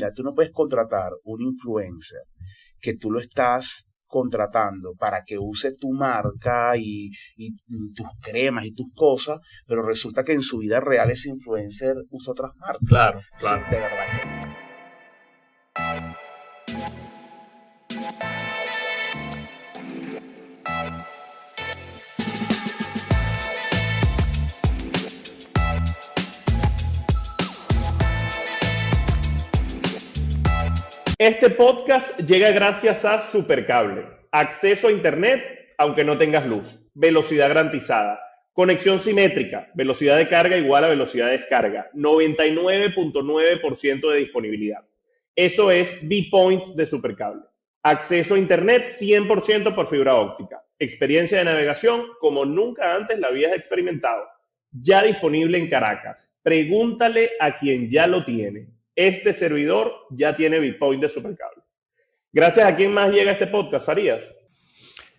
mira, 0.00 0.12
tú 0.14 0.22
no 0.22 0.34
puedes 0.34 0.52
contratar 0.52 1.12
un 1.24 1.42
influencer 1.42 2.22
que 2.80 2.96
tú 2.96 3.10
lo 3.10 3.20
estás 3.20 3.86
contratando 4.06 4.94
para 4.98 5.22
que 5.24 5.38
use 5.38 5.70
tu 5.72 5.92
marca 5.92 6.76
y, 6.76 7.10
y, 7.36 7.54
tus 7.94 8.08
cremas 8.20 8.64
y 8.64 8.74
tus 8.74 8.90
cosas, 8.94 9.38
pero 9.66 9.82
resulta 9.82 10.24
que 10.24 10.32
en 10.32 10.42
su 10.42 10.58
vida 10.58 10.80
real 10.80 11.10
ese 11.10 11.28
influencer 11.28 11.94
usa 12.10 12.32
otras 12.32 12.50
marcas. 12.56 12.88
Claro, 12.88 13.20
claro. 13.38 13.64
de 13.70 13.76
verdad 13.76 14.06
que 14.12 14.39
Este 31.20 31.50
podcast 31.50 32.18
llega 32.20 32.50
gracias 32.50 33.04
a 33.04 33.20
Supercable. 33.20 34.06
Acceso 34.32 34.88
a 34.88 34.92
Internet 34.92 35.44
aunque 35.76 36.02
no 36.02 36.16
tengas 36.16 36.46
luz. 36.46 36.80
Velocidad 36.94 37.48
garantizada. 37.48 38.18
Conexión 38.54 39.00
simétrica. 39.00 39.70
Velocidad 39.74 40.16
de 40.16 40.30
carga 40.30 40.56
igual 40.56 40.84
a 40.84 40.88
velocidad 40.88 41.26
de 41.26 41.36
descarga. 41.36 41.90
99.9% 41.92 44.10
de 44.10 44.16
disponibilidad. 44.16 44.82
Eso 45.36 45.70
es 45.70 45.98
B-Point 46.08 46.68
de 46.68 46.86
Supercable. 46.86 47.42
Acceso 47.82 48.34
a 48.34 48.38
Internet 48.38 48.86
100% 48.86 49.74
por 49.74 49.88
fibra 49.88 50.14
óptica. 50.14 50.64
Experiencia 50.78 51.36
de 51.36 51.44
navegación 51.44 52.06
como 52.18 52.46
nunca 52.46 52.96
antes 52.96 53.18
la 53.18 53.28
habías 53.28 53.52
experimentado. 53.52 54.24
Ya 54.72 55.02
disponible 55.02 55.58
en 55.58 55.68
Caracas. 55.68 56.34
Pregúntale 56.42 57.32
a 57.38 57.58
quien 57.58 57.90
ya 57.90 58.06
lo 58.06 58.24
tiene 58.24 58.79
este 58.94 59.34
servidor 59.34 59.92
ya 60.10 60.36
tiene 60.36 60.58
Bitcoin 60.58 61.00
de 61.00 61.08
Supercable. 61.08 61.62
Gracias 62.32 62.66
a 62.66 62.76
quién 62.76 62.92
más 62.92 63.10
llega 63.10 63.32
este 63.32 63.46
podcast, 63.46 63.86
Farías. 63.86 64.24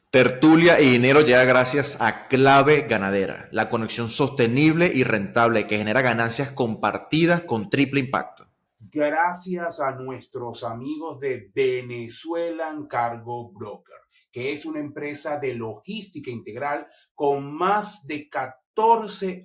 Tertulia 0.09 0.81
y 0.81 0.89
dinero 0.89 1.21
llega 1.21 1.45
gracias 1.45 2.01
a 2.01 2.27
Clave 2.27 2.81
Ganadera, 2.81 3.47
la 3.51 3.69
conexión 3.69 4.09
sostenible 4.09 4.91
y 4.93 5.03
rentable 5.03 5.67
que 5.67 5.77
genera 5.77 6.01
ganancias 6.01 6.51
compartidas 6.51 7.43
con 7.43 7.69
triple 7.69 8.01
impacto. 8.01 8.45
Gracias 8.77 9.79
a 9.79 9.91
nuestros 9.91 10.65
amigos 10.65 11.17
de 11.21 11.49
Venezuelan 11.55 12.87
Cargo 12.87 13.51
Broker, 13.53 13.95
que 14.31 14.51
es 14.51 14.65
una 14.65 14.81
empresa 14.81 15.37
de 15.37 15.53
logística 15.53 16.29
integral 16.29 16.87
con 17.15 17.53
más 17.53 18.05
de 18.05 18.27
14 18.27 18.60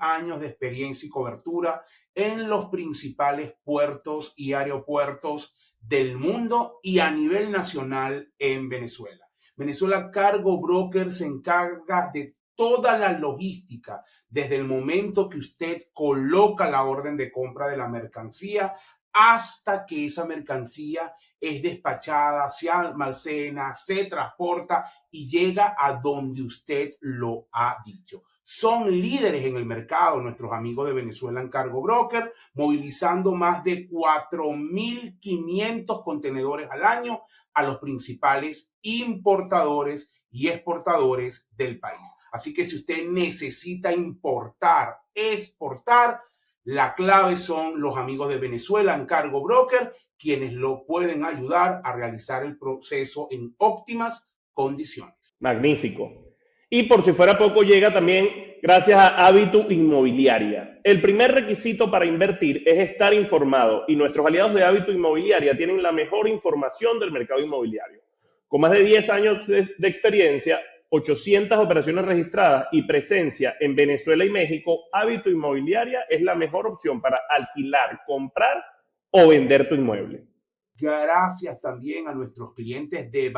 años 0.00 0.40
de 0.40 0.48
experiencia 0.48 1.06
y 1.06 1.10
cobertura 1.10 1.84
en 2.14 2.48
los 2.48 2.66
principales 2.66 3.54
puertos 3.62 4.32
y 4.36 4.52
aeropuertos 4.52 5.54
del 5.80 6.16
mundo 6.16 6.80
y 6.82 6.98
a 7.00 7.10
nivel 7.10 7.50
nacional 7.50 8.32
en 8.38 8.68
Venezuela. 8.68 9.28
Venezuela 9.56 10.10
Cargo 10.10 10.60
Broker 10.60 11.12
se 11.12 11.26
encarga 11.26 12.10
de 12.12 12.36
toda 12.54 12.96
la 12.98 13.12
logística, 13.12 14.02
desde 14.28 14.56
el 14.56 14.64
momento 14.64 15.28
que 15.28 15.38
usted 15.38 15.82
coloca 15.92 16.70
la 16.70 16.84
orden 16.84 17.16
de 17.16 17.30
compra 17.30 17.68
de 17.68 17.76
la 17.76 17.88
mercancía 17.88 18.74
hasta 19.12 19.86
que 19.86 20.06
esa 20.06 20.26
mercancía 20.26 21.14
es 21.40 21.62
despachada, 21.62 22.48
se 22.50 22.68
almacena, 22.70 23.72
se 23.72 24.06
transporta 24.06 24.90
y 25.10 25.28
llega 25.28 25.74
a 25.78 25.94
donde 25.94 26.42
usted 26.42 26.94
lo 27.00 27.48
ha 27.52 27.78
dicho 27.84 28.24
son 28.48 28.88
líderes 28.88 29.44
en 29.44 29.56
el 29.56 29.66
mercado, 29.66 30.20
nuestros 30.20 30.52
amigos 30.52 30.86
de 30.86 30.92
Venezuela 30.92 31.40
en 31.40 31.48
Cargo 31.48 31.82
Broker, 31.82 32.32
movilizando 32.54 33.34
más 33.34 33.64
de 33.64 33.88
4.500 33.88 36.04
contenedores 36.04 36.70
al 36.70 36.84
año 36.84 37.22
a 37.52 37.64
los 37.64 37.78
principales 37.78 38.72
importadores 38.82 40.08
y 40.30 40.46
exportadores 40.46 41.48
del 41.56 41.80
país. 41.80 42.08
Así 42.30 42.54
que 42.54 42.64
si 42.64 42.76
usted 42.76 43.08
necesita 43.08 43.92
importar, 43.92 44.94
exportar, 45.12 46.20
la 46.62 46.94
clave 46.94 47.36
son 47.36 47.80
los 47.80 47.96
amigos 47.96 48.28
de 48.28 48.38
Venezuela 48.38 48.94
en 48.94 49.06
Cargo 49.06 49.42
Broker, 49.42 49.92
quienes 50.16 50.52
lo 50.52 50.86
pueden 50.86 51.24
ayudar 51.24 51.80
a 51.82 51.92
realizar 51.92 52.44
el 52.44 52.56
proceso 52.56 53.26
en 53.32 53.56
óptimas 53.58 54.32
condiciones. 54.52 55.34
Magnífico. 55.40 56.26
Y 56.68 56.84
por 56.84 57.02
si 57.02 57.12
fuera 57.12 57.38
poco, 57.38 57.62
llega 57.62 57.92
también 57.92 58.45
gracias 58.66 58.98
a 58.98 59.24
Hábito 59.24 59.70
Inmobiliaria. 59.70 60.80
El 60.82 61.00
primer 61.00 61.30
requisito 61.30 61.88
para 61.88 62.04
invertir 62.04 62.64
es 62.66 62.90
estar 62.90 63.14
informado 63.14 63.84
y 63.86 63.94
nuestros 63.94 64.26
aliados 64.26 64.54
de 64.54 64.64
Hábito 64.64 64.90
Inmobiliaria 64.90 65.56
tienen 65.56 65.80
la 65.80 65.92
mejor 65.92 66.26
información 66.26 66.98
del 66.98 67.12
mercado 67.12 67.40
inmobiliario. 67.40 68.00
Con 68.48 68.62
más 68.62 68.72
de 68.72 68.80
10 68.80 69.10
años 69.10 69.46
de, 69.46 69.68
experiencia, 69.82 70.58
800 70.88 71.56
operaciones 71.58 72.06
registradas 72.06 72.66
y 72.72 72.82
presencia 72.82 73.54
en 73.60 73.76
Venezuela 73.76 74.24
y 74.24 74.30
México, 74.30 74.86
Hábito 74.92 75.30
Inmobiliaria 75.30 76.00
es 76.10 76.22
la 76.22 76.34
mejor 76.34 76.66
opción 76.66 77.00
para 77.00 77.20
alquilar, 77.30 78.00
comprar 78.04 78.64
o 79.12 79.28
vender 79.28 79.68
tu 79.68 79.76
inmueble. 79.76 80.26
Gracias 80.74 81.60
también 81.60 82.08
a 82.08 82.14
nuestros 82.14 82.52
clientes 82.52 83.12
de 83.12 83.32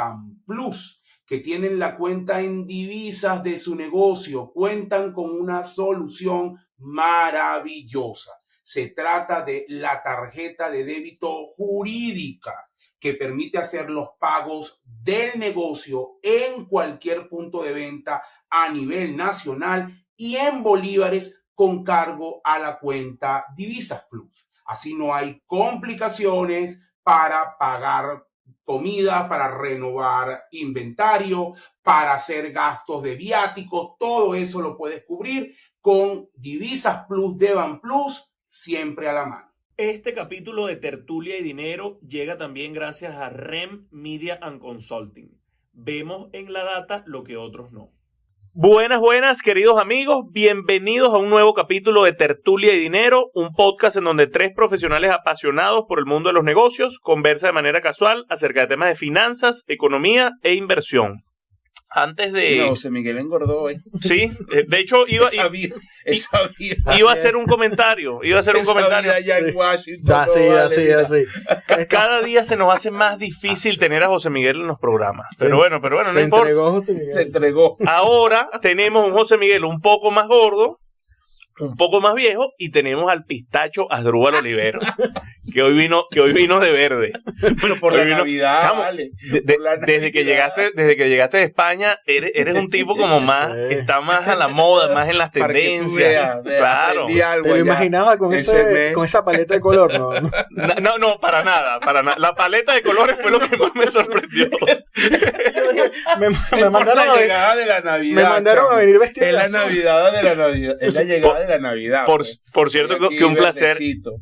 Plus 0.47 1.03
que 1.29 1.41
tienen 1.41 1.79
la 1.79 1.95
cuenta 1.95 2.41
en 2.41 2.67
divisas 2.67 3.43
de 3.43 3.59
su 3.59 3.77
negocio, 3.77 4.51
cuentan 4.51 5.13
con 5.13 5.31
una 5.31 5.63
solución 5.63 6.57
maravillosa. 6.79 8.33
Se 8.63 8.89
trata 8.89 9.43
de 9.43 9.67
la 9.69 10.03
tarjeta 10.03 10.71
de 10.71 10.85
débito 10.85 11.49
jurídica 11.55 12.71
que 12.99 13.13
permite 13.13 13.59
hacer 13.59 13.91
los 13.91 14.09
pagos 14.19 14.81
del 14.83 15.39
negocio 15.39 16.19
en 16.23 16.65
cualquier 16.65 17.29
punto 17.29 17.63
de 17.63 17.75
venta 17.75 18.23
a 18.49 18.71
nivel 18.71 19.15
nacional 19.15 20.07
y 20.17 20.37
en 20.37 20.63
bolívares 20.63 21.45
con 21.55 21.85
cargo 21.85 22.41
a 22.43 22.59
la 22.59 22.79
cuenta 22.79 23.45
Divisas 23.55 24.07
Plus. 24.11 24.49
Así 24.65 24.95
no 24.95 25.15
hay 25.15 25.43
complicaciones 25.47 26.81
para 27.03 27.59
pagar 27.59 28.25
comida, 28.65 29.29
para 29.29 29.57
renovar 29.57 30.45
inventario, 30.53 31.55
para 31.83 32.15
hacer 32.15 32.53
gastos 32.53 33.03
de 33.03 33.17
viáticos, 33.17 33.97
todo 33.99 34.35
eso 34.35 34.61
lo 34.61 34.77
puedes 34.77 35.05
cubrir 35.05 35.55
con 35.81 36.29
Divisas 36.35 37.07
Plus 37.07 37.39
Devan 37.39 37.81
Plus 37.81 38.23
siempre 38.47 39.09
a 39.09 39.13
la 39.13 39.27
mano. 39.27 39.49
Este 39.77 40.13
capítulo 40.13 40.67
de 40.67 40.77
Tertulia 40.77 41.39
y 41.39 41.43
Dinero 41.43 42.01
llega 42.01 42.37
también 42.37 42.73
gracias 42.73 43.15
a 43.15 43.31
REM 43.31 43.87
Media 43.91 44.39
and 44.43 44.61
Consulting. 44.61 45.41
Vemos 45.73 46.29
en 46.33 46.53
la 46.53 46.65
data 46.65 47.05
lo 47.07 47.23
que 47.23 47.37
otros 47.37 47.71
no. 47.71 47.93
Buenas, 48.55 48.99
buenas, 48.99 49.43
queridos 49.43 49.79
amigos. 49.79 50.25
Bienvenidos 50.31 51.13
a 51.13 51.19
un 51.19 51.29
nuevo 51.29 51.55
capítulo 51.55 52.05
de 52.05 52.15
Tertulia 52.15 52.73
y 52.73 52.81
Dinero, 52.81 53.31
un 53.35 53.53
podcast 53.53 53.99
en 53.99 54.05
donde 54.05 54.27
tres 54.27 54.53
profesionales 54.55 55.11
apasionados 55.11 55.85
por 55.87 55.99
el 55.99 56.07
mundo 56.07 56.31
de 56.31 56.33
los 56.33 56.45
negocios 56.45 56.99
conversan 56.99 57.51
de 57.51 57.55
manera 57.55 57.81
casual 57.81 58.25
acerca 58.29 58.63
de 58.63 58.69
temas 58.69 58.89
de 58.89 58.95
finanzas, 58.95 59.65
economía 59.69 60.33
e 60.43 60.55
inversión 60.55 61.28
antes 61.91 62.33
de. 62.33 62.59
No, 62.59 62.69
José 62.71 62.91
Miguel 62.91 63.19
engordó, 63.19 63.71
¿eh? 63.71 63.79
Sí, 64.01 64.31
eh, 64.53 64.65
de 64.67 64.79
hecho 64.79 65.07
iba. 65.07 65.29
iba 66.99 67.11
a 67.11 67.13
hacer 67.13 67.37
un 67.37 67.47
comentario. 67.47 68.21
Iba 68.23 68.37
a 68.37 68.41
hacer 68.41 68.57
un 68.57 68.65
comentario. 68.65 69.13
Allá 69.13 69.39
en 69.39 69.57
Washington. 69.57 70.15
Así, 70.15 70.41
así, 70.49 70.91
así. 70.91 71.25
Cada 71.89 72.23
día 72.23 72.45
se 72.45 72.57
nos 72.57 72.73
hace 72.73 72.91
más 72.91 73.19
difícil 73.19 73.79
tener 73.79 74.03
a 74.03 74.09
José 74.09 74.31
Miguel 74.31 74.57
en 74.61 74.67
los 74.67 74.79
programas. 74.79 75.29
Pero 75.39 75.57
bueno, 75.57 75.81
pero 75.81 75.97
bueno, 75.97 76.13
no 76.13 76.21
importa. 76.21 76.49
Entregó 76.49 76.73
José 76.73 76.93
Miguel. 76.93 77.13
Se 77.13 77.23
entregó. 77.23 77.77
Ahora 77.87 78.49
tenemos 78.61 79.07
un 79.07 79.13
José 79.13 79.39
Miguel 79.39 79.65
un 79.65 79.81
poco 79.81 80.11
más 80.11 80.27
gordo 80.27 80.79
un 81.61 81.77
poco 81.77 82.01
más 82.01 82.15
viejo 82.15 82.53
y 82.59 82.71
tenemos 82.71 83.11
al 83.11 83.25
pistacho 83.25 83.91
Asdrúbal 83.91 84.37
Olivero, 84.37 84.81
que 85.53 85.63
hoy 85.63 85.75
vino, 85.75 86.05
que 86.11 86.21
hoy 86.21 86.33
vino 86.33 86.61
de 86.61 86.73
verde. 86.73 87.13
Bueno, 87.61 87.77
por 87.81 87.95
la 87.95 88.05
Navidad, 88.05 88.61
Desde 89.87 90.13
que 90.13 90.25
llegaste, 90.25 90.71
desde 90.75 90.97
que 90.97 91.09
llegaste 91.09 91.39
de 91.39 91.45
España, 91.45 91.99
eres, 92.07 92.33
eres 92.35 92.57
un 92.57 92.71
tipo 92.71 92.97
como 92.97 93.21
más, 93.29 93.55
que 93.69 93.75
está 93.75 94.01
más 94.01 94.29
a 94.29 94.37
la 94.37 94.49
moda, 94.49 94.95
más 94.95 95.09
en 95.09 95.19
las 95.19 95.33
tendencias. 95.33 96.39
claro. 96.45 97.07
Te 97.43 97.49
lo 97.49 97.57
imaginaba 97.57 98.17
con 98.17 98.33
ese, 98.33 98.93
con 98.93 99.05
esa 99.05 99.25
paleta 99.25 99.55
de 99.55 99.61
color, 99.61 99.93
¿no? 99.99 100.11
No, 100.81 100.99
no, 100.99 101.19
para 101.21 101.43
nada, 101.43 101.81
para 101.81 102.03
nada. 102.03 102.19
La 102.19 102.35
paleta 102.35 102.75
de 102.75 102.83
colores 102.83 103.19
fue 103.21 103.31
lo 103.31 103.41
que 103.41 103.57
más 103.57 103.75
me 103.75 103.87
sorprendió. 103.87 104.49
me, 106.19 106.29
me 106.29 106.71
mandaron 106.71 107.09
a 107.09 107.17
llegada 107.17 107.57
de 107.57 107.67
la 107.67 107.81
Navidad. 107.81 108.23
Me 108.23 108.29
mandaron 108.29 108.73
a 108.73 108.77
venir 108.77 108.99
vestido 108.99 109.27
Es 109.27 109.33
la 109.33 109.49
Navidad 109.49 110.13
de 110.13 110.23
la 110.23 110.35
Navidad. 110.35 110.77
Es 110.81 110.95
la 110.95 111.03
llegada 111.03 111.41
de 111.41 111.48
la 111.49 111.59
Navidad. 111.59 112.05
Por, 112.07 112.19
pues. 112.19 112.41
por 112.53 112.71
cierto, 112.71 112.97
que 113.09 113.25
un 113.25 113.35
placer, 113.35 113.77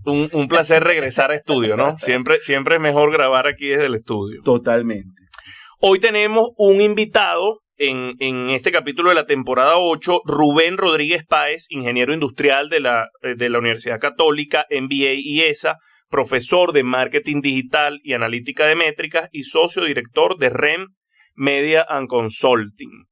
un, 0.05 0.31
un, 0.33 0.49
placer 0.49 0.83
regresar 0.83 1.31
a 1.31 1.35
estudio, 1.35 1.77
¿no? 1.77 1.97
Siempre, 1.99 2.39
siempre 2.39 2.77
es 2.77 2.81
mejor 2.81 3.13
grabar 3.13 3.47
aquí 3.47 3.69
desde 3.69 3.87
el 3.87 3.97
estudio. 3.97 4.43
Totalmente. 4.43 5.13
Hoy 5.81 6.01
tenemos 6.01 6.51
un 6.57 6.81
invitado 6.81 7.61
en, 7.77 8.15
en, 8.21 8.51
este 8.51 8.73
capítulo 8.73 9.11
de 9.11 9.15
la 9.15 9.27
temporada 9.27 9.77
8, 9.77 10.23
Rubén 10.25 10.79
Rodríguez 10.79 11.25
Páez, 11.27 11.67
ingeniero 11.69 12.15
industrial 12.15 12.71
de 12.71 12.81
la, 12.81 13.09
de 13.37 13.51
la 13.51 13.59
Universidad 13.59 14.01
Católica, 14.01 14.65
MBA 14.71 15.15
y 15.17 15.43
ESA, 15.43 15.77
profesor 16.09 16.73
de 16.73 16.83
marketing 16.83 17.43
digital 17.43 18.01
y 18.03 18.15
analítica 18.15 18.67
de 18.67 18.77
métricas 18.77 19.29
y 19.33 19.43
socio 19.43 19.85
director 19.85 20.39
de 20.39 20.51
REM 20.51 20.87
Media 21.35 21.85
and 21.87 22.09
Consulting. 22.09 23.07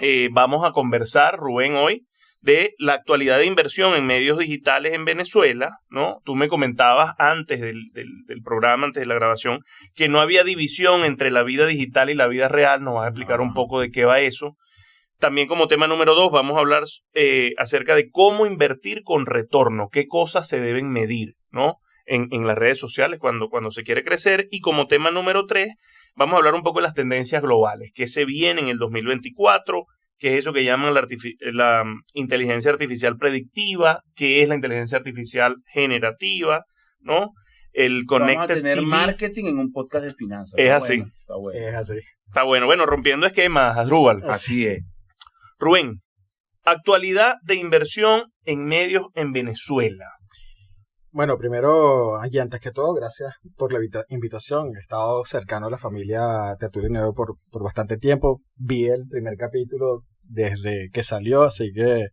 Eh, 0.00 0.28
vamos 0.32 0.64
a 0.64 0.72
conversar, 0.72 1.38
Rubén, 1.38 1.76
hoy 1.76 2.06
de 2.44 2.74
la 2.78 2.92
actualidad 2.92 3.38
de 3.38 3.46
inversión 3.46 3.94
en 3.94 4.04
medios 4.04 4.38
digitales 4.38 4.92
en 4.92 5.06
Venezuela, 5.06 5.78
¿no? 5.88 6.20
Tú 6.26 6.34
me 6.34 6.48
comentabas 6.48 7.14
antes 7.18 7.58
del, 7.58 7.86
del, 7.94 8.42
programa, 8.44 8.84
antes 8.84 9.00
de 9.00 9.06
la 9.06 9.14
grabación, 9.14 9.64
que 9.94 10.10
no 10.10 10.20
había 10.20 10.44
división 10.44 11.06
entre 11.06 11.30
la 11.30 11.42
vida 11.42 11.64
digital 11.66 12.10
y 12.10 12.14
la 12.14 12.26
vida 12.26 12.48
real. 12.48 12.84
Nos 12.84 12.96
vas 12.96 13.06
a 13.06 13.08
explicar 13.08 13.40
un 13.40 13.54
poco 13.54 13.80
de 13.80 13.90
qué 13.90 14.04
va 14.04 14.20
eso. 14.20 14.58
También 15.18 15.48
como 15.48 15.68
tema 15.68 15.86
número 15.86 16.14
dos 16.14 16.30
vamos 16.30 16.58
a 16.58 16.60
hablar 16.60 16.82
eh, 17.14 17.52
acerca 17.56 17.94
de 17.94 18.10
cómo 18.10 18.44
invertir 18.44 19.04
con 19.04 19.24
retorno, 19.24 19.88
qué 19.90 20.06
cosas 20.06 20.46
se 20.46 20.60
deben 20.60 20.90
medir, 20.90 21.36
¿no? 21.50 21.78
En, 22.04 22.28
en, 22.30 22.46
las 22.46 22.58
redes 22.58 22.78
sociales 22.78 23.18
cuando, 23.18 23.48
cuando 23.48 23.70
se 23.70 23.84
quiere 23.84 24.04
crecer. 24.04 24.48
Y 24.50 24.60
como 24.60 24.86
tema 24.86 25.10
número 25.10 25.46
tres, 25.46 25.76
vamos 26.14 26.34
a 26.34 26.38
hablar 26.38 26.54
un 26.54 26.62
poco 26.62 26.80
de 26.80 26.88
las 26.88 26.94
tendencias 26.94 27.40
globales, 27.40 27.90
qué 27.94 28.06
se 28.06 28.26
viene 28.26 28.60
en 28.60 28.68
el 28.68 28.76
2024, 28.76 29.86
qué 30.24 30.32
es 30.32 30.38
eso 30.38 30.54
que 30.54 30.64
llaman 30.64 30.94
la, 30.94 31.06
la 31.52 31.84
mm, 31.84 32.00
inteligencia 32.14 32.72
artificial 32.72 33.18
predictiva, 33.18 34.00
qué 34.16 34.42
es 34.42 34.48
la 34.48 34.54
inteligencia 34.54 34.96
artificial 34.96 35.56
generativa, 35.66 36.64
¿no? 37.00 37.32
El 37.74 38.06
Connected 38.06 38.36
Vamos 38.38 38.50
a 38.50 38.54
tener 38.54 38.82
marketing 38.82 39.44
en 39.44 39.58
un 39.58 39.70
podcast 39.70 40.06
de 40.06 40.14
finanzas. 40.14 40.54
Es 40.56 40.72
así. 40.72 40.94
está 41.20 41.36
bueno. 41.36 41.60
Es 41.60 41.74
así. 41.74 41.98
Está 42.26 42.42
bueno. 42.44 42.64
Bueno, 42.64 42.86
rompiendo 42.86 43.26
esquemas, 43.26 43.76
Asdrúbal. 43.76 44.22
Así 44.26 44.66
es. 44.66 44.82
Rubén, 45.58 46.00
actualidad 46.62 47.34
de 47.42 47.56
inversión 47.56 48.32
en 48.44 48.64
medios 48.64 49.08
en 49.14 49.32
Venezuela. 49.32 50.06
Bueno, 51.10 51.36
primero, 51.36 52.18
y 52.30 52.38
antes 52.38 52.60
que 52.60 52.70
todo, 52.70 52.94
gracias 52.94 53.34
por 53.56 53.74
la 53.74 53.78
invitación. 54.08 54.74
He 54.74 54.80
estado 54.80 55.22
cercano 55.26 55.66
a 55.66 55.70
la 55.70 55.76
familia 55.76 56.56
Tertulio 56.58 57.12
por, 57.12 57.36
por 57.50 57.62
bastante 57.62 57.98
tiempo. 57.98 58.38
Vi 58.56 58.86
el 58.86 59.06
primer 59.06 59.36
capítulo 59.36 60.02
desde 60.28 60.90
que 60.92 61.02
salió, 61.02 61.42
así 61.42 61.72
que 61.72 62.08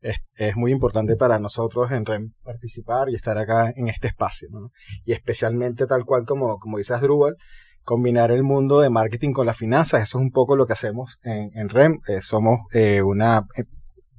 es, 0.00 0.56
muy 0.56 0.72
importante 0.72 1.16
para 1.16 1.38
nosotros 1.38 1.90
en 1.90 2.04
REM 2.04 2.32
participar 2.44 3.08
y 3.10 3.14
estar 3.14 3.36
acá 3.38 3.72
en 3.74 3.88
este 3.88 4.08
espacio, 4.08 4.48
¿no? 4.50 4.70
Y 5.04 5.12
especialmente 5.12 5.86
tal 5.86 6.04
cual 6.04 6.24
como, 6.26 6.58
como 6.58 6.78
dice 6.78 6.94
Asdrúbal, 6.94 7.36
combinar 7.84 8.30
el 8.30 8.42
mundo 8.42 8.80
de 8.80 8.90
marketing 8.90 9.32
con 9.32 9.46
las 9.46 9.56
finanzas. 9.56 10.02
Eso 10.02 10.18
es 10.18 10.24
un 10.24 10.30
poco 10.30 10.56
lo 10.56 10.66
que 10.66 10.74
hacemos 10.74 11.18
en, 11.22 11.50
en 11.54 11.68
REM. 11.68 12.00
Eh, 12.08 12.20
somos 12.20 12.60
eh, 12.72 13.02
una 13.02 13.46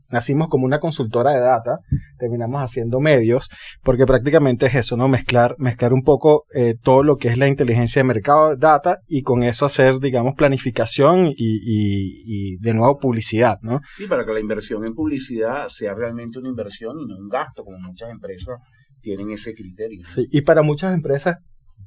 nacimos 0.10 0.48
como 0.50 0.66
una 0.66 0.80
consultora 0.80 1.32
de 1.32 1.40
data, 1.40 1.80
terminamos 2.18 2.62
haciendo 2.62 3.00
medios, 3.00 3.50
porque 3.84 4.06
prácticamente 4.06 4.68
es 4.68 4.76
eso, 4.76 4.98
¿no? 4.98 5.08
Mezclar, 5.08 5.56
mezclar 5.58 5.94
un 5.94 6.04
poco 6.04 6.44
eh, 6.56 6.76
todo 6.82 7.04
lo 7.04 7.18
que 7.18 7.30
es 7.30 7.38
la 7.38 7.48
inteligencia 7.48 8.02
de 8.02 8.08
mercado, 8.08 8.56
data, 8.56 8.98
y 9.08 9.22
con 9.22 9.44
eso 9.44 9.66
hacer, 9.66 10.00
digamos, 10.00 10.36
planificación 10.36 11.28
y, 11.28 11.34
y, 11.38 12.58
de 12.58 12.74
nuevo 12.74 12.98
publicidad, 12.98 13.58
¿no? 13.62 13.82
Sí, 13.96 14.08
para 14.08 14.26
que 14.26 14.34
la 14.34 14.40
inversión 14.40 14.86
en 14.86 14.94
publicidad 14.94 15.68
sea 15.70 15.94
realmente 15.94 16.40
una 16.40 16.50
inversión 16.50 17.00
y 17.00 17.06
no 17.06 17.18
un 17.18 17.30
gasto, 17.30 17.64
como 17.64 17.78
muchas 17.80 18.12
empresas 18.12 18.58
tienen 19.02 19.32
ese 19.32 19.54
criterio. 19.54 20.02
Sí, 20.04 20.28
y 20.32 20.42
para 20.42 20.62
muchas 20.62 20.94
empresas 20.94 21.38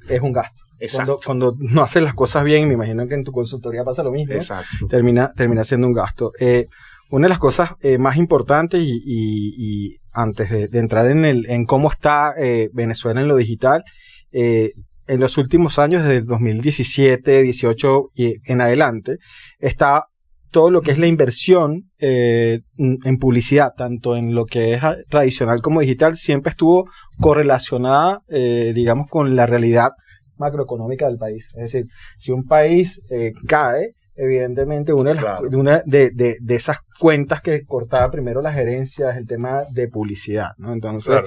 es 0.08 0.20
un 0.20 0.32
gasto. 0.32 0.62
Exacto. 0.78 1.20
Cuando, 1.24 1.54
no 1.58 1.82
haces 1.82 2.02
las 2.02 2.14
cosas 2.14 2.44
bien, 2.44 2.66
me 2.66 2.74
imagino 2.74 3.06
que 3.06 3.14
en 3.14 3.24
tu 3.24 3.32
consultoría 3.32 3.84
pasa 3.84 4.02
lo 4.02 4.12
mismo, 4.12 4.34
Exacto. 4.34 4.86
termina, 4.88 5.30
termina 5.34 5.62
siendo 5.64 5.86
un 5.86 5.92
gasto. 5.92 6.32
Eh, 6.40 6.66
una 7.10 7.26
de 7.26 7.30
las 7.30 7.38
cosas 7.38 7.70
eh, 7.80 7.98
más 7.98 8.16
importantes 8.16 8.80
y, 8.82 9.96
antes 10.12 10.50
de, 10.50 10.78
entrar 10.78 11.08
en, 11.08 11.24
el, 11.24 11.48
en 11.48 11.64
cómo 11.64 11.90
está 11.90 12.32
eh, 12.38 12.68
Venezuela 12.72 13.20
en 13.20 13.28
lo 13.28 13.36
digital, 13.36 13.84
eh, 14.32 14.72
en 15.06 15.20
los 15.20 15.38
últimos 15.38 15.78
años, 15.78 16.02
desde 16.02 16.18
el 16.18 16.26
2017, 16.26 17.42
18 17.42 18.02
y 18.16 18.34
en 18.44 18.60
adelante, 18.60 19.16
está 19.58 20.04
todo 20.50 20.70
lo 20.70 20.82
que 20.82 20.90
es 20.90 20.98
la 20.98 21.06
inversión 21.06 21.90
en 21.98 23.18
publicidad, 23.20 23.72
tanto 23.76 24.16
en 24.16 24.34
lo 24.34 24.46
que 24.46 24.74
es 24.74 24.82
tradicional 25.08 25.62
como 25.62 25.80
digital, 25.80 26.16
siempre 26.16 26.50
estuvo 26.50 26.88
correlacionada, 27.20 28.20
digamos, 28.28 29.06
con 29.08 29.36
la 29.36 29.46
realidad 29.46 29.90
macroeconómica 30.38 31.06
del 31.06 31.18
país. 31.18 31.50
Es 31.54 31.72
decir, 31.72 31.86
si 32.18 32.32
un 32.32 32.46
país 32.46 33.00
cae, 33.46 33.94
evidentemente 34.20 34.92
una, 34.92 35.14
de, 35.14 35.20
las, 35.20 35.40
una 35.40 35.82
de, 35.86 36.10
de, 36.12 36.54
esas 36.54 36.78
cuentas 36.98 37.40
que 37.40 37.64
cortaba 37.64 38.10
primero 38.10 38.42
las 38.42 38.54
gerencias, 38.54 39.16
el 39.16 39.26
tema 39.26 39.62
de 39.72 39.88
publicidad, 39.88 40.50
¿no? 40.58 40.72
Entonces, 40.72 41.20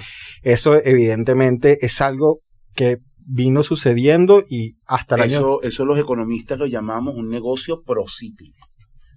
eso 0.44 0.80
evidentemente 0.84 1.86
es 1.86 2.01
algo 2.01 2.42
que 2.75 3.00
vino 3.25 3.63
sucediendo 3.63 4.44
y 4.48 4.78
hasta 4.86 5.16
el 5.16 5.24
eso, 5.24 5.38
año... 5.38 5.62
Eso 5.63 5.86
los 5.86 5.98
economistas 5.98 6.60
lo 6.60 6.68
llamamos 6.68 7.16
un 7.16 7.30
negocio 7.30 7.81
procíclico, 7.84 8.68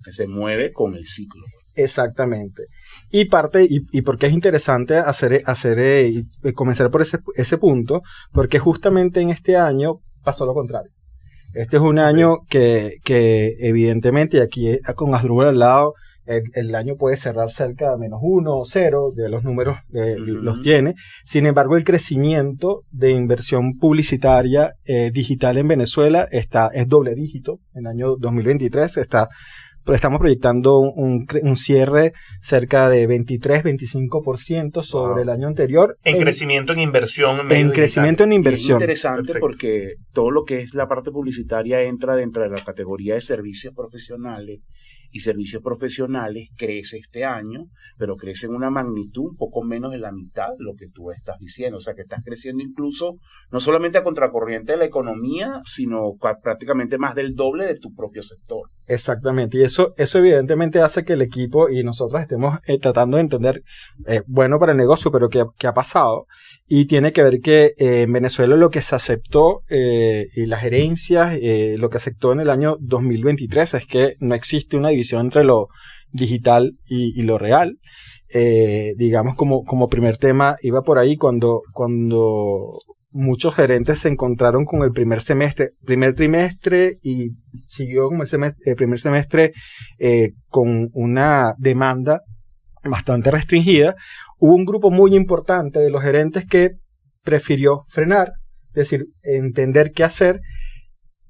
que 0.05 0.13
se 0.13 0.27
mueve 0.27 0.73
con 0.73 0.95
el 0.95 1.07
ciclo. 1.07 1.43
Exactamente. 1.75 2.63
Y 3.11 3.27
parte, 3.27 3.65
y, 3.69 3.81
y 3.93 4.03
porque 4.03 4.27
es 4.27 4.33
interesante 4.33 4.97
hacer, 4.97 5.43
hacer 5.45 5.79
eh, 5.79 6.09
y 6.09 6.53
comenzar 6.53 6.91
por 6.91 7.03
ese, 7.03 7.19
ese 7.35 7.59
punto, 7.59 8.01
porque 8.33 8.59
justamente 8.59 9.21
en 9.21 9.31
este 9.31 9.57
año 9.57 10.01
pasó 10.23 10.47
lo 10.47 10.55
contrario. 10.55 10.96
Este 11.57 11.77
es 11.79 11.83
un 11.83 11.99
año 11.99 12.41
que, 12.51 12.99
que 13.03 13.55
evidentemente, 13.61 14.37
y 14.37 14.41
aquí 14.41 14.79
con 14.95 15.15
Asdrúbal 15.15 15.49
al 15.49 15.59
lado, 15.59 15.95
el, 16.27 16.75
año 16.75 16.97
puede 16.97 17.17
cerrar 17.17 17.51
cerca 17.51 17.93
de 17.93 17.99
menos 17.99 18.19
uno 18.23 18.59
o 18.59 18.65
cero, 18.65 19.13
de 19.15 19.29
los 19.29 19.45
números 19.45 19.79
eh, 19.95 20.17
los 20.19 20.61
tiene. 20.61 20.95
Sin 21.25 21.47
embargo, 21.47 21.77
el 21.77 21.85
crecimiento 21.85 22.83
de 22.91 23.13
inversión 23.13 23.79
publicitaria 23.79 24.75
eh, 24.87 25.11
digital 25.13 25.57
en 25.57 25.69
Venezuela 25.69 26.27
está, 26.31 26.69
es 26.75 26.89
doble 26.89 27.15
dígito. 27.15 27.61
En 27.75 27.87
el 27.87 27.87
año 27.87 28.17
2023 28.17 28.97
está 28.99 29.29
estamos 29.95 30.19
proyectando 30.19 30.79
un, 30.79 31.27
un, 31.43 31.57
cierre 31.57 32.13
cerca 32.41 32.89
de 32.89 33.09
23-25% 33.09 34.83
sobre 34.83 35.23
el 35.23 35.29
año 35.29 35.47
anterior. 35.47 35.97
En, 36.03 36.19
crecimiento 36.19 36.73
en 36.73 36.81
inversión. 36.81 37.41
En, 37.51 37.53
en 37.53 37.71
crecimiento 37.71 38.25
en 38.25 38.33
inversión. 38.33 38.79
Es 38.79 38.83
interesante 38.83 39.39
porque 39.39 39.95
todo 40.13 40.31
lo 40.31 40.45
que 40.45 40.61
es 40.61 40.75
la 40.75 40.89
parte 40.89 41.11
publicitaria 41.11 41.83
entra 41.83 42.17
dentro 42.17 42.43
de 42.43 42.51
la 42.51 42.65
categoría 42.65 43.15
de 43.15 43.21
servicios 43.21 43.75
profesionales 43.75 44.61
y 45.11 45.21
servicios 45.21 45.63
profesionales 45.63 46.51
crece 46.57 46.99
este 46.99 47.25
año, 47.25 47.67
pero 47.97 48.17
crece 48.17 48.47
en 48.47 48.55
una 48.55 48.71
magnitud 48.71 49.31
un 49.31 49.37
poco 49.37 49.63
menos 49.63 49.93
de 49.93 49.99
la 49.99 50.13
mitad 50.13 50.49
de 50.49 50.65
lo 50.65 50.75
que 50.75 50.87
tú 50.93 51.11
estás 51.11 51.39
diciendo. 51.39 51.79
O 51.79 51.81
sea, 51.81 51.95
que 51.95 52.03
estás 52.03 52.23
creciendo 52.25 52.63
incluso 52.63 53.17
no 53.51 53.61
solamente 53.61 53.99
a 53.99 54.05
contracorriente 54.05 54.73
de 54.73 54.79
la 54.79 54.85
economía, 54.85 55.61
sino 55.65 56.13
prácticamente 56.43 56.99
más 56.99 57.15
del 57.15 57.35
doble 57.35 57.67
de 57.67 57.77
tu 57.77 57.95
propio 57.95 58.23
sector. 58.23 58.71
Exactamente, 58.89 59.59
y 59.59 59.63
eso, 59.65 59.95
eso 59.97 60.19
evidentemente 60.19 60.81
hace 60.81 61.05
que 61.05 61.15
el 61.15 61.23
equipo 61.23 61.69
y 61.69 61.83
nosotros 61.83 62.23
estemos 62.23 62.61
eh, 62.69 62.79
tratando 62.79 63.17
de 63.17 63.25
entender, 63.25 63.65
eh, 64.07 64.23
bueno 64.29 64.61
para 64.61 64.73
el 64.73 64.79
negocio, 64.79 65.11
pero 65.11 65.29
qué, 65.29 65.45
qué, 65.59 65.67
ha 65.67 65.75
pasado. 65.75 66.27
Y 66.69 66.87
tiene 66.87 67.13
que 67.13 67.23
ver 67.23 67.41
que 67.41 67.75
eh, 67.79 68.03
en 68.03 68.13
Venezuela 68.13 68.55
lo 68.57 68.71
que 68.71 68.83
se 68.83 68.95
aceptó 68.95 69.63
y 69.69 70.47
las 70.47 70.61
gerencias, 70.61 71.39
lo 71.79 71.91
que 71.91 71.97
aceptó 71.97 72.33
en 72.33 72.41
el 72.41 72.51
año 72.51 72.77
2023 72.81 73.75
es 73.75 73.87
que 73.87 74.15
no 74.21 74.35
existe 74.35 74.77
una 74.77 74.91
división 74.91 75.27
entre 75.27 75.45
lo 75.45 75.69
digital 76.13 76.77
y, 76.87 77.19
y 77.21 77.23
lo 77.23 77.39
real. 77.39 77.79
digamos 78.97 79.37
como, 79.37 79.65
como 79.65 79.89
primer 79.89 80.17
tema 80.17 80.57
iba 80.63 80.83
por 80.83 80.99
ahí 80.99 81.17
cuando, 81.17 81.63
cuando 81.73 82.79
muchos 83.17 83.55
gerentes 83.55 84.01
se 84.01 84.09
encontraron 84.09 84.67
con 84.67 84.83
el 84.83 84.93
primer 84.93 85.21
semestre, 85.23 85.71
primer 85.85 86.15
trimestre 86.15 86.99
y 87.03 87.31
siguió 87.67 88.09
como 88.09 88.23
el, 88.23 88.29
semestre, 88.29 88.77
primer 88.77 88.99
semestre 88.99 89.53
eh, 89.99 90.33
con 90.49 90.89
una 90.93 91.55
demanda 91.57 92.23
bastante 92.85 93.31
restringida. 93.31 93.97
Hubo 94.39 94.55
un 94.55 94.67
grupo 94.67 94.91
muy 94.91 95.17
importante 95.17 95.81
de 95.81 95.91
los 95.91 96.03
gerentes 96.03 96.45
que 96.45 96.73
prefirió 97.25 97.83
frenar, 97.89 98.33
es 98.69 98.75
decir, 98.75 99.07
entender 99.23 99.93
qué 99.93 100.05
hacer, 100.05 100.39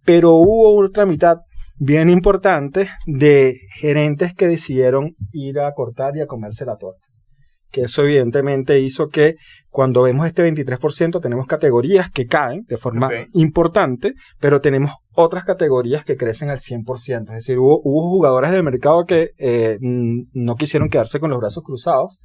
pero 0.05 0.35
hubo 0.35 0.85
otra 0.85 1.07
mitad 1.07 1.39
bien 1.79 2.11
importante 2.11 2.89
de 3.07 3.55
gerentes 3.79 4.35
que 4.35 4.49
decidieron 4.49 5.15
ir 5.33 5.61
a 5.61 5.73
cortar 5.73 6.17
y 6.17 6.21
a 6.21 6.27
comerse 6.27 6.65
la 6.65 6.77
torta 6.77 7.06
que 7.77 7.83
eso 7.83 8.05
evidentemente 8.05 8.81
hizo 8.81 9.11
que 9.11 9.37
cuando 9.69 10.01
vemos 10.01 10.27
este 10.27 10.51
23% 10.51 11.21
tenemos 11.21 11.47
categorías 11.47 12.11
que 12.11 12.25
caen 12.25 12.65
de 12.67 12.79
forma 12.79 13.11
importante, 13.35 14.15
pero 14.41 14.63
tenemos 14.63 14.93
otras 15.13 15.45
categorías 15.45 16.03
que 16.03 16.17
crecen 16.17 16.49
al 16.49 16.61
100%. 16.61 17.29
Es 17.29 17.35
decir, 17.35 17.59
hubo, 17.59 17.79
hubo 17.85 18.09
jugadores 18.09 18.51
del 18.51 18.63
mercado 18.63 19.05
que 19.05 19.33
eh, 19.39 19.77
no 19.81 20.55
quisieron 20.55 20.89
quedarse 20.89 21.21
con 21.21 21.29
los 21.29 21.39
brazos 21.39 21.63
cruzados. 21.65 22.23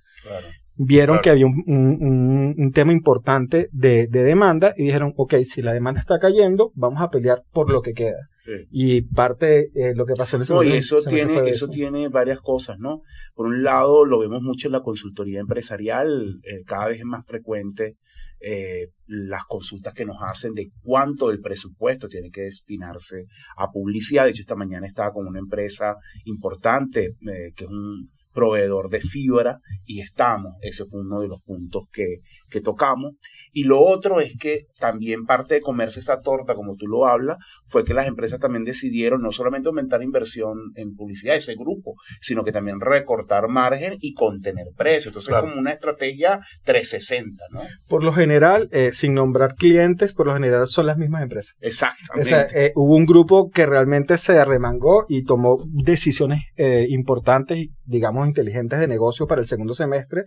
Vieron 0.85 1.19
que 1.21 1.29
había 1.29 1.45
un, 1.45 2.71
tema 2.73 2.91
importante 2.93 3.69
de, 3.71 4.07
demanda 4.07 4.73
y 4.77 4.85
dijeron, 4.85 5.13
ok, 5.15 5.35
si 5.43 5.61
la 5.61 5.73
demanda 5.73 5.99
está 5.99 6.17
cayendo, 6.19 6.71
vamos 6.75 7.01
a 7.01 7.09
pelear 7.09 7.43
por 7.51 7.69
lo 7.69 7.81
que 7.81 7.93
queda. 7.93 8.29
Y 8.71 9.03
parte 9.03 9.45
de 9.45 9.59
eh, 9.75 9.95
lo 9.95 10.05
que 10.05 10.13
pasó 10.15 10.37
en 10.37 10.41
ese 10.41 10.53
momento. 10.53 10.75
eso, 10.75 10.97
tiene, 11.07 11.49
eso, 11.49 11.67
tiene 11.67 12.09
varias 12.09 12.39
cosas, 12.39 12.79
¿no? 12.79 13.01
Por 13.35 13.45
un 13.45 13.63
lado, 13.63 14.05
lo 14.05 14.17
vemos 14.17 14.41
mucho 14.41 14.67
en 14.67 14.71
la 14.71 14.81
consultoría 14.81 15.39
empresarial, 15.39 16.39
eh, 16.43 16.63
cada 16.65 16.87
vez 16.87 16.99
es 16.99 17.05
más 17.05 17.23
frecuente 17.27 17.97
eh, 18.43 18.87
las 19.05 19.45
consultas 19.45 19.93
que 19.93 20.03
nos 20.03 20.17
hacen 20.19 20.53
de 20.53 20.71
cuánto 20.81 21.27
del 21.27 21.41
presupuesto 21.41 22.07
tiene 22.07 22.31
que 22.31 22.41
destinarse 22.41 23.25
a 23.55 23.69
publicidad. 23.69 24.23
De 24.23 24.31
hecho, 24.31 24.41
esta 24.41 24.55
mañana 24.55 24.87
estaba 24.87 25.11
con 25.11 25.27
una 25.27 25.37
empresa 25.37 25.95
importante 26.25 27.17
eh, 27.27 27.51
que 27.55 27.65
es 27.65 27.69
un 27.69 28.09
proveedor 28.33 28.89
de 28.89 29.01
fibra 29.01 29.59
y 29.85 30.01
estamos. 30.01 30.53
Ese 30.61 30.85
fue 30.85 31.01
uno 31.01 31.21
de 31.21 31.27
los 31.27 31.41
puntos 31.41 31.83
que, 31.91 32.17
que 32.51 32.61
tocamos. 32.61 33.13
Y 33.51 33.63
lo 33.63 33.81
otro 33.81 34.21
es 34.21 34.37
que 34.39 34.67
también 34.79 35.25
parte 35.25 35.55
de 35.55 35.61
comerse 35.61 35.99
esa 35.99 36.19
torta, 36.19 36.53
como 36.53 36.75
tú 36.75 36.87
lo 36.87 37.07
hablas, 37.07 37.37
fue 37.65 37.83
que 37.83 37.93
las 37.93 38.07
empresas 38.07 38.39
también 38.39 38.63
decidieron 38.63 39.21
no 39.21 39.31
solamente 39.31 39.69
aumentar 39.69 40.03
inversión 40.03 40.71
en 40.75 40.95
publicidad, 40.95 41.35
ese 41.35 41.55
grupo, 41.55 41.95
sino 42.21 42.43
que 42.43 42.51
también 42.51 42.79
recortar 42.79 43.47
margen 43.47 43.97
y 43.99 44.13
contener 44.13 44.67
precios. 44.75 45.07
Entonces 45.07 45.33
es 45.33 45.41
como 45.41 45.59
una 45.59 45.71
estrategia 45.71 46.39
360, 46.63 47.43
¿no? 47.51 47.61
Por 47.87 48.03
lo 48.03 48.13
general, 48.13 48.69
eh, 48.71 48.91
sin 48.93 49.13
nombrar 49.13 49.55
clientes, 49.55 50.13
por 50.13 50.27
lo 50.27 50.33
general 50.33 50.67
son 50.67 50.85
las 50.87 50.97
mismas 50.97 51.23
empresas. 51.23 51.55
Exactamente. 51.61 52.21
O 52.21 52.25
sea, 52.25 52.47
eh, 52.53 52.71
hubo 52.75 52.95
un 52.95 53.05
grupo 53.05 53.49
que 53.49 53.65
realmente 53.65 54.17
se 54.17 54.37
arremangó 54.37 55.05
y 55.07 55.23
tomó 55.23 55.57
decisiones 55.67 56.39
eh, 56.57 56.85
importantes, 56.89 57.67
digamos, 57.85 58.27
inteligentes 58.27 58.79
de 58.79 58.87
negocio 58.87 59.27
para 59.27 59.41
el 59.41 59.47
segundo 59.47 59.73
semestre 59.73 60.25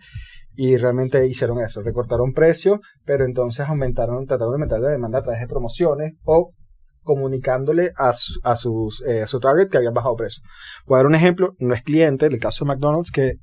y 0.56 0.76
realmente 0.76 1.26
hicieron 1.26 1.60
eso, 1.60 1.82
recortaron 1.82 2.32
precios, 2.32 2.80
pero 3.04 3.24
entonces 3.24 3.68
aumentaron, 3.68 4.26
trataron 4.26 4.52
de 4.52 4.56
aumentar 4.56 4.80
la 4.80 4.90
demanda 4.90 5.18
a 5.18 5.22
través 5.22 5.40
de 5.40 5.48
promociones 5.48 6.14
o 6.24 6.52
comunicándole 7.04 7.92
a, 7.96 8.12
a, 8.42 8.56
sus, 8.56 9.02
eh, 9.02 9.26
su 9.26 9.38
target 9.38 9.68
que 9.68 9.76
habían 9.76 9.94
bajado 9.94 10.16
precio. 10.16 10.42
Voy 10.86 10.96
a 10.96 10.98
dar 10.98 11.06
un 11.06 11.14
ejemplo, 11.14 11.54
no 11.58 11.74
es 11.74 11.82
cliente, 11.82 12.26
el 12.26 12.38
caso 12.40 12.64
de 12.64 12.70
McDonald's, 12.70 13.12
que... 13.12 13.34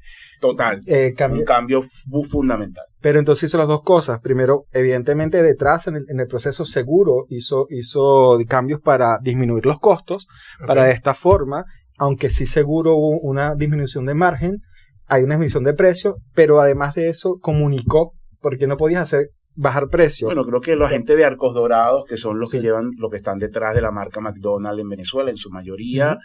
Total, 0.42 0.80
eh, 0.88 1.14
un 1.30 1.46
cambio 1.46 1.82
fundamental. 2.28 2.84
Pero 3.00 3.20
entonces 3.20 3.44
hizo 3.44 3.60
las 3.60 3.68
dos 3.68 3.84
cosas. 3.84 4.20
Primero, 4.22 4.66
evidentemente 4.72 5.44
detrás 5.44 5.86
en 5.86 5.98
el, 5.98 6.06
en 6.10 6.20
el 6.20 6.28
proceso 6.28 6.66
seguro 6.66 7.26
hizo, 7.30 7.68
hizo 7.70 8.40
cambios 8.48 8.82
para 8.82 9.20
disminuir 9.22 9.68
los 9.68 9.80
costos, 9.80 10.28
para 10.66 10.86
de 10.86 10.94
esta 10.94 11.14
forma, 11.14 11.66
aunque 12.00 12.32
sí 12.32 12.48
seguro 12.48 12.96
hubo 12.96 13.20
una 13.20 13.54
disminución 13.54 14.08
de 14.08 14.16
margen, 14.16 14.64
hay 15.12 15.24
una 15.24 15.36
disminución 15.36 15.66
de 15.66 15.74
precio, 15.74 16.16
pero 16.34 16.62
además 16.62 16.96
de 16.96 17.10
eso 17.10 17.38
comunicó, 17.42 18.14
porque 18.40 18.66
no 18.66 18.78
podías 18.78 19.02
hacer 19.02 19.32
bajar 19.56 19.90
precio. 19.90 20.28
Bueno, 20.28 20.46
creo 20.46 20.62
que 20.62 20.78
los 20.78 20.88
agentes 20.88 21.18
de 21.18 21.26
Arcos 21.26 21.54
Dorados, 21.54 22.06
que 22.08 22.16
son 22.16 22.40
los 22.40 22.50
que 22.50 22.62
llevan, 22.62 22.92
lo 22.98 23.10
que 23.10 23.18
están 23.18 23.38
detrás 23.38 23.76
de 23.76 23.82
la 23.82 23.92
marca 23.92 24.22
McDonald's 24.22 24.82
en 24.82 24.88
Venezuela, 24.88 25.30
en 25.30 25.36
su 25.36 25.50
mayoría, 25.50 26.18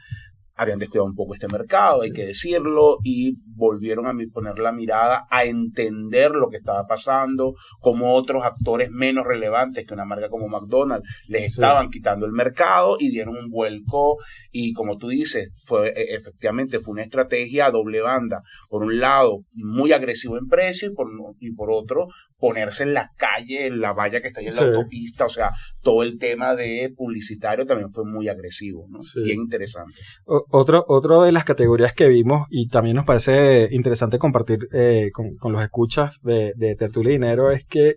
habían 0.56 0.78
descuidado 0.78 1.08
un 1.08 1.14
poco 1.14 1.34
este 1.34 1.48
mercado, 1.48 2.02
hay 2.02 2.12
que 2.12 2.26
decirlo, 2.26 2.98
y 3.04 3.36
volvieron 3.54 4.06
a 4.06 4.12
poner 4.32 4.58
la 4.58 4.72
mirada 4.72 5.26
a 5.30 5.44
entender 5.44 6.32
lo 6.32 6.48
que 6.48 6.56
estaba 6.56 6.86
pasando, 6.86 7.54
como 7.80 8.14
otros 8.14 8.42
actores 8.44 8.90
menos 8.90 9.26
relevantes 9.26 9.86
que 9.86 9.94
una 9.94 10.04
marca 10.04 10.28
como 10.28 10.48
McDonald's 10.48 11.08
les 11.28 11.52
estaban 11.52 11.90
quitando 11.90 12.26
el 12.26 12.32
mercado 12.32 12.96
y 12.98 13.10
dieron 13.10 13.36
un 13.36 13.50
vuelco 13.50 14.16
y 14.50 14.72
como 14.72 14.96
tú 14.96 15.08
dices, 15.08 15.50
fue 15.66 15.88
e, 15.88 16.14
efectivamente 16.14 16.80
fue 16.80 16.92
una 16.92 17.02
estrategia 17.02 17.66
a 17.66 17.70
doble 17.70 18.00
banda, 18.00 18.42
por 18.68 18.82
un 18.82 18.98
lado 18.98 19.44
muy 19.52 19.92
agresivo 19.92 20.38
en 20.38 20.46
precio 20.48 20.88
y 20.90 20.94
por, 20.94 21.08
y 21.38 21.52
por 21.52 21.70
otro 21.70 22.08
ponerse 22.38 22.82
en 22.82 22.94
la 22.94 23.10
calle, 23.16 23.66
en 23.66 23.80
la 23.80 23.92
valla 23.92 24.20
que 24.20 24.28
está 24.28 24.40
ahí 24.40 24.48
en 24.48 24.56
la 24.56 24.62
autopista, 24.62 25.24
o 25.26 25.30
sea, 25.30 25.50
todo 25.86 26.02
el 26.02 26.18
tema 26.18 26.56
de 26.56 26.92
publicitario 26.96 27.64
también 27.64 27.92
fue 27.92 28.04
muy 28.04 28.28
agresivo, 28.28 28.88
¿no? 28.90 28.98
Bien 29.22 29.38
interesante. 29.38 29.94
otro, 30.24 30.84
otro 30.88 31.22
de 31.22 31.30
las 31.30 31.44
categorías 31.44 31.94
que 31.94 32.08
vimos 32.08 32.48
y 32.50 32.66
también 32.66 32.96
nos 32.96 33.06
parece 33.06 33.68
interesante 33.70 34.18
compartir 34.18 34.66
eh, 34.72 35.10
con, 35.12 35.52
los 35.52 35.62
escuchas 35.62 36.18
de, 36.24 36.54
de 36.56 36.74
Tertulia 36.74 37.12
Dinero 37.12 37.52
es 37.52 37.64
que 37.66 37.94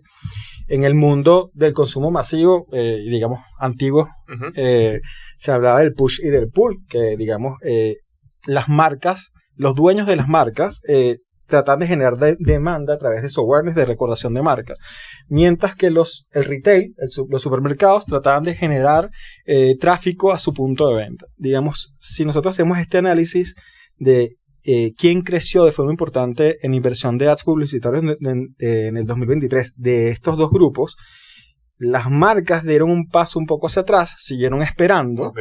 en 0.68 0.84
el 0.84 0.94
mundo 0.94 1.50
del 1.52 1.74
consumo 1.74 2.12
masivo, 2.12 2.66
eh, 2.72 2.98
digamos, 3.08 3.40
antiguo, 3.58 4.08
eh, 4.54 5.00
se 5.36 5.50
hablaba 5.50 5.80
del 5.80 5.92
push 5.92 6.20
y 6.22 6.28
del 6.28 6.48
pull, 6.48 6.76
que 6.88 7.16
digamos, 7.16 7.54
las 8.46 8.68
marcas, 8.68 9.32
los 9.56 9.74
dueños 9.74 10.06
de 10.06 10.14
las 10.14 10.28
marcas, 10.28 10.80
tratan 11.50 11.80
de 11.80 11.86
generar 11.86 12.16
demanda 12.38 12.94
a 12.94 12.98
través 12.98 13.22
de 13.22 13.28
su 13.28 13.40
awareness 13.40 13.74
de 13.74 13.84
recordación 13.84 14.32
de 14.32 14.42
marca. 14.42 14.74
Mientras 15.28 15.76
que 15.76 15.90
los, 15.90 16.26
el 16.30 16.44
retail, 16.44 16.94
los 17.28 17.42
supermercados, 17.42 18.06
trataban 18.06 18.44
de 18.44 18.54
generar 18.54 19.10
eh, 19.44 19.76
tráfico 19.78 20.32
a 20.32 20.38
su 20.38 20.54
punto 20.54 20.88
de 20.88 20.96
venta. 20.96 21.26
Digamos, 21.36 21.94
si 21.98 22.24
nosotros 22.24 22.54
hacemos 22.54 22.78
este 22.78 22.98
análisis 22.98 23.54
de 23.98 24.30
eh, 24.64 24.92
quién 24.96 25.22
creció 25.22 25.64
de 25.64 25.72
forma 25.72 25.92
importante 25.92 26.56
en 26.62 26.74
inversión 26.74 27.18
de 27.18 27.28
ads 27.28 27.44
publicitarios 27.44 28.04
en 28.20 28.96
el 28.96 29.06
2023 29.06 29.74
de 29.76 30.08
estos 30.10 30.38
dos 30.38 30.50
grupos, 30.50 30.96
las 31.80 32.10
marcas 32.10 32.62
dieron 32.62 32.90
un 32.90 33.08
paso 33.08 33.38
un 33.38 33.46
poco 33.46 33.66
hacia 33.66 33.80
atrás, 33.82 34.14
siguieron 34.18 34.62
esperando, 34.62 35.32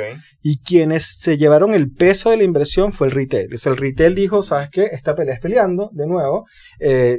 y 0.42 0.60
quienes 0.60 1.18
se 1.20 1.38
llevaron 1.38 1.74
el 1.74 1.92
peso 1.92 2.30
de 2.30 2.38
la 2.38 2.44
inversión 2.44 2.94
fue 2.94 3.08
el 3.08 3.14
retail. 3.14 3.50
el 3.52 3.78
retail 3.78 4.16
dijo, 4.16 4.42
¿sabes 4.42 4.70
qué? 4.72 4.86
Esta 4.94 5.16
pelea 5.16 5.34
es 5.34 5.42
peleando, 5.42 5.90
de 5.92 6.08
nuevo. 6.08 6.46
Eh, 6.80 7.18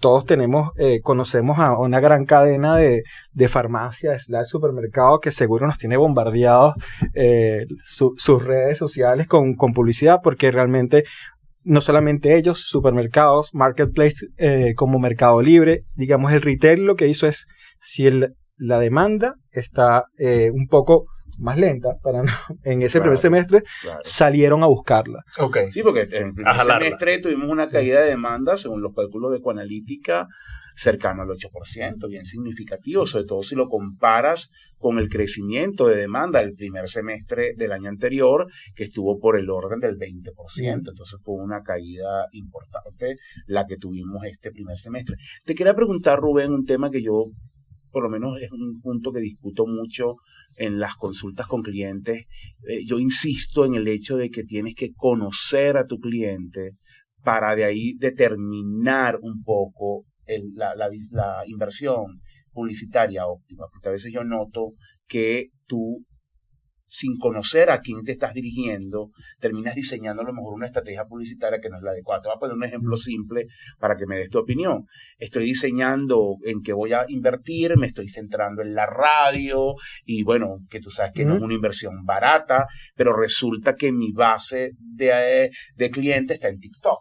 todos 0.00 0.26
tenemos, 0.26 0.70
eh, 0.76 1.00
conocemos 1.02 1.60
a 1.60 1.78
una 1.78 2.00
gran 2.00 2.24
cadena 2.24 2.74
de, 2.76 3.04
de 3.30 3.48
farmacias, 3.48 4.24
slash 4.24 4.46
supermercados, 4.46 5.20
que 5.22 5.30
seguro 5.30 5.68
nos 5.68 5.78
tiene 5.78 5.96
bombardeados 5.96 6.74
eh, 7.14 7.64
sus 7.84 8.42
redes 8.42 8.76
sociales 8.76 9.28
con, 9.28 9.54
con 9.54 9.72
publicidad, 9.72 10.18
porque 10.20 10.50
realmente 10.50 11.04
no 11.62 11.80
solamente 11.80 12.36
ellos, 12.36 12.58
supermercados, 12.66 13.54
marketplace 13.54 14.26
como 14.74 14.98
Mercado 14.98 15.42
Libre, 15.42 15.82
digamos, 15.94 16.32
el 16.32 16.42
retail 16.42 16.80
lo 16.80 16.96
que 16.96 17.06
hizo 17.06 17.28
es, 17.28 17.46
si 17.78 18.06
el 18.08 18.34
la 18.58 18.78
demanda 18.78 19.34
está 19.50 20.06
eh, 20.18 20.50
un 20.52 20.66
poco 20.66 21.06
más 21.38 21.58
lenta 21.58 21.96
para 22.02 22.22
en 22.64 22.82
ese 22.82 23.00
primer 23.00 23.18
semestre 23.18 23.62
salieron 24.02 24.62
a 24.62 24.66
buscarla. 24.66 25.22
Okay. 25.38 25.70
Sí, 25.70 25.82
porque 25.82 26.02
en 26.10 26.28
el 26.28 26.34
primer 26.34 26.54
semestre 26.54 27.20
tuvimos 27.20 27.48
una 27.48 27.68
caída 27.68 28.00
de 28.00 28.08
demanda, 28.08 28.56
según 28.56 28.82
los 28.82 28.94
cálculos 28.94 29.32
de 29.32 29.40
Coanalítica, 29.40 30.26
cercano 30.74 31.22
al 31.22 31.28
8%, 31.28 32.08
bien 32.08 32.24
significativo, 32.24 33.04
sobre 33.06 33.24
todo 33.24 33.42
si 33.42 33.56
lo 33.56 33.68
comparas 33.68 34.50
con 34.76 34.98
el 34.98 35.08
crecimiento 35.08 35.88
de 35.88 35.96
demanda 35.96 36.40
del 36.40 36.54
primer 36.54 36.88
semestre 36.88 37.54
del 37.56 37.72
año 37.72 37.88
anterior, 37.88 38.46
que 38.76 38.84
estuvo 38.84 39.18
por 39.18 39.38
el 39.38 39.50
orden 39.50 39.80
del 39.80 39.96
20%. 39.96 40.32
Entonces 40.58 41.20
fue 41.22 41.34
una 41.34 41.62
caída 41.62 42.26
importante 42.32 43.16
la 43.46 43.66
que 43.66 43.76
tuvimos 43.76 44.24
este 44.24 44.52
primer 44.52 44.78
semestre. 44.78 45.16
Te 45.44 45.54
quería 45.54 45.74
preguntar, 45.74 46.20
Rubén, 46.20 46.52
un 46.52 46.64
tema 46.64 46.90
que 46.90 47.02
yo 47.02 47.24
por 47.90 48.02
lo 48.02 48.10
menos 48.10 48.40
es 48.40 48.50
un 48.50 48.80
punto 48.80 49.12
que 49.12 49.20
discuto 49.20 49.66
mucho 49.66 50.16
en 50.56 50.78
las 50.78 50.94
consultas 50.96 51.46
con 51.46 51.62
clientes. 51.62 52.26
Eh, 52.68 52.84
yo 52.86 52.98
insisto 52.98 53.64
en 53.64 53.74
el 53.74 53.88
hecho 53.88 54.16
de 54.16 54.30
que 54.30 54.44
tienes 54.44 54.74
que 54.74 54.92
conocer 54.94 55.76
a 55.76 55.86
tu 55.86 55.98
cliente 55.98 56.72
para 57.22 57.54
de 57.54 57.64
ahí 57.64 57.94
determinar 57.98 59.18
un 59.20 59.42
poco 59.42 60.04
la, 60.54 60.74
la 60.74 61.42
inversión 61.46 62.20
publicitaria 62.52 63.26
óptima, 63.26 63.66
porque 63.70 63.88
a 63.88 63.92
veces 63.92 64.12
yo 64.12 64.24
noto 64.24 64.72
que 65.06 65.50
tú 65.66 66.04
sin 66.88 67.18
conocer 67.18 67.70
a 67.70 67.80
quién 67.80 68.02
te 68.02 68.12
estás 68.12 68.32
dirigiendo, 68.32 69.10
terminas 69.38 69.74
diseñando 69.74 70.22
a 70.22 70.24
lo 70.24 70.32
mejor 70.32 70.54
una 70.54 70.66
estrategia 70.66 71.04
publicitaria 71.04 71.60
que 71.60 71.68
no 71.68 71.76
es 71.76 71.82
la 71.82 71.90
adecuada. 71.90 72.22
Te 72.22 72.28
voy 72.28 72.36
a 72.36 72.40
poner 72.40 72.56
un 72.56 72.64
ejemplo 72.64 72.96
simple 72.96 73.46
para 73.78 73.96
que 73.96 74.06
me 74.06 74.16
des 74.16 74.30
tu 74.30 74.38
opinión. 74.38 74.86
Estoy 75.18 75.44
diseñando 75.44 76.36
en 76.44 76.62
qué 76.62 76.72
voy 76.72 76.94
a 76.94 77.04
invertir, 77.08 77.76
me 77.76 77.86
estoy 77.86 78.08
centrando 78.08 78.62
en 78.62 78.74
la 78.74 78.86
radio 78.86 79.74
y 80.04 80.24
bueno, 80.24 80.60
que 80.70 80.80
tú 80.80 80.90
sabes 80.90 81.12
que 81.14 81.26
no 81.26 81.36
es 81.36 81.42
una 81.42 81.54
inversión 81.54 82.04
barata, 82.04 82.66
pero 82.96 83.14
resulta 83.14 83.74
que 83.74 83.92
mi 83.92 84.12
base 84.12 84.72
de, 84.78 85.50
de 85.76 85.90
clientes 85.90 86.36
está 86.36 86.48
en 86.48 86.58
TikTok. 86.58 87.00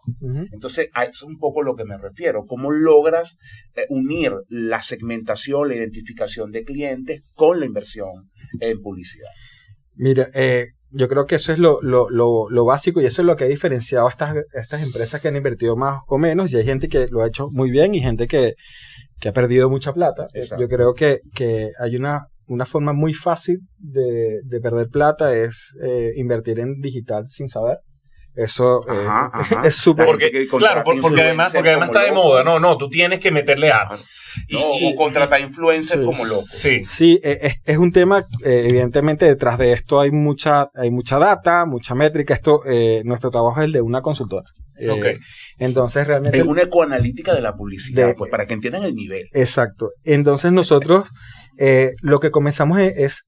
Entonces, 0.51 0.89
a 0.93 1.05
eso 1.05 1.25
es 1.25 1.31
un 1.31 1.37
poco 1.37 1.63
lo 1.63 1.75
que 1.75 1.85
me 1.85 1.97
refiero. 1.97 2.45
¿Cómo 2.45 2.71
logras 2.71 3.37
eh, 3.75 3.85
unir 3.89 4.33
la 4.49 4.81
segmentación, 4.81 5.69
la 5.69 5.75
identificación 5.75 6.51
de 6.51 6.63
clientes 6.63 7.23
con 7.33 7.59
la 7.59 7.65
inversión 7.65 8.29
en 8.59 8.81
publicidad? 8.81 9.29
Mira, 9.97 10.29
eh, 10.33 10.67
yo 10.91 11.07
creo 11.07 11.25
que 11.25 11.35
eso 11.35 11.51
es 11.51 11.59
lo, 11.59 11.81
lo, 11.81 12.09
lo, 12.09 12.65
básico 12.65 13.01
y 13.01 13.05
eso 13.05 13.21
es 13.21 13.25
lo 13.25 13.35
que 13.35 13.43
ha 13.43 13.47
diferenciado 13.47 14.07
a 14.07 14.09
estas, 14.09 14.35
estas 14.53 14.81
empresas 14.81 15.21
que 15.21 15.27
han 15.27 15.35
invertido 15.35 15.75
más 15.75 16.01
o 16.07 16.17
menos 16.17 16.53
y 16.53 16.57
hay 16.57 16.63
gente 16.63 16.87
que 16.87 17.07
lo 17.09 17.21
ha 17.21 17.27
hecho 17.27 17.49
muy 17.51 17.69
bien 17.69 17.93
y 17.93 17.99
gente 17.99 18.27
que, 18.27 18.55
que 19.19 19.29
ha 19.29 19.33
perdido 19.33 19.69
mucha 19.69 19.93
plata. 19.93 20.27
Yo 20.57 20.67
creo 20.67 20.93
que, 20.93 21.19
que 21.33 21.71
hay 21.79 21.95
una, 21.95 22.27
una 22.47 22.65
forma 22.65 22.93
muy 22.93 23.13
fácil 23.13 23.59
de, 23.77 24.39
de 24.43 24.61
perder 24.61 24.87
plata 24.87 25.35
es 25.35 25.75
eh, 25.83 26.11
invertir 26.15 26.59
en 26.59 26.79
digital 26.79 27.27
sin 27.27 27.49
saber. 27.49 27.79
Eso 28.37 28.81
eh, 28.87 29.05
Ajá, 29.07 29.61
es 29.65 29.75
súper... 29.75 30.05
Porque, 30.05 30.47
claro, 30.47 30.83
porque 30.85 31.21
además, 31.23 31.51
porque 31.53 31.69
además 31.69 31.89
está 31.89 32.03
de 32.03 32.11
moda. 32.11 32.43
No, 32.43 32.59
no, 32.59 32.77
tú 32.77 32.87
tienes 32.87 33.19
que 33.19 33.31
meterle 33.31 33.71
ads. 33.71 34.07
No, 34.51 34.59
Y- 34.79 34.93
o 34.93 34.95
contratar 34.95 35.41
influencers 35.41 35.99
Sí. 35.99 36.05
como 36.05 36.23
loco. 36.25 36.43
sí. 36.51 36.83
Sí, 36.83 37.19
eh, 37.23 37.39
es, 37.41 37.55
es 37.65 37.77
un 37.77 37.91
tema, 37.91 38.19
eh, 38.45 38.65
evidentemente 38.69 39.25
detrás 39.25 39.57
de 39.57 39.73
esto 39.73 39.99
hay 39.99 40.11
mucha, 40.11 40.67
hay 40.75 40.91
mucha 40.91 41.17
data, 41.17 41.65
mucha 41.65 41.95
métrica. 41.95 42.35
Esto, 42.35 42.61
eh, 42.65 43.01
nuestro 43.05 43.31
trabajo 43.31 43.59
es 43.59 43.65
el 43.65 43.71
de 43.71 43.81
una 43.81 44.01
consultora. 44.01 44.45
Eh, 44.79 44.89
Ok. 44.91 45.05
Entonces 45.57 46.05
realmente... 46.05 46.37
Es 46.37 46.43
una 46.45 46.61
ecoanalítica 46.61 47.33
de 47.33 47.41
la 47.41 47.53
publicidad, 47.55 48.07
De- 48.09 48.13
pues 48.13 48.29
para 48.29 48.45
que 48.45 48.53
entiendan 48.53 48.83
el 48.83 48.93
nivel. 48.93 49.27
Exacto. 49.33 49.89
Entonces 50.03 50.51
nosotros 50.51 51.09
eh, 51.57 51.93
lo 52.03 52.19
que 52.19 52.29
comenzamos 52.29 52.79
es, 52.79 52.93
es- 52.97 53.23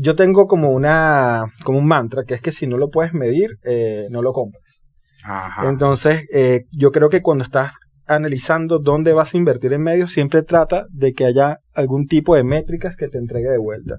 yo 0.00 0.14
tengo 0.14 0.46
como 0.46 0.70
una 0.70 1.42
como 1.64 1.78
un 1.78 1.86
mantra 1.86 2.24
que 2.24 2.34
es 2.34 2.40
que 2.40 2.52
si 2.52 2.66
no 2.66 2.78
lo 2.78 2.88
puedes 2.88 3.12
medir 3.12 3.58
eh, 3.64 4.06
no 4.10 4.22
lo 4.22 4.32
compres. 4.32 4.82
Ajá. 5.24 5.68
Entonces 5.68 6.26
eh, 6.32 6.62
yo 6.70 6.92
creo 6.92 7.08
que 7.08 7.20
cuando 7.20 7.44
estás 7.44 7.72
analizando 8.06 8.78
dónde 8.78 9.12
vas 9.12 9.34
a 9.34 9.36
invertir 9.36 9.72
en 9.72 9.82
medios 9.82 10.12
siempre 10.12 10.42
trata 10.42 10.86
de 10.90 11.12
que 11.12 11.26
haya 11.26 11.58
algún 11.74 12.06
tipo 12.06 12.36
de 12.36 12.44
métricas 12.44 12.96
que 12.96 13.08
te 13.08 13.18
entregue 13.18 13.50
de 13.50 13.58
vuelta. 13.58 13.98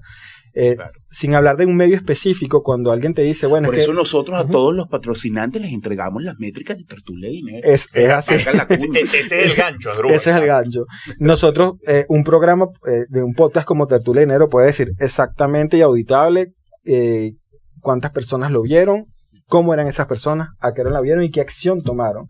Eh, 0.54 0.74
Claro. 0.76 0.92
Sin 1.10 1.34
hablar 1.34 1.56
de 1.56 1.66
un 1.66 1.76
medio 1.76 1.96
específico, 1.96 2.62
cuando 2.62 2.90
alguien 2.92 3.14
te 3.14 3.22
dice, 3.22 3.46
bueno, 3.46 3.66
Por 3.68 3.74
es 3.76 3.82
eso 3.82 3.92
que 3.92 3.96
nosotros 3.98 4.38
a 4.38 4.42
Ujú. 4.42 4.52
todos 4.52 4.74
los 4.74 4.88
patrocinantes 4.88 5.60
les 5.62 5.72
entregamos 5.72 6.22
las 6.22 6.36
métricas 6.38 6.76
de 6.78 6.84
Tertulia 6.84 7.28
y 7.28 7.36
Dinero. 7.36 7.60
es, 7.68 7.88
es 7.94 8.10
así. 8.10 8.34
Ese, 8.68 9.20
es 9.20 9.32
el 9.32 9.54
gancho. 9.54 9.90
Ese 10.08 10.30
es 10.30 10.36
el 10.36 10.46
gancho. 10.46 10.84
Nosotros, 11.18 11.74
eh, 11.86 12.04
un 12.08 12.24
programa 12.24 12.66
eh, 12.86 13.04
de 13.08 13.22
un 13.22 13.34
podcast 13.34 13.66
como 13.66 13.86
Tertulia 13.86 14.20
de 14.20 14.26
Dinero 14.26 14.48
puede 14.48 14.66
decir 14.68 14.92
exactamente 14.98 15.76
y 15.76 15.82
auditable 15.82 16.52
eh, 16.84 17.32
cuántas 17.80 18.10
personas 18.12 18.50
lo 18.50 18.62
vieron, 18.62 19.04
cómo 19.50 19.74
eran 19.74 19.86
esas 19.86 20.06
personas, 20.06 20.50
a 20.60 20.72
qué 20.72 20.80
hora 20.80 20.90
la 20.90 21.00
vieron 21.02 21.22
y 21.24 21.30
qué 21.30 21.42
acción 21.42 21.82
tomaron. 21.82 22.28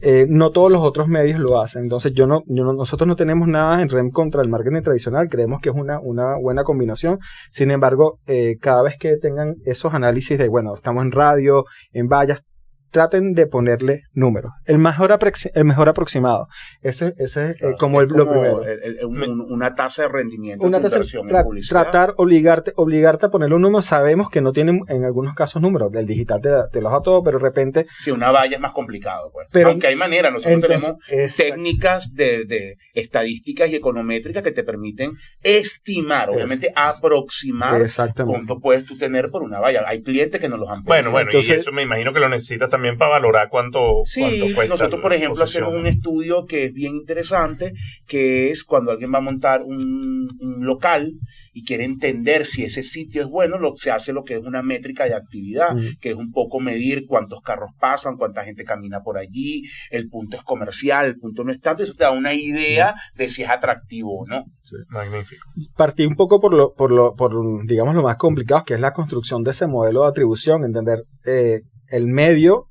Eh, 0.00 0.24
no 0.30 0.50
todos 0.52 0.70
los 0.70 0.80
otros 0.80 1.08
medios 1.08 1.38
lo 1.38 1.60
hacen. 1.60 1.82
Entonces, 1.82 2.12
yo 2.14 2.26
no, 2.26 2.42
yo 2.46 2.64
no- 2.64 2.72
nosotros 2.72 3.06
no 3.06 3.16
tenemos 3.16 3.46
nada 3.48 3.82
en 3.82 3.88
REM 3.90 4.10
contra 4.10 4.40
el 4.40 4.48
marketing 4.48 4.80
tradicional. 4.82 5.28
Creemos 5.28 5.60
que 5.60 5.68
es 5.70 5.74
una, 5.74 6.00
una 6.00 6.36
buena 6.36 6.62
combinación. 6.64 7.18
Sin 7.50 7.70
embargo, 7.70 8.20
eh, 8.26 8.56
cada 8.60 8.82
vez 8.82 8.96
que 8.98 9.16
tengan 9.18 9.56
esos 9.66 9.92
análisis 9.92 10.38
de, 10.38 10.48
bueno, 10.48 10.74
estamos 10.74 11.04
en 11.04 11.12
radio, 11.12 11.64
en 11.92 12.08
vallas, 12.08 12.42
traten 12.90 13.32
de 13.34 13.46
ponerle 13.46 14.02
números. 14.12 14.52
El 14.64 14.78
mejor, 14.78 15.16
el 15.54 15.64
mejor 15.64 15.88
aproximado. 15.88 16.46
Ese, 16.82 17.14
ese 17.18 17.50
es 17.52 17.62
eh, 17.62 17.74
como, 17.78 18.00
el, 18.00 18.06
Es 18.08 18.12
lo 18.16 18.28
primero. 18.28 18.64
el- 18.64 18.82
el- 18.98 19.04
un- 19.04 19.22
un- 19.22 19.52
una 19.52 19.74
tasa 19.74 20.02
de 20.02 20.08
rendimiento 20.08 20.64
Una 20.66 20.78
de 20.78 20.84
tasa, 20.84 20.96
inversión 20.96 21.28
en 21.28 21.34
tra- 21.34 21.44
publicidad. 21.44 21.82
tratar, 21.82 22.14
obligarte, 22.16 22.72
obligarte 22.76 23.26
a 23.26 23.28
ponerle 23.30 23.54
un 23.56 23.62
número. 23.62 23.82
Sabemos 23.82 24.28
que 24.30 24.40
no 24.40 24.52
tienen 24.52 24.80
en 24.88 25.04
algunos 25.04 25.34
casos 25.34 25.60
números. 25.62 25.90
Del 25.92 26.06
digital 26.06 26.40
te, 26.40 26.48
da- 26.48 26.68
te 26.68 26.80
los 26.80 26.92
da 26.92 27.00
todo, 27.00 27.22
pero 27.22 27.38
de 27.38 27.44
repente. 27.44 27.86
Sí, 28.02 28.10
una 28.10 28.30
valla 28.30 28.56
es 28.56 28.60
más 28.60 28.72
complicado, 28.72 29.30
pues. 29.32 29.48
Pero- 29.52 29.70
Aunque 29.70 29.86
hay 29.88 29.96
maneras, 29.96 30.32
nosotros 30.32 30.54
Entonces, 30.54 30.80
tenemos 30.82 31.10
exacto. 31.10 31.54
técnicas 31.54 32.14
de, 32.14 32.44
de 32.44 32.76
estadísticas 32.94 33.70
y 33.70 33.76
econométricas 33.76 34.42
que 34.42 34.52
te 34.52 34.64
permiten 34.64 35.12
estimar, 35.42 36.28
Es- 36.30 36.34
obviamente 36.36 36.72
aproximar 36.74 37.80
Exactamente. 37.80 38.36
cuánto 38.38 38.60
puedes 38.60 38.84
tú 38.86 38.96
tener 38.96 39.30
por 39.30 39.42
una 39.42 39.58
valla. 39.60 39.82
Hay 39.86 40.02
clientes 40.02 40.40
que 40.40 40.48
nos 40.48 40.58
los 40.58 40.68
han 40.68 40.82
Bueno, 40.84 41.10
pedido. 41.10 41.12
bueno, 41.12 41.30
y 41.32 41.52
eso 41.52 41.72
me 41.72 41.82
imagino 41.82 42.12
que 42.12 42.20
lo 42.20 42.28
necesitas 42.28 42.68
también 42.70 42.79
para 42.98 43.12
valorar 43.12 43.48
cuánto, 43.50 44.02
Sí, 44.04 44.20
cuánto 44.20 44.44
cuesta. 44.54 44.74
nosotros, 44.74 45.00
por 45.00 45.12
ejemplo, 45.12 45.42
hacemos 45.42 45.74
un 45.74 45.86
estudio 45.86 46.44
que 46.46 46.64
es 46.66 46.72
bien 46.74 46.96
interesante, 46.96 47.72
que 48.06 48.50
es 48.50 48.64
cuando 48.64 48.90
alguien 48.90 49.12
va 49.12 49.18
a 49.18 49.22
montar 49.22 49.62
un, 49.62 50.28
un 50.40 50.66
local 50.66 51.12
y 51.52 51.64
quiere 51.64 51.84
entender 51.84 52.46
si 52.46 52.64
ese 52.64 52.82
sitio 52.82 53.22
es 53.22 53.28
bueno, 53.28 53.58
lo, 53.58 53.74
se 53.74 53.90
hace 53.90 54.12
lo 54.12 54.22
que 54.22 54.34
es 54.34 54.44
una 54.44 54.62
métrica 54.62 55.04
de 55.04 55.14
actividad, 55.14 55.70
que 56.00 56.10
es 56.10 56.16
un 56.16 56.30
poco 56.30 56.60
medir 56.60 57.06
cuántos 57.06 57.40
carros 57.40 57.70
pasan, 57.78 58.16
cuánta 58.16 58.44
gente 58.44 58.64
camina 58.64 59.00
por 59.00 59.18
allí, 59.18 59.62
el 59.90 60.08
punto 60.08 60.36
es 60.36 60.42
comercial, 60.42 61.06
el 61.06 61.18
punto 61.18 61.44
no 61.44 61.52
es 61.52 61.60
tanto, 61.60 61.82
eso 61.82 61.94
te 61.94 62.04
da 62.04 62.12
una 62.12 62.34
idea 62.34 62.94
de 63.14 63.28
si 63.28 63.42
es 63.42 63.48
atractivo 63.50 64.20
o 64.20 64.26
no. 64.26 64.44
Magnífico. 64.88 65.44
partí 65.76 66.06
un 66.06 66.14
poco 66.14 66.40
por 66.40 66.54
lo, 66.54 66.72
por 66.74 66.92
lo, 66.92 67.14
por 67.14 67.32
digamos 67.66 67.94
lo 67.94 68.02
más 68.02 68.16
complicado, 68.16 68.64
que 68.64 68.74
es 68.74 68.80
la 68.80 68.92
construcción 68.92 69.42
de 69.42 69.50
ese 69.50 69.66
modelo 69.66 70.02
de 70.02 70.08
atribución, 70.08 70.64
entender 70.64 71.02
eh, 71.26 71.60
el 71.90 72.06
medio, 72.06 72.66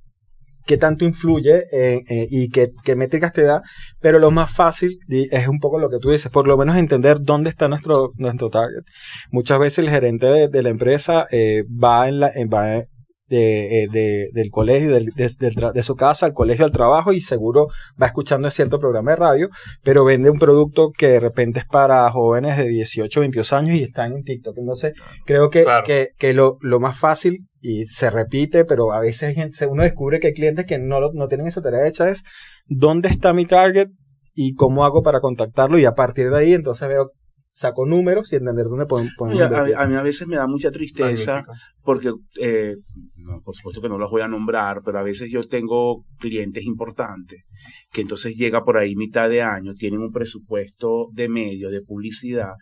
qué 0.65 0.77
tanto 0.77 1.05
influye 1.05 1.63
en- 1.71 2.01
eh, 2.09 2.27
y 2.29 2.49
qué, 2.49 2.71
qué 2.83 2.95
métricas 2.95 3.33
te 3.33 3.43
da, 3.43 3.61
pero 3.99 4.19
lo 4.19 4.31
más 4.31 4.51
fácil 4.51 4.99
es 5.09 5.47
un 5.47 5.59
poco 5.59 5.79
lo 5.79 5.89
que 5.89 5.99
tú 5.99 6.09
dices, 6.11 6.31
por 6.31 6.47
lo 6.47 6.57
menos 6.57 6.77
entender 6.77 7.17
dónde 7.21 7.49
está 7.49 7.67
nuestro, 7.67 8.11
nuestro 8.17 8.49
target. 8.49 8.83
Muchas 9.31 9.59
veces 9.59 9.79
el 9.79 9.89
gerente 9.89 10.27
de, 10.27 10.61
la 10.63 10.69
empresa 10.69 11.25
eh, 11.31 11.63
va 11.83 12.07
en 12.07 12.19
la, 12.19 12.29
en- 12.35 12.49
va 12.49 12.83
de, 13.29 13.83
eh, 13.83 13.87
de- 13.91 14.29
del 14.33 14.49
colegio, 14.49 14.91
del- 14.91 15.05
de, 15.15 15.71
de 15.73 15.83
su 15.83 15.95
casa 15.95 16.25
al 16.25 16.33
colegio 16.33 16.65
al 16.65 16.71
trabajo 16.71 17.13
y 17.13 17.21
seguro 17.21 17.67
va 18.01 18.07
escuchando 18.07 18.49
cierto 18.51 18.79
programa 18.79 19.11
de 19.11 19.17
radio, 19.17 19.49
pero 19.83 20.03
vende 20.03 20.29
un 20.29 20.39
producto 20.39 20.91
que 20.97 21.07
de 21.09 21.19
repente 21.19 21.59
es 21.59 21.65
para 21.65 22.09
jóvenes 22.11 22.57
de 22.57 22.67
18, 22.67 23.19
22 23.21 23.53
años 23.53 23.77
y 23.79 23.83
están 23.83 24.13
en 24.13 24.23
TikTok. 24.23 24.57
Entonces, 24.57 24.93
creo 25.25 25.49
que, 25.49 25.63
Claro. 25.63 25.85
que, 25.85 26.09
que 26.17 26.33
lo, 26.33 26.57
lo 26.61 26.79
más 26.79 26.97
fácil, 26.97 27.45
y 27.61 27.85
se 27.85 28.09
repite, 28.09 28.63
pero 28.65 28.93
a 28.93 29.01
veces 29.01 29.35
uno 29.69 29.83
descubre 29.83 30.19
que 30.19 30.27
hay 30.27 30.33
clientes 30.33 30.65
que 30.65 30.77
no, 30.79 30.99
lo- 30.99 31.11
no 31.13 31.27
tienen 31.27 31.47
esa 31.47 31.61
tarea 31.61 31.87
hecha, 31.87 32.09
es 32.09 32.23
dónde 32.67 33.09
está 33.09 33.33
mi 33.33 33.45
target 33.45 33.89
y 34.33 34.53
cómo 34.53 34.85
hago 34.85 35.03
para 35.03 35.19
contactarlo 35.19 35.77
y 35.77 35.83
a 35.85 35.91
partir 35.93 36.29
de 36.29 36.37
ahí 36.37 36.53
entonces 36.53 36.87
veo, 36.87 37.11
saco 37.51 37.85
números 37.85 38.31
y 38.31 38.37
entender 38.37 38.65
dónde 38.67 38.85
pueden 38.85 39.09
Y 39.35 39.41
a, 39.41 39.47
a- 39.47 39.87
mí 39.87 39.95
a 39.95 40.01
veces 40.01 40.27
me 40.27 40.35
da 40.37 40.47
mucha 40.47 40.71
tristeza 40.71 41.33
Magnífico. 41.45 41.53
porque, 41.83 42.13
eh, 42.41 42.75
no, 43.15 43.41
por 43.41 43.55
supuesto 43.55 43.81
que 43.81 43.89
no 43.89 43.97
los 43.97 44.09
voy 44.09 44.21
a 44.21 44.27
nombrar, 44.27 44.81
pero 44.83 44.99
a 44.99 45.03
veces 45.03 45.29
yo 45.31 45.43
tengo 45.43 46.05
clientes 46.19 46.63
importantes 46.63 47.43
que 47.91 48.01
entonces 48.01 48.37
llega 48.37 48.63
por 48.63 48.77
ahí 48.77 48.95
mitad 48.95 49.29
de 49.29 49.41
año, 49.41 49.73
tienen 49.73 49.99
un 50.01 50.11
presupuesto 50.11 51.07
de 51.11 51.27
medio, 51.29 51.69
de 51.69 51.81
publicidad, 51.81 52.53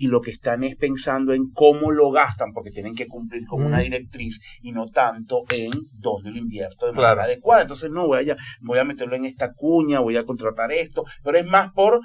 y 0.00 0.06
lo 0.06 0.20
que 0.20 0.30
están 0.30 0.62
es 0.62 0.76
pensando 0.76 1.32
en 1.34 1.50
cómo 1.52 1.90
lo 1.90 2.10
gastan, 2.12 2.52
porque 2.54 2.70
tienen 2.70 2.94
que 2.94 3.08
cumplir 3.08 3.44
con 3.46 3.62
Mm. 3.62 3.66
una 3.66 3.80
directriz 3.80 4.40
y 4.62 4.70
no 4.70 4.86
tanto 4.86 5.42
en 5.50 5.70
dónde 5.92 6.30
lo 6.30 6.38
invierto 6.38 6.86
de 6.86 6.92
Claro. 6.92 7.16
manera 7.16 7.24
adecuada. 7.24 7.62
Entonces, 7.62 7.90
no, 7.90 8.06
voy 8.06 8.30
a, 8.30 8.36
voy 8.60 8.78
a 8.78 8.84
meterlo 8.84 9.16
en 9.16 9.24
esta 9.24 9.52
cuña, 9.52 9.98
voy 9.98 10.16
a 10.16 10.24
contratar 10.24 10.70
esto, 10.72 11.04
pero 11.24 11.36
es 11.38 11.46
más 11.46 11.72
por 11.72 12.00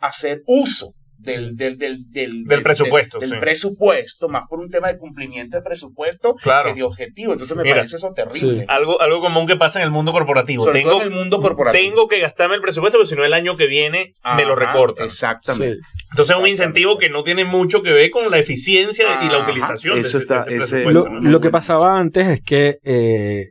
hacer 0.00 0.42
uso 0.46 0.92
del, 1.18 1.56
del, 1.56 1.78
del, 1.78 2.10
del, 2.10 2.44
Del 2.44 2.62
presupuesto, 2.62 3.18
del, 3.18 3.30
sí. 3.30 3.36
presupuesto, 3.40 4.28
más 4.28 4.44
por 4.48 4.60
un 4.60 4.68
tema 4.70 4.88
de 4.92 4.98
cumplimiento 4.98 5.56
de 5.56 5.62
presupuesto 5.62 6.34
Claro. 6.36 6.68
que 6.70 6.74
de 6.74 6.82
objetivo. 6.82 7.32
Entonces 7.32 7.56
me 7.56 7.62
Mira, 7.62 7.76
parece 7.76 7.96
eso 7.96 8.12
terrible. 8.14 8.60
sí. 8.60 8.64
Algo, 8.68 9.00
algo 9.00 9.20
común 9.20 9.46
que 9.46 9.56
pasa 9.56 9.78
en 9.80 9.84
el 9.84 9.90
mundo 9.90 10.12
corporativo. 10.12 10.64
Sobre 10.64 10.80
tengo, 10.80 10.90
todo 10.92 11.02
en 11.02 11.08
el 11.12 11.14
mundo 11.18 11.40
corporativo. 11.40 11.82
tengo 11.82 12.08
que 12.08 12.20
gastarme 12.20 12.54
el 12.56 12.60
presupuesto, 12.60 12.98
porque 12.98 13.08
si 13.08 13.16
no 13.16 13.24
el 13.24 13.32
año 13.32 13.56
que 13.56 13.66
viene 13.66 14.14
me 14.36 14.44
lo 14.44 14.54
recortan. 14.56 15.06
Exactamente. 15.06 15.80
Entonces 16.10 16.36
es 16.36 16.40
un 16.42 16.48
incentivo 16.48 16.98
que 16.98 17.08
no 17.10 17.22
tiene 17.24 17.44
mucho 17.44 17.82
que 17.82 17.92
ver 17.92 18.10
con 18.10 18.30
la 18.30 18.38
eficiencia 18.38 19.24
y 19.24 19.28
la 19.28 19.38
utilización 19.38 19.98
eso 19.98 20.02
de 20.02 20.08
ese, 20.08 20.18
está- 20.18 20.44
de 20.44 20.56
ese 20.56 20.64
ese- 20.64 20.76
presupuesto. 20.84 21.10
Lo, 21.10 21.20
¿no? 21.20 21.30
lo 21.30 21.40
que 21.40 21.50
pasaba 21.50 21.98
antes 21.98 22.26
es 22.28 22.40
que 22.42 22.76
eh, 22.84 23.50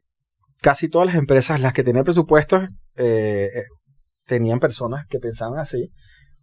casi 0.62 0.90
todas 0.90 1.08
las 1.08 1.16
empresas, 1.16 1.60
las 1.60 1.74
que 1.74 1.84
tenían 1.84 2.04
presupuestos, 2.06 2.64
eh, 2.98 3.50
eh, 3.56 3.64
tenían 4.26 4.60
personas 4.60 5.06
que 5.10 5.20
pensaban 5.20 5.60
así. 5.60 5.90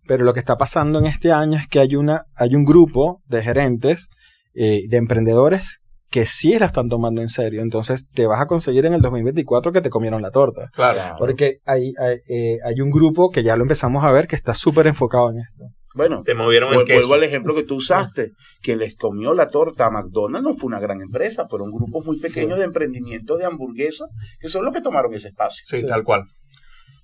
Pero 0.06 0.24
lo 0.24 0.32
que 0.34 0.40
está 0.40 0.56
pasando 0.56 0.98
en 0.98 1.06
este 1.06 1.32
año 1.32 1.58
es 1.58 1.68
que 1.68 1.78
hay, 1.80 1.94
una, 1.96 2.24
hay 2.36 2.54
un 2.54 2.64
grupo 2.64 3.22
de 3.26 3.42
gerentes, 3.42 4.08
eh, 4.54 4.80
de 4.88 4.96
emprendedores, 4.96 5.80
que 6.10 6.26
sí 6.26 6.58
la 6.58 6.66
están 6.66 6.88
tomando 6.88 7.22
en 7.22 7.28
serio. 7.28 7.62
Entonces 7.62 8.08
te 8.12 8.26
vas 8.26 8.40
a 8.40 8.46
conseguir 8.46 8.84
en 8.84 8.92
el 8.92 9.00
2024 9.00 9.72
que 9.72 9.80
te 9.80 9.88
comieron 9.90 10.20
la 10.20 10.30
torta. 10.30 10.68
Claro. 10.74 11.16
Porque 11.18 11.58
hay, 11.64 11.94
hay, 11.98 12.16
eh, 12.28 12.58
hay 12.64 12.80
un 12.80 12.90
grupo 12.90 13.30
que 13.30 13.42
ya 13.42 13.56
lo 13.56 13.62
empezamos 13.62 14.04
a 14.04 14.12
ver 14.12 14.26
que 14.26 14.36
está 14.36 14.52
súper 14.54 14.86
enfocado 14.86 15.30
en 15.30 15.38
esto. 15.38 15.64
Bueno, 15.94 16.22
Te 16.24 16.34
movieron 16.34 16.72
el 16.72 16.84
queso. 16.84 17.00
Vuelvo 17.00 17.14
al 17.14 17.24
ejemplo 17.24 17.54
que 17.54 17.64
tú 17.64 17.76
usaste, 17.76 18.30
que 18.62 18.76
les 18.76 18.96
comió 18.96 19.34
la 19.34 19.46
torta 19.46 19.86
a 19.86 19.90
McDonald's, 19.90 20.42
no 20.48 20.54
fue 20.54 20.68
una 20.68 20.80
gran 20.80 21.02
empresa, 21.02 21.46
fueron 21.48 21.70
grupos 21.70 22.04
muy 22.06 22.18
pequeños 22.18 22.54
Sí. 22.54 22.58
de 22.60 22.64
emprendimiento 22.64 23.36
de 23.36 23.44
hamburguesas, 23.44 24.08
que 24.40 24.48
son 24.48 24.64
los 24.64 24.72
que 24.72 24.80
tomaron 24.80 25.12
ese 25.12 25.28
espacio. 25.28 25.62
Sí, 25.66 25.78
Sí. 25.80 25.86
tal 25.86 26.02
cual. 26.02 26.22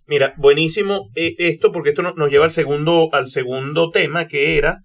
Mira, 0.09 0.33
buenísimo 0.39 1.11
eh, 1.15 1.35
esto 1.39 1.71
porque 1.71 1.91
esto 1.91 2.03
no- 2.03 2.15
nos 2.15 2.31
lleva 2.31 2.45
al 2.45 2.51
segundo, 2.51 3.09
al 3.13 3.29
segundo 3.29 3.91
tema 3.91 4.27
que 4.27 4.57
era 4.57 4.79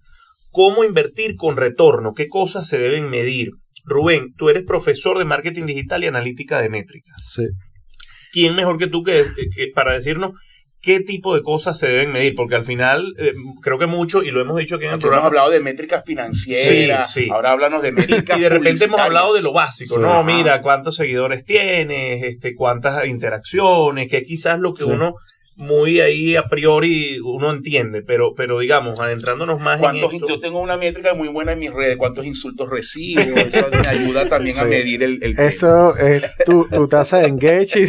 cómo 0.52 0.84
invertir 0.84 1.34
con 1.36 1.56
retorno, 1.56 2.12
qué 2.14 2.28
cosas 2.28 2.68
se 2.68 2.78
deben 2.78 3.08
medir. 3.10 3.48
Rubén, 3.86 4.34
tú 4.36 4.50
eres 4.50 4.64
profesor 4.64 5.18
de 5.18 5.24
marketing 5.24 5.64
digital 5.66 6.04
y 6.04 6.06
analítica 6.06 6.60
de 6.62 6.68
métricas. 6.68 7.22
Sí. 7.26 7.44
¿Quién 8.32 8.54
mejor 8.54 8.78
que 8.78 8.86
tú 8.86 9.02
que, 9.02 9.22
que- 9.54 9.68
para 9.74 9.94
decirnos 9.94 10.32
qué 10.84 11.00
tipo 11.00 11.34
de 11.34 11.42
cosas 11.42 11.78
se 11.78 11.86
deben 11.88 12.12
medir? 12.12 12.34
Porque 12.34 12.54
al 12.56 12.64
final 12.64 13.14
eh, 13.18 13.32
creo 13.62 13.78
que 13.78 13.86
mucho, 13.86 14.22
y 14.22 14.30
lo 14.30 14.40
hemos 14.42 14.56
dicho 14.58 14.76
aquí 14.76 14.84
en 14.84 14.90
el 14.90 14.94
Aquí 14.96 15.04
hemos 15.04 15.10
programa, 15.10 15.26
hablado 15.28 15.50
de 15.50 15.60
métricas 15.60 16.04
financieras, 16.04 17.12
Sí, 17.12 17.24
sí. 17.24 17.28
ahora 17.32 17.52
háblanos 17.52 17.82
de 17.82 17.92
métricas 17.92 18.36
y 18.38 18.42
de 18.42 18.48
repente 18.48 18.84
hemos 18.84 19.00
hablado 19.00 19.34
de 19.34 19.42
lo 19.42 19.52
básico, 19.52 19.94
Sí. 19.96 20.00
¿no? 20.00 20.12
Ajá. 20.12 20.22
Mira, 20.22 20.60
cuántos 20.62 20.96
seguidores 20.96 21.44
tienes, 21.44 22.22
este, 22.24 22.54
cuántas 22.54 23.06
interacciones, 23.06 24.08
que 24.10 24.22
quizás 24.24 24.58
lo 24.60 24.72
que 24.74 24.84
uno 24.84 25.14
muy 25.56 26.00
ahí 26.00 26.36
a 26.36 26.44
priori 26.48 27.18
uno 27.20 27.50
entiende, 27.50 28.02
pero, 28.02 28.34
pero 28.34 28.58
digamos, 28.58 29.00
adentrándonos 29.00 29.60
más 29.60 29.80
¿Cuántos, 29.80 30.10
en 30.10 30.16
esto, 30.16 30.28
Yo 30.28 30.40
tengo 30.40 30.60
una 30.60 30.76
métrica 30.76 31.14
muy 31.14 31.28
buena 31.28 31.52
en 31.52 31.58
mis 31.58 31.72
redes, 31.72 31.96
cuántos 31.96 32.24
insultos 32.26 32.68
recibo, 32.70 33.20
eso 33.20 33.66
me 33.70 33.78
ayuda 33.88 34.28
también 34.28 34.58
a 34.58 34.64
medir 34.64 35.02
el. 35.02 35.20
Eso 35.22 35.96
es 35.96 36.22
tu, 36.44 36.68
tu 36.68 36.88
tasa 36.88 37.18
de 37.18 37.28
engage. 37.28 37.88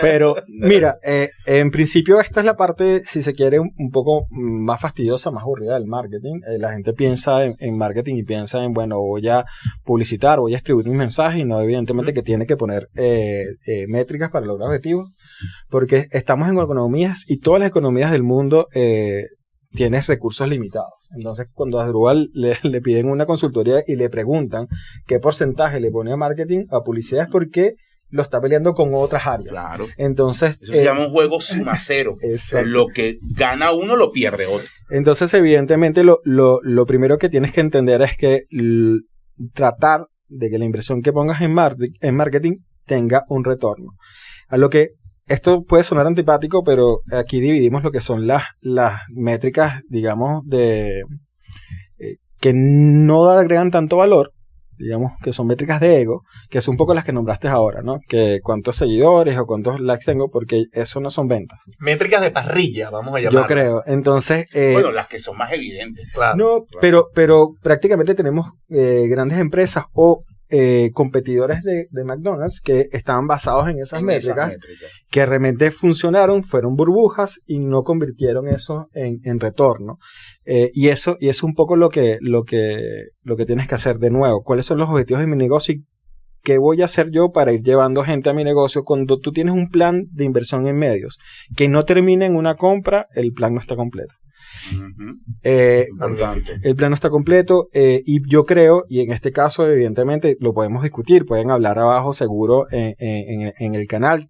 Pero 0.00 0.36
mira, 0.48 0.96
eh, 1.06 1.30
en 1.46 1.70
principio 1.70 2.20
esta 2.20 2.40
es 2.40 2.46
la 2.46 2.56
parte, 2.56 3.00
si 3.04 3.22
se 3.22 3.32
quiere, 3.32 3.58
un, 3.58 3.70
un 3.78 3.90
poco 3.90 4.26
más 4.30 4.80
fastidiosa, 4.80 5.30
más 5.30 5.42
aburrida 5.42 5.74
del 5.74 5.86
marketing. 5.86 6.40
Eh, 6.48 6.58
la 6.58 6.72
gente 6.72 6.92
piensa 6.92 7.44
en, 7.44 7.54
en 7.60 7.78
marketing 7.78 8.16
y 8.16 8.24
piensa 8.24 8.62
en, 8.62 8.72
bueno, 8.72 9.00
voy 9.00 9.28
a 9.28 9.44
publicitar, 9.84 10.38
voy 10.38 10.54
a 10.54 10.58
escribir 10.58 10.88
un 10.88 10.96
mensaje 10.96 11.40
y 11.40 11.44
no 11.44 11.60
evidentemente 11.60 12.12
que 12.12 12.22
tiene 12.22 12.46
que 12.46 12.56
poner 12.56 12.88
eh, 12.96 13.44
eh, 13.66 13.86
métricas 13.88 14.30
para 14.30 14.46
lograr 14.46 14.68
objetivos. 14.68 15.10
Porque 15.68 16.06
estamos 16.10 16.48
en 16.48 16.58
economías 16.58 17.24
y 17.28 17.38
todas 17.38 17.60
las 17.60 17.68
economías 17.68 18.10
del 18.10 18.22
mundo 18.22 18.66
eh, 18.74 19.24
tienes 19.72 20.06
recursos 20.06 20.48
limitados. 20.48 21.10
Entonces, 21.16 21.46
cuando 21.52 21.80
a 21.80 21.86
Drupal 21.86 22.28
le, 22.32 22.56
le 22.62 22.80
piden 22.80 23.06
una 23.10 23.26
consultoría 23.26 23.82
y 23.86 23.96
le 23.96 24.08
preguntan 24.10 24.66
qué 25.06 25.18
porcentaje 25.18 25.80
le 25.80 25.90
pone 25.90 26.12
a 26.12 26.16
marketing, 26.16 26.66
a 26.70 26.80
publicidad, 26.80 27.24
es 27.24 27.30
porque 27.30 27.74
lo 28.08 28.22
está 28.22 28.40
peleando 28.40 28.72
con 28.72 28.90
otras 28.94 29.26
áreas. 29.26 29.50
Claro. 29.50 29.86
Entonces, 29.98 30.56
Eso 30.62 30.72
se 30.72 30.80
eh, 30.80 30.84
llama 30.84 31.06
un 31.06 31.10
juego 31.12 31.40
suma 31.40 31.76
cero. 31.80 32.14
exacto. 32.22 32.68
Lo 32.68 32.86
que 32.86 33.18
gana 33.34 33.72
uno 33.72 33.96
lo 33.96 34.12
pierde 34.12 34.46
otro. 34.46 34.68
Entonces, 34.90 35.34
evidentemente, 35.34 36.04
lo, 36.04 36.20
lo, 36.22 36.60
lo 36.62 36.86
primero 36.86 37.18
que 37.18 37.28
tienes 37.28 37.52
que 37.52 37.60
entender 37.60 38.00
es 38.02 38.16
que 38.16 38.42
tratar 39.54 40.06
de 40.28 40.48
que 40.50 40.58
la 40.58 40.64
inversión 40.64 41.02
que 41.02 41.12
pongas 41.12 41.40
en, 41.42 41.52
mar- 41.52 41.76
en 42.00 42.14
marketing 42.16 42.56
tenga 42.84 43.24
un 43.28 43.44
retorno. 43.44 43.90
A 44.48 44.56
lo 44.56 44.70
que 44.70 44.90
esto 45.26 45.62
puede 45.64 45.82
sonar 45.82 46.06
antipático, 46.06 46.62
pero 46.64 47.00
aquí 47.12 47.40
dividimos 47.40 47.82
lo 47.82 47.90
que 47.90 48.00
son 48.00 48.26
las, 48.26 48.44
las 48.60 49.00
métricas, 49.10 49.82
digamos, 49.88 50.42
de 50.46 51.00
eh, 51.98 52.16
que 52.40 52.52
no 52.54 53.28
agregan 53.28 53.70
tanto 53.70 53.96
valor, 53.96 54.32
digamos, 54.78 55.12
que 55.22 55.32
son 55.32 55.48
métricas 55.48 55.80
de 55.80 56.00
ego, 56.00 56.22
que 56.48 56.60
son 56.60 56.74
un 56.74 56.78
poco 56.78 56.94
las 56.94 57.04
que 57.04 57.12
nombraste 57.12 57.48
ahora, 57.48 57.80
¿no? 57.82 57.98
Que 58.08 58.38
cuántos 58.42 58.76
seguidores 58.76 59.36
o 59.36 59.46
cuántos 59.46 59.80
likes 59.80 60.04
tengo, 60.04 60.30
porque 60.30 60.64
eso 60.72 61.00
no 61.00 61.10
son 61.10 61.26
ventas. 61.26 61.58
métricas 61.80 62.22
de 62.22 62.30
parrilla, 62.30 62.90
vamos 62.90 63.14
a 63.16 63.18
llamarlo. 63.18 63.40
Yo 63.40 63.46
creo. 63.46 63.82
Entonces, 63.86 64.44
eh, 64.54 64.74
Bueno, 64.74 64.92
las 64.92 65.08
que 65.08 65.18
son 65.18 65.36
más 65.36 65.52
evidentes. 65.52 66.08
Claro. 66.12 66.36
no, 66.36 66.66
pero, 66.80 67.08
pero 67.14 67.48
prácticamente 67.62 68.14
tenemos 68.14 68.52
eh, 68.68 69.06
grandes 69.08 69.38
empresas 69.38 69.86
o 69.92 70.20
eh, 70.48 70.90
competidores 70.92 71.62
de, 71.62 71.88
de 71.90 72.04
McDonald's 72.04 72.60
que 72.60 72.86
estaban 72.92 73.26
basados 73.26 73.68
en 73.68 73.80
esas 73.80 74.00
en 74.00 74.06
métricas, 74.06 74.54
esas 74.54 74.60
métricas. 74.60 74.90
que 75.10 75.26
realmente 75.26 75.70
funcionaron, 75.70 76.44
fueron 76.44 76.76
burbujas 76.76 77.40
y 77.46 77.58
no 77.58 77.82
convirtieron 77.82 78.48
eso 78.48 78.88
en, 78.92 79.18
en 79.24 79.40
retorno. 79.40 79.98
Eh, 80.44 80.70
y 80.72 80.88
eso, 80.88 81.16
y 81.18 81.28
es 81.28 81.42
un 81.42 81.54
poco 81.54 81.76
lo 81.76 81.88
que, 81.88 82.18
lo 82.20 82.44
que, 82.44 82.78
lo 83.22 83.36
que 83.36 83.44
tienes 83.44 83.68
que 83.68 83.74
hacer 83.74 83.98
de 83.98 84.10
nuevo. 84.10 84.42
¿Cuáles 84.42 84.66
son 84.66 84.78
los 84.78 84.88
objetivos 84.88 85.20
de 85.20 85.26
mi 85.26 85.36
negocio 85.36 85.74
y 85.74 85.84
qué 86.42 86.58
voy 86.58 86.82
a 86.82 86.84
hacer 86.84 87.10
yo 87.10 87.32
para 87.32 87.52
ir 87.52 87.62
llevando 87.62 88.04
gente 88.04 88.30
a 88.30 88.34
mi 88.34 88.44
negocio? 88.44 88.84
Cuando 88.84 89.18
tú 89.18 89.32
tienes 89.32 89.54
un 89.54 89.68
plan 89.68 90.04
de 90.12 90.24
inversión 90.24 90.68
en 90.68 90.76
medios 90.76 91.18
que 91.56 91.68
no 91.68 91.84
termina 91.84 92.24
en 92.24 92.36
una 92.36 92.54
compra, 92.54 93.06
el 93.14 93.32
plan 93.32 93.54
no 93.54 93.60
está 93.60 93.74
completo. 93.74 94.14
Eh, 95.42 95.86
el 96.62 96.76
plano 96.76 96.94
está 96.94 97.10
completo 97.10 97.68
eh, 97.72 98.02
y 98.04 98.18
yo 98.30 98.44
creo, 98.44 98.82
y 98.88 99.00
en 99.00 99.12
este 99.12 99.32
caso 99.32 99.66
evidentemente 99.68 100.36
lo 100.40 100.52
podemos 100.54 100.82
discutir, 100.82 101.24
pueden 101.24 101.50
hablar 101.50 101.78
abajo 101.78 102.12
seguro 102.12 102.66
en- 102.70 102.94
en- 102.98 103.52
en 103.58 103.74
el 103.74 103.86
canal. 103.86 104.28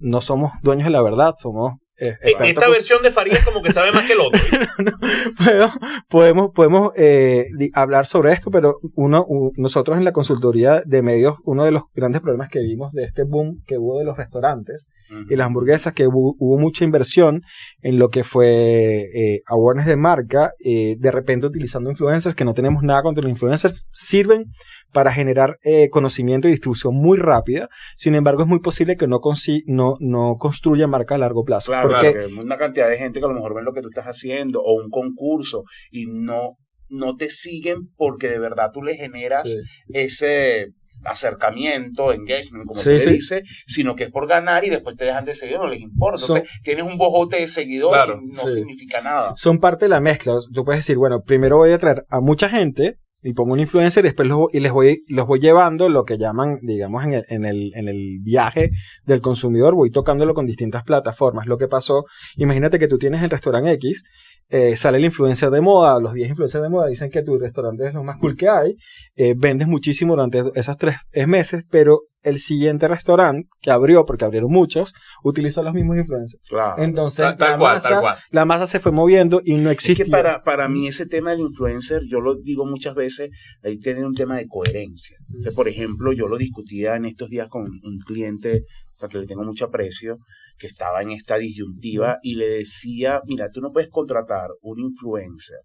No 0.00 0.20
somos 0.20 0.52
dueños 0.62 0.84
de 0.86 0.90
la 0.90 1.02
verdad, 1.02 1.34
somos... 1.36 1.74
eh, 1.98 2.06
Eh, 2.08 2.16
expertos 2.22 2.48
Esta 2.48 2.68
versión 2.68 3.02
de 3.02 3.10
Farías 3.10 3.44
como 3.44 3.62
que 3.62 3.72
sabe 3.72 3.92
más 3.92 4.06
que 4.06 4.12
el 4.14 4.20
otro. 4.20 4.40
podemos, 5.38 5.72
podemos, 6.08 6.50
podemos, 6.54 6.92
eh, 6.96 7.46
hablar 7.74 8.06
sobre 8.06 8.32
esto, 8.32 8.50
pero 8.50 8.76
uno, 8.94 9.24
u- 9.26 9.52
nosotros 9.56 9.98
en 9.98 10.04
la 10.04 10.12
consultoría 10.12 10.82
de 10.84 11.02
medios, 11.02 11.36
uno 11.44 11.64
de 11.64 11.70
los 11.72 11.82
grandes 11.94 12.20
problemas 12.22 12.48
que 12.48 12.60
vimos 12.60 12.92
de 12.92 13.04
este 13.04 13.24
boom 13.24 13.62
que 13.66 13.78
hubo 13.78 13.98
de 13.98 14.04
los 14.04 14.16
restaurantes 14.16 14.88
y 15.28 15.36
las 15.36 15.46
hamburguesas, 15.46 15.92
que 15.92 16.06
hubo, 16.06 16.34
hubo 16.38 16.58
mucha 16.58 16.84
inversión 16.84 17.42
en 17.82 17.98
lo 17.98 18.08
que 18.08 18.24
fue 18.24 19.02
eh, 19.14 19.42
awareness 19.46 19.86
de 19.86 19.96
marca, 19.96 20.52
eh, 20.64 20.96
de 20.98 21.10
repente 21.10 21.46
utilizando 21.46 21.90
influencers, 21.90 22.34
que 22.34 22.46
no 22.46 22.54
tenemos 22.54 22.82
nada 22.82 23.02
contra 23.02 23.20
los 23.22 23.30
influencers, 23.30 23.84
sirven 23.92 24.46
para 24.92 25.12
generar 25.12 25.58
eh, 25.64 25.88
conocimiento 25.90 26.48
y 26.48 26.52
distribución 26.52 26.94
muy 26.94 27.18
rápida. 27.18 27.68
Sin 27.96 28.14
embargo, 28.14 28.42
es 28.42 28.48
muy 28.48 28.60
posible 28.60 28.96
que 28.96 29.06
no, 29.08 29.20
consi- 29.20 29.62
no, 29.66 29.96
no 30.00 30.36
construya 30.38 30.86
marca 30.86 31.14
a 31.14 31.18
largo 31.18 31.44
plazo. 31.44 31.72
Claro, 31.72 31.88
porque 31.88 32.12
claro, 32.12 32.28
que 32.28 32.34
una 32.34 32.58
cantidad 32.58 32.88
de 32.88 32.98
gente 32.98 33.18
que 33.20 33.24
a 33.24 33.28
lo 33.28 33.34
mejor 33.34 33.54
ven 33.54 33.64
lo 33.64 33.72
que 33.72 33.82
tú 33.82 33.88
estás 33.88 34.04
haciendo 34.06 34.60
o 34.62 34.74
un 34.82 34.90
concurso 34.90 35.64
y 35.90 36.06
no, 36.06 36.58
no 36.88 37.16
te 37.16 37.30
siguen 37.30 37.88
porque 37.96 38.28
de 38.28 38.38
verdad 38.38 38.70
tú 38.72 38.82
le 38.82 38.96
generas 38.96 39.48
Sí. 39.48 39.56
ese 39.92 40.68
acercamiento, 41.04 42.12
engagement, 42.12 42.66
como 42.66 42.80
Sí, 42.80 42.98
sí. 43.00 43.10
dices, 43.10 43.42
sino 43.66 43.96
que 43.96 44.04
es 44.04 44.10
por 44.10 44.28
ganar 44.28 44.64
y 44.64 44.70
después 44.70 44.96
te 44.96 45.04
dejan 45.04 45.24
de 45.24 45.34
seguir, 45.34 45.56
no 45.58 45.66
les 45.68 45.80
importa. 45.80 46.18
Son- 46.18 46.36
Entonces, 46.38 46.60
tienes 46.62 46.84
un 46.84 46.96
bojote 46.98 47.36
de 47.40 47.48
seguidores 47.48 48.04
Claro, 48.04 48.20
y 48.22 48.28
no 48.28 48.42
sí. 48.42 48.52
significa 48.54 49.00
nada. 49.00 49.32
son 49.36 49.58
parte 49.58 49.86
de 49.86 49.88
la 49.90 50.00
mezcla. 50.00 50.34
Tú 50.52 50.64
puedes 50.64 50.80
decir, 50.80 50.96
bueno, 50.98 51.22
primero 51.22 51.56
voy 51.58 51.72
a 51.72 51.78
traer 51.78 52.04
a 52.08 52.20
mucha 52.20 52.48
gente 52.48 52.98
y 53.22 53.34
pongo 53.34 53.52
un 53.52 53.60
influencer 53.60 54.04
y 54.04 54.08
después 54.08 54.28
los, 54.28 54.46
y 54.52 54.60
les 54.60 54.72
voy, 54.72 55.02
los 55.08 55.26
voy 55.26 55.38
llevando 55.38 55.88
lo 55.88 56.04
que 56.04 56.18
llaman, 56.18 56.58
digamos, 56.62 57.04
en 57.04 57.12
el, 57.14 57.24
en 57.28 57.44
el, 57.44 57.72
en 57.74 57.88
el 57.88 58.18
viaje 58.20 58.70
del 59.06 59.20
consumidor, 59.20 59.74
voy 59.74 59.90
tocándolo 59.90 60.34
con 60.34 60.46
distintas 60.46 60.82
plataformas. 60.82 61.46
Lo 61.46 61.56
que 61.56 61.68
pasó, 61.68 62.04
imagínate 62.36 62.78
que 62.78 62.88
tú 62.88 62.98
tienes 62.98 63.22
el 63.22 63.30
restaurante 63.30 63.72
X, 63.72 64.04
eh, 64.48 64.76
sale 64.76 64.98
el 64.98 65.04
influencer 65.06 65.50
de 65.50 65.60
moda, 65.60 65.98
los 66.00 66.12
10 66.14 66.30
influencers 66.30 66.62
de 66.62 66.68
moda 66.68 66.86
dicen 66.88 67.10
que 67.10 67.22
tu 67.22 67.38
restaurante 67.38 67.86
es 67.88 67.94
lo 67.94 68.02
más 68.04 68.18
cool 68.18 68.36
que 68.36 68.48
hay, 68.48 68.76
eh, 69.16 69.34
vendes 69.36 69.66
muchísimo 69.68 70.14
durante 70.14 70.42
esos 70.54 70.76
tres 70.76 70.96
meses, 71.26 71.64
pero 71.70 72.02
el 72.22 72.38
siguiente 72.38 72.86
restaurante 72.86 73.48
que 73.60 73.70
abrió, 73.72 74.04
porque 74.04 74.24
abrieron 74.24 74.52
muchos, 74.52 74.94
utilizó 75.24 75.62
los 75.64 75.72
mismos 75.74 75.96
influencers. 75.96 76.40
Claro. 76.48 76.80
Entonces, 76.82 77.24
Tal- 77.24 77.36
tal 77.36 77.50
la, 77.52 77.58
cual, 77.58 77.74
masa, 77.74 77.88
tal 77.88 78.00
cual. 78.00 78.18
la 78.30 78.44
masa 78.44 78.66
se 78.68 78.78
fue 78.78 78.92
moviendo 78.92 79.40
y 79.44 79.54
no 79.54 79.70
Es 79.70 79.74
existía. 79.74 80.04
que 80.04 80.10
para, 80.10 80.44
para 80.44 80.68
mí 80.68 80.86
ese 80.86 81.06
tema 81.06 81.30
del 81.30 81.40
influencer, 81.40 82.02
yo 82.08 82.20
lo 82.20 82.36
digo 82.36 82.64
muchas 82.64 82.94
veces, 82.94 83.30
ahí 83.64 83.78
tiene 83.80 84.04
un 84.06 84.14
tema 84.14 84.36
de 84.36 84.46
coherencia. 84.46 85.16
Entonces, 85.30 85.52
por 85.54 85.66
ejemplo, 85.68 86.12
yo 86.12 86.28
lo 86.28 86.36
discutía 86.38 86.94
en 86.94 87.06
estos 87.06 87.28
días 87.28 87.48
con 87.48 87.62
un 87.64 87.98
cliente 88.06 88.62
al 89.00 89.08
que 89.08 89.18
le 89.18 89.26
tengo 89.26 89.42
mucho 89.42 89.64
aprecio, 89.64 90.18
que 90.58 90.66
estaba 90.66 91.02
en 91.02 91.10
esta 91.10 91.36
disyuntiva 91.36 92.18
y 92.22 92.34
le 92.34 92.48
decía, 92.48 93.20
mira, 93.26 93.50
tú 93.52 93.60
no 93.60 93.72
puedes 93.72 93.90
contratar 93.90 94.50
un 94.60 94.80
influencer 94.80 95.60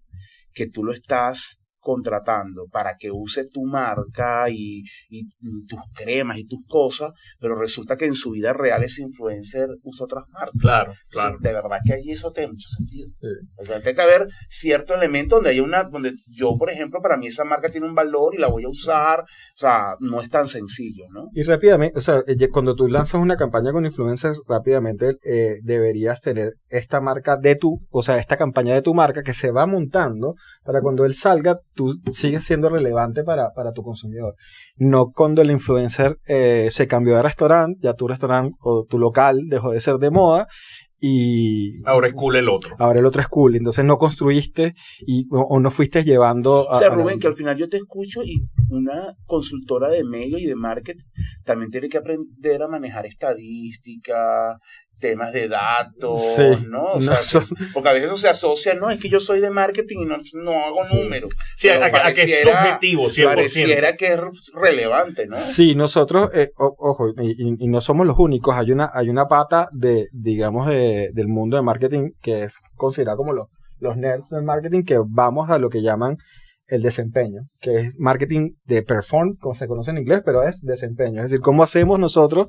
que 0.54 0.68
tú 0.68 0.84
lo 0.84 0.92
estás 0.92 1.60
contratando 1.88 2.66
para 2.70 2.98
que 2.98 3.12
use 3.12 3.46
tu 3.46 3.64
marca 3.64 4.50
y, 4.50 4.84
y 5.10 5.24
tus 5.70 5.80
cremas 5.96 6.38
y 6.38 6.46
tus 6.46 6.60
cosas, 6.68 7.14
pero 7.40 7.56
resulta 7.56 7.96
que 7.96 8.04
en 8.04 8.14
su 8.14 8.32
vida 8.32 8.52
real 8.52 8.84
ese 8.84 9.04
influencer 9.04 9.70
usa 9.84 10.04
otras 10.04 10.26
marcas. 10.30 10.52
Claro, 10.60 10.92
O 10.92 10.94
sea, 10.94 11.22
claro. 11.30 11.38
de 11.40 11.54
verdad 11.54 11.78
que 11.86 11.94
ahí 11.94 12.12
eso 12.12 12.34
tiene 12.34 12.52
mucho 12.52 12.68
sentido. 12.68 13.08
Sí. 13.22 13.28
O 13.56 13.64
sea, 13.64 13.80
tiene 13.80 13.96
que 13.96 14.02
haber 14.02 14.28
cierto 14.50 14.96
elemento 14.96 15.36
donde 15.36 15.52
hay 15.52 15.62
una, 15.62 15.86
donde 15.86 16.12
yo, 16.28 16.58
por 16.60 16.70
ejemplo, 16.70 17.00
para 17.02 17.16
mí 17.16 17.28
esa 17.28 17.46
marca 17.46 17.70
tiene 17.70 17.88
un 17.88 17.96
valor 17.96 18.36
y 18.36 18.40
la 18.40 18.50
voy 18.50 18.66
a 18.66 18.70
usar. 18.70 19.22
O 19.22 19.58
sea, 19.58 19.96
no 20.02 20.22
es 20.22 20.30
tan 20.30 20.50
sencillo, 20.50 21.06
¿no? 21.10 21.30
Y 21.32 21.44
rápidamente, 21.44 21.98
o 21.98 22.02
sea, 22.02 22.22
eh, 22.28 22.50
cuando 22.50 22.76
tú 22.76 22.90
lanzas 22.90 23.22
una 23.22 23.38
campaña 23.38 23.72
con 23.72 23.86
influencers, 23.86 24.42
rápidamente 24.46 25.18
eh, 25.24 25.60
deberías 25.64 26.20
tener 26.20 26.56
esta 26.68 27.00
marca 27.00 27.38
de 27.38 27.56
tu, 27.56 27.80
o 27.90 28.02
sea, 28.02 28.18
esta 28.18 28.36
campaña 28.36 28.74
de 28.74 28.82
tu 28.82 28.94
marca 28.94 29.24
que 29.24 29.34
se 29.34 29.52
va 29.52 29.66
montando 29.66 30.34
para 30.66 30.82
cuando 30.82 31.06
él 31.06 31.14
salga, 31.14 31.60
tú 31.78 31.94
sigues 32.12 32.44
siendo 32.44 32.68
relevante 32.70 33.24
para, 33.24 33.54
para 33.54 33.72
tu 33.72 33.84
consumidor. 33.84 34.36
No 34.76 35.12
cuando 35.14 35.42
el 35.42 35.52
influencer 35.52 36.18
eh, 36.28 36.68
se 36.72 36.88
cambió 36.88 37.16
de 37.16 37.24
restaurante, 37.24 37.80
ya 37.82 37.94
tu 37.94 38.08
restaurante 38.08 38.58
o 38.60 38.86
tu 38.90 39.00
local 39.00 39.44
dejó 39.48 39.72
de 39.72 39.80
ser 39.80 39.98
de 40.00 40.12
moda 40.12 40.48
y 41.00 41.84
Ahora 41.86 42.08
es 42.08 42.16
cool 42.16 42.38
el 42.38 42.50
otro. 42.50 42.76
ahora 42.80 43.00
el 43.00 43.06
otro 43.06 43.22
es 43.22 43.28
cool. 43.28 43.56
Entonces 43.56 43.86
no 43.86 43.98
construiste 43.98 44.74
y, 45.06 45.28
o, 45.32 45.42
o 45.42 45.60
no 45.60 45.70
fuiste 45.70 46.04
llevando 46.04 46.70
a... 46.72 46.76
O 46.76 46.80
sea, 46.80 46.90
Rubén, 46.90 47.20
que 47.20 47.28
al 47.28 47.36
final 47.36 47.56
yo 47.56 47.70
te 47.70 47.78
escucho 47.78 48.24
y 48.24 48.48
una 48.70 49.14
consultora 49.26 49.90
de 49.90 50.04
medios 50.04 50.42
y 50.42 50.48
de 50.48 50.56
marketing 50.56 51.04
también 51.46 51.70
tiene 51.70 51.90
que 51.90 52.00
aprender 52.00 52.64
a 52.64 52.68
manejar 52.68 53.06
estadística, 53.06 54.58
temas 55.00 55.32
de 55.34 55.48
datos, 55.48 56.36
Sí, 56.36 56.44
¿no? 56.70 56.84
O 56.94 57.00
no 57.00 57.02
sea, 57.14 57.18
son- 57.18 57.46
porque 57.74 57.90
a 57.90 57.94
veces 57.94 58.08
eso 58.10 58.18
se 58.18 58.30
asocia, 58.30 58.74
no, 58.74 58.90
es 58.90 59.02
que 59.02 59.10
yo 59.10 59.20
soy 59.20 59.40
de 59.40 59.50
marketing 59.50 59.98
y 60.02 60.06
no, 60.06 60.18
no 60.44 60.52
hago 60.66 60.80
números. 60.94 61.32
Sí, 61.56 61.70
a, 61.70 61.76
a- 61.86 62.08
a 62.08 62.14
que 62.14 62.24
es 62.24 62.42
subjetivo, 62.44 63.04
100%. 63.10 63.26
Pareciera 63.26 63.96
que 63.96 64.14
es 64.14 64.20
relevante, 64.54 65.26
¿no? 65.28 65.36
Sí, 65.36 65.76
nosotros, 65.76 66.30
eh, 66.34 66.50
o- 66.58 66.76
ojo, 66.80 67.10
y, 67.22 67.32
y- 67.32 67.56
y 67.60 67.68
no 67.68 67.82
somos 67.82 68.06
los 68.08 68.18
únicos, 68.20 68.56
hay 68.56 68.72
una, 68.72 68.90
hay 68.94 69.10
una 69.10 69.26
pata 69.28 69.68
de, 69.72 70.06
digamos, 70.14 70.68
de, 70.68 71.10
del 71.14 71.28
mundo 71.28 71.58
de 71.58 71.64
marketing 71.64 72.10
que 72.22 72.44
es 72.44 72.60
considerada 72.76 73.18
como 73.18 73.34
los, 73.34 73.48
los 73.80 73.98
nerds 73.98 74.30
del 74.30 74.44
marketing, 74.44 74.84
que 74.84 74.98
vamos 75.06 75.50
a 75.50 75.60
lo 75.60 75.70
que 75.70 75.82
llaman 75.82 76.18
el 76.70 76.82
desempeño, 76.82 77.44
que 77.62 77.76
es 77.78 77.94
marketing 77.98 78.52
de 78.66 78.82
perform, 78.84 79.38
como 79.40 79.54
se 79.54 79.68
conoce 79.68 79.92
en 79.92 80.00
inglés, 80.00 80.22
pero 80.26 80.44
es 80.44 80.60
desempeño. 80.62 81.22
Es 81.22 81.30
decir, 81.32 81.40
cómo 81.40 81.64
hacemos 81.64 81.98
nosotros 81.98 82.48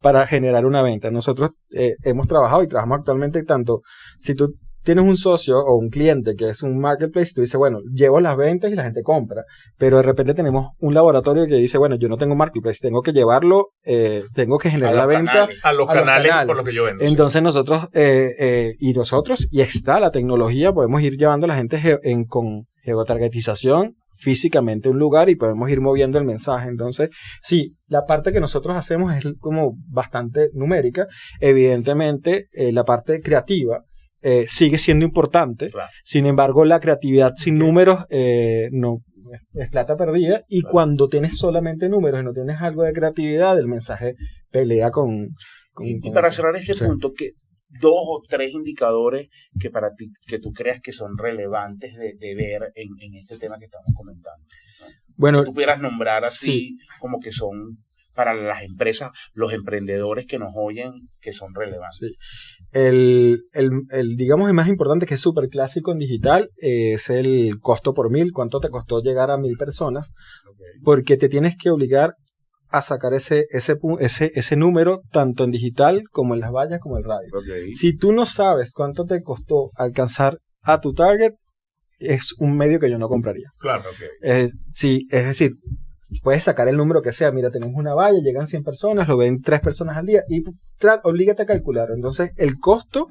para 0.00 0.26
generar 0.26 0.66
una 0.66 0.82
venta. 0.82 1.10
Nosotros 1.10 1.50
eh, 1.70 1.96
hemos 2.04 2.28
trabajado 2.28 2.62
y 2.62 2.68
trabajamos 2.68 2.98
actualmente 2.98 3.42
tanto, 3.44 3.82
si 4.20 4.34
tú 4.34 4.54
tienes 4.86 5.04
un 5.04 5.16
socio 5.16 5.58
o 5.58 5.76
un 5.76 5.90
cliente 5.90 6.36
que 6.36 6.48
es 6.48 6.62
un 6.62 6.78
marketplace, 6.78 7.32
tú 7.34 7.40
dices, 7.42 7.58
bueno, 7.58 7.80
llevo 7.92 8.20
las 8.20 8.36
ventas 8.36 8.70
y 8.70 8.76
la 8.76 8.84
gente 8.84 9.02
compra, 9.02 9.42
pero 9.76 9.96
de 9.96 10.04
repente 10.04 10.32
tenemos 10.32 10.70
un 10.78 10.94
laboratorio 10.94 11.44
que 11.46 11.56
dice, 11.56 11.76
bueno, 11.76 11.96
yo 11.96 12.08
no 12.08 12.16
tengo 12.16 12.36
marketplace, 12.36 12.78
tengo 12.80 13.02
que 13.02 13.12
llevarlo, 13.12 13.72
eh, 13.84 14.22
tengo 14.32 14.58
que 14.58 14.70
generar 14.70 14.94
la 14.94 15.06
venta 15.06 15.48
a 15.62 15.72
los, 15.72 15.88
canales, 15.88 16.32
por 16.46 16.56
lo 16.56 16.64
que 16.64 16.72
yo 16.72 16.84
vendo. 16.84 17.04
Entonces 17.04 17.42
nosotros, 17.42 17.88
eh, 17.92 18.30
eh, 18.38 18.74
y 18.78 18.92
nosotros, 18.92 19.48
y 19.50 19.60
está 19.60 19.98
la 19.98 20.12
tecnología, 20.12 20.72
podemos 20.72 21.02
ir 21.02 21.16
llevando 21.16 21.46
a 21.46 21.48
la 21.48 21.56
gente 21.56 21.98
en, 22.04 22.24
con 22.24 22.66
geotargetización 22.82 23.96
físicamente 24.16 24.88
un 24.88 24.98
lugar 24.98 25.28
y 25.28 25.36
podemos 25.36 25.70
ir 25.70 25.80
moviendo 25.80 26.18
el 26.18 26.24
mensaje. 26.24 26.68
Entonces, 26.68 27.10
sí, 27.42 27.76
la 27.86 28.04
parte 28.04 28.32
que 28.32 28.40
nosotros 28.40 28.76
hacemos 28.76 29.14
es 29.14 29.26
como 29.38 29.74
bastante 29.88 30.50
numérica. 30.54 31.06
Evidentemente, 31.40 32.46
la 32.72 32.84
parte 32.84 33.20
creativa 33.20 33.84
eh, 34.22 34.46
sigue 34.48 34.78
siendo 34.78 35.04
importante. 35.04 35.70
Sin 36.02 36.26
embargo, 36.26 36.64
la 36.64 36.80
creatividad 36.80 37.32
sin 37.36 37.58
números 37.58 38.06
eh, 38.10 38.68
no 38.72 39.02
es 39.54 39.70
plata 39.70 39.96
perdida. 39.96 40.42
Y 40.48 40.62
cuando 40.62 41.08
tienes 41.08 41.36
solamente 41.36 41.88
números 41.88 42.20
y 42.20 42.24
no 42.24 42.32
tienes 42.32 42.60
algo 42.60 42.82
de 42.82 42.92
creatividad, 42.92 43.58
el 43.58 43.68
mensaje 43.68 44.14
pelea 44.50 44.90
con. 44.90 45.28
y, 45.80 46.10
para 46.10 46.32
cerrar 46.32 46.56
este 46.56 46.84
punto, 46.84 47.12
que 47.12 47.32
dos 47.80 48.02
o 48.06 48.22
tres 48.28 48.52
indicadores 48.52 49.28
que 49.58 49.70
para 49.70 49.94
ti, 49.94 50.10
que 50.26 50.38
tú 50.38 50.52
creas 50.52 50.80
que 50.80 50.92
son 50.92 51.16
relevantes 51.16 51.94
de, 51.96 52.34
ver 52.34 52.72
en, 52.74 53.14
este 53.14 53.38
tema 53.38 53.58
que 53.58 53.66
estamos 53.66 53.92
comentando. 53.94 54.44
Bueno, 55.16 55.44
tú 55.44 55.54
pudieras 55.54 55.80
nombrar 55.80 56.24
así 56.24 56.76
como 57.00 57.20
que 57.20 57.32
son 57.32 57.78
para 58.16 58.34
las 58.34 58.62
empresas, 58.62 59.12
los 59.34 59.52
emprendedores 59.52 60.26
que 60.26 60.38
nos 60.38 60.52
oyen, 60.56 60.92
que 61.20 61.32
son 61.32 61.54
relevantes. 61.54 62.14
El, 62.72 63.42
el, 63.52 64.16
digamos, 64.16 64.48
el 64.48 64.54
más 64.54 64.68
importante, 64.68 65.06
que 65.06 65.14
es 65.14 65.20
súper 65.20 65.48
clásico 65.48 65.92
en 65.92 65.98
digital, 65.98 66.50
es 66.56 67.10
el 67.10 67.60
costo 67.60 67.94
por 67.94 68.10
mil. 68.10 68.32
¿Cuánto 68.32 68.58
te 68.58 68.70
costó 68.70 69.02
llegar 69.02 69.30
a 69.30 69.36
mil 69.36 69.56
personas? 69.56 70.12
Porque 70.82 71.16
te 71.16 71.28
tienes 71.28 71.56
que 71.56 71.70
obligar 71.70 72.14
a 72.68 72.82
sacar 72.82 73.14
ese, 73.14 73.46
ese, 73.50 73.76
ese, 74.00 74.32
ese 74.34 74.56
número 74.56 75.02
tanto 75.12 75.44
en 75.44 75.50
digital 75.50 76.04
como 76.10 76.34
en 76.34 76.40
las 76.40 76.52
vallas 76.52 76.80
como 76.80 76.98
en 76.98 77.04
radio. 77.04 77.30
Si 77.72 77.96
tú 77.96 78.12
no 78.12 78.26
sabes 78.26 78.72
cuánto 78.72 79.04
te 79.04 79.22
costó 79.22 79.70
alcanzar 79.76 80.38
a 80.62 80.80
tu 80.80 80.92
target, 80.92 81.34
es 81.98 82.34
un 82.38 82.56
medio 82.56 82.78
que 82.80 82.90
yo 82.90 82.98
no 82.98 83.08
compraría. 83.08 83.50
Claro, 83.58 83.84
eh, 84.22 84.50
sí, 84.70 85.06
es 85.10 85.24
decir, 85.24 85.52
puedes 86.22 86.44
sacar 86.44 86.68
el 86.68 86.76
número 86.76 87.02
que 87.02 87.12
sea. 87.12 87.32
Mira, 87.32 87.50
tenemos 87.50 87.76
una 87.76 87.94
valla, 87.94 88.20
llegan 88.20 88.46
100 88.46 88.62
personas, 88.62 89.08
lo 89.08 89.16
ven 89.16 89.40
3 89.40 89.60
personas 89.60 89.96
al 89.96 90.06
día 90.06 90.22
y 90.28 90.42
oblígate 91.02 91.42
a 91.42 91.46
calcular. 91.46 91.88
Entonces, 91.94 92.32
el 92.36 92.58
costo 92.58 93.08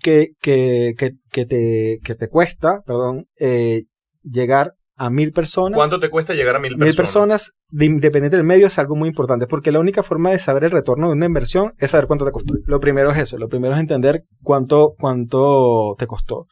que, 0.00 0.30
que, 0.40 0.94
que, 0.96 1.12
que 1.30 1.46
te, 1.46 1.98
que 2.02 2.14
te 2.14 2.28
cuesta, 2.28 2.80
perdón, 2.84 3.26
eh, 3.40 3.84
llegar 4.22 4.74
a 4.96 5.10
mil 5.10 5.32
personas. 5.32 5.76
¿Cuánto 5.76 6.00
te 6.00 6.10
cuesta 6.10 6.34
llegar 6.34 6.56
a 6.56 6.58
mil 6.58 6.72
personas? 6.72 6.88
Mil 6.88 6.96
personas, 6.96 7.52
independiente 7.72 8.36
del 8.36 8.46
medio, 8.46 8.66
es 8.66 8.78
algo 8.78 8.96
muy 8.96 9.08
importante, 9.08 9.46
porque 9.46 9.70
la 9.72 9.80
única 9.80 10.02
forma 10.02 10.30
de 10.30 10.38
saber 10.38 10.64
el 10.64 10.70
retorno 10.70 11.08
de 11.08 11.12
una 11.12 11.26
inversión 11.26 11.72
es 11.78 11.90
saber 11.90 12.06
cuánto 12.06 12.24
te 12.24 12.32
costó. 12.32 12.54
Lo 12.64 12.80
primero 12.80 13.10
es 13.12 13.18
eso, 13.18 13.38
lo 13.38 13.48
primero 13.48 13.74
es 13.74 13.80
entender 13.80 14.24
cuánto, 14.42 14.94
cuánto 14.98 15.94
te 15.98 16.06
costó. 16.06 16.46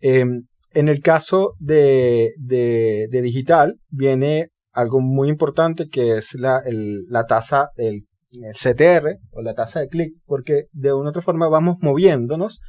Em, 0.00 0.44
en 0.72 0.88
el 0.88 1.00
caso 1.00 1.54
de, 1.58 2.32
de, 2.38 3.08
de, 3.10 3.22
digital, 3.22 3.80
viene 3.88 4.50
algo 4.72 5.00
muy 5.00 5.28
importante 5.28 5.88
que 5.88 6.16
es 6.16 6.34
la, 6.34 6.62
la 7.08 7.26
tasa, 7.26 7.70
el, 7.76 8.06
CTR 8.32 9.18
o 9.32 9.42
la 9.42 9.54
tasa 9.54 9.80
de 9.80 9.88
clic, 9.88 10.14
porque 10.24 10.66
de 10.70 10.92
una 10.92 11.06
u 11.06 11.08
otra 11.08 11.20
forma 11.20 11.48
vamos 11.48 11.78
moviéndonos 11.80 12.60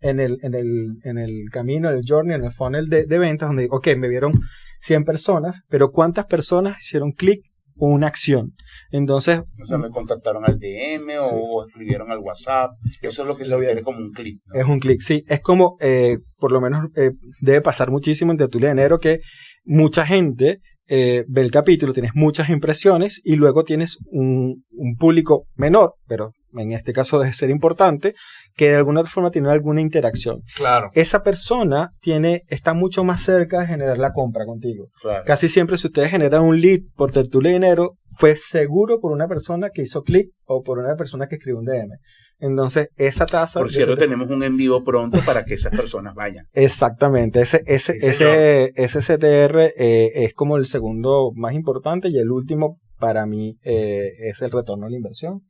en 0.00 0.20
el, 0.20 0.38
en 0.42 0.54
el, 0.54 0.98
en 1.04 1.18
el 1.18 1.44
camino, 1.50 1.90
en 1.90 1.98
el 1.98 2.04
journey, 2.06 2.34
en 2.34 2.44
el 2.44 2.52
funnel 2.52 2.88
de, 2.88 3.04
de 3.04 3.18
ventas, 3.18 3.48
donde, 3.48 3.68
ok, 3.70 3.88
me 3.96 4.08
vieron 4.08 4.32
100 4.80 5.04
personas, 5.04 5.62
pero 5.68 5.90
¿cuántas 5.90 6.26
personas 6.26 6.78
hicieron 6.80 7.12
clic 7.12 7.42
o 7.76 7.88
una 7.88 8.06
acción? 8.06 8.54
Entonces... 8.90 9.40
O 9.62 9.66
sea, 9.66 9.78
me 9.78 9.88
contactaron 9.90 10.44
al 10.44 10.58
DM 10.58 11.18
o 11.20 11.66
escribieron 11.66 12.10
al 12.10 12.18
WhatsApp. 12.18 12.70
Eso 13.02 13.22
es 13.22 13.28
lo 13.28 13.36
que 13.36 13.44
se 13.44 13.56
ve 13.56 13.82
como 13.82 13.98
un 13.98 14.12
clic. 14.12 14.40
Es 14.54 14.64
un 14.64 14.80
clic, 14.80 15.00
sí. 15.00 15.24
Es 15.28 15.40
como, 15.40 15.76
eh, 15.80 16.18
por 16.38 16.52
lo 16.52 16.60
menos, 16.60 16.88
eh, 16.96 17.12
debe 17.40 17.60
pasar 17.60 17.90
muchísimo 17.90 18.32
en 18.32 18.38
Tertulia 18.38 18.68
de 18.68 18.72
Enero 18.72 18.98
que 18.98 19.20
mucha 19.64 20.06
gente 20.06 20.60
eh, 20.92 21.24
ve 21.28 21.42
el 21.42 21.52
capítulo, 21.52 21.92
tienes 21.92 22.16
muchas 22.16 22.48
impresiones 22.48 23.20
y 23.22 23.36
luego 23.36 23.62
tienes 23.62 23.98
un, 24.10 24.64
público 24.98 25.46
menor, 25.54 25.94
pero 26.08 26.32
en 26.56 26.72
este 26.72 26.92
caso 26.92 27.18
debe 27.18 27.32
ser 27.32 27.50
importante, 27.50 28.14
que 28.54 28.70
de 28.70 28.76
alguna 28.76 29.00
otra 29.00 29.12
forma 29.12 29.30
tiene 29.30 29.50
alguna 29.50 29.80
interacción. 29.80 30.42
Claro. 30.56 30.90
Esa 30.94 31.22
persona 31.22 31.92
tiene, 32.00 32.42
está 32.48 32.74
mucho 32.74 33.04
más 33.04 33.22
cerca 33.22 33.60
de 33.60 33.66
generar 33.66 33.98
la 33.98 34.12
compra 34.12 34.44
contigo. 34.44 34.88
Casi 35.24 35.48
siempre 35.48 35.76
si 35.76 35.86
ustedes 35.86 36.10
generan 36.10 36.42
un 36.42 36.60
lead 36.60 36.80
por 36.96 37.12
tertulia 37.12 37.50
de 37.50 37.58
dinero, 37.58 37.96
fue 38.12 38.36
seguro 38.36 39.00
por 39.00 39.12
una 39.12 39.28
persona 39.28 39.70
que 39.70 39.82
hizo 39.82 40.02
clic 40.02 40.30
o 40.44 40.62
por 40.62 40.78
una 40.78 40.96
persona 40.96 41.26
que 41.26 41.36
escribió 41.36 41.60
un 41.60 41.66
DM. 41.66 41.96
Entonces, 42.40 42.88
esa 42.96 43.26
tasa... 43.26 43.60
Por 43.60 43.70
cierto, 43.70 43.96
tenemos 43.96 44.30
un 44.30 44.42
en 44.42 44.56
vivo 44.56 44.82
pronto 44.82 45.18
para 45.26 45.44
que 45.44 45.54
esas 45.54 45.76
personas 45.76 46.14
vayan. 46.14 46.46
Exactamente. 46.54 47.40
Ese, 47.42 47.62
ese, 47.66 47.96
ese, 48.00 48.72
ese 48.76 48.98
CTR 49.00 49.58
eh, 49.76 50.24
es 50.24 50.32
como 50.32 50.56
el 50.56 50.64
segundo 50.64 51.32
más 51.34 51.52
importante 51.54 52.08
y 52.08 52.18
el 52.18 52.30
último 52.30 52.78
para 52.98 53.26
mí 53.26 53.58
eh, 53.62 54.12
es 54.20 54.40
el 54.42 54.50
retorno 54.50 54.86
a 54.86 54.90
la 54.90 54.96
inversión 54.96 55.42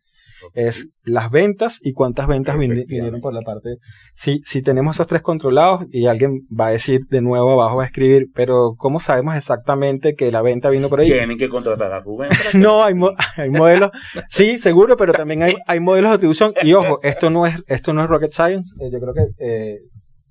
es 0.54 0.90
las 1.02 1.30
ventas 1.30 1.80
y 1.82 1.92
cuántas 1.92 2.26
ventas 2.26 2.56
vinieron 2.58 3.20
por 3.20 3.34
la 3.34 3.42
parte. 3.42 3.76
Si, 4.14 4.40
si 4.44 4.62
tenemos 4.62 4.96
esos 4.96 5.06
tres 5.06 5.22
controlados 5.22 5.86
y 5.90 6.06
alguien 6.06 6.40
va 6.58 6.68
a 6.68 6.70
decir 6.70 7.00
de 7.08 7.20
nuevo 7.20 7.52
abajo, 7.52 7.76
va 7.76 7.84
a 7.84 7.86
escribir, 7.86 8.26
pero 8.34 8.74
¿cómo 8.76 9.00
sabemos 9.00 9.36
exactamente 9.36 10.14
que 10.14 10.30
la 10.30 10.42
venta 10.42 10.70
vino 10.70 10.88
por 10.88 11.00
ahí? 11.00 11.08
Tienen 11.08 11.38
que 11.38 11.48
contratar 11.48 11.92
a 11.92 12.00
Rubén. 12.00 12.30
no, 12.54 12.84
hay, 12.84 12.94
hay 13.36 13.50
modelos, 13.50 13.90
sí, 14.28 14.58
seguro, 14.58 14.96
pero 14.96 15.12
también 15.12 15.42
hay, 15.42 15.54
hay 15.66 15.80
modelos 15.80 16.10
de 16.10 16.16
atribución 16.16 16.52
y 16.62 16.72
ojo, 16.74 17.00
esto 17.02 17.30
no 17.30 17.46
es, 17.46 17.54
esto 17.66 17.92
no 17.92 18.02
es 18.02 18.08
rocket 18.08 18.32
science, 18.32 18.74
eh, 18.80 18.90
yo 18.92 19.00
creo 19.00 19.14
que 19.14 19.44
eh, 19.44 19.78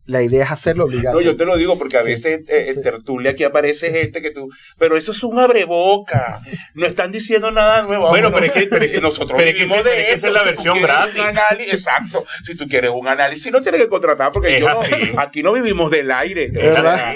la 0.09 0.23
idea 0.23 0.43
es 0.43 0.51
hacerlo 0.51 0.85
obligado. 0.85 1.17
No, 1.17 1.21
yo 1.21 1.35
te 1.35 1.45
lo 1.45 1.55
digo 1.55 1.77
porque 1.77 1.97
a 1.97 2.01
veces 2.01 2.41
eh, 2.49 2.65
en 2.69 2.81
tertulia 2.81 3.31
aquí 3.31 3.43
aparece 3.43 3.91
gente 3.91 4.21
que 4.21 4.31
tú, 4.31 4.49
pero 4.77 4.97
eso 4.97 5.11
es 5.11 5.23
un 5.23 5.37
abreboca, 5.37 6.41
no 6.73 6.87
están 6.87 7.11
diciendo 7.11 7.51
nada 7.51 7.83
nuevo. 7.83 8.09
Bueno, 8.09 8.31
pero 8.33 8.47
es 8.47 8.51
que, 8.51 8.65
pero 8.65 8.83
es 8.85 8.91
que 8.91 9.01
nosotros 9.01 9.37
pero 9.37 9.53
vivimos 9.53 9.77
que 9.77 9.89
de 9.89 10.11
eso. 10.11 10.27
es 10.27 10.33
la 10.33 10.43
versión 10.43 10.81
gratis. 10.81 11.21
exacto, 11.71 12.25
si 12.43 12.57
tú 12.57 12.67
quieres 12.67 12.91
un 12.91 13.07
análisis, 13.07 13.51
no 13.51 13.61
tienes 13.61 13.81
que 13.81 13.87
contratar 13.87 14.31
porque 14.31 14.65
aquí 15.17 15.43
no 15.43 15.53
vivimos 15.53 15.91
del 15.91 16.09
aire. 16.11 16.51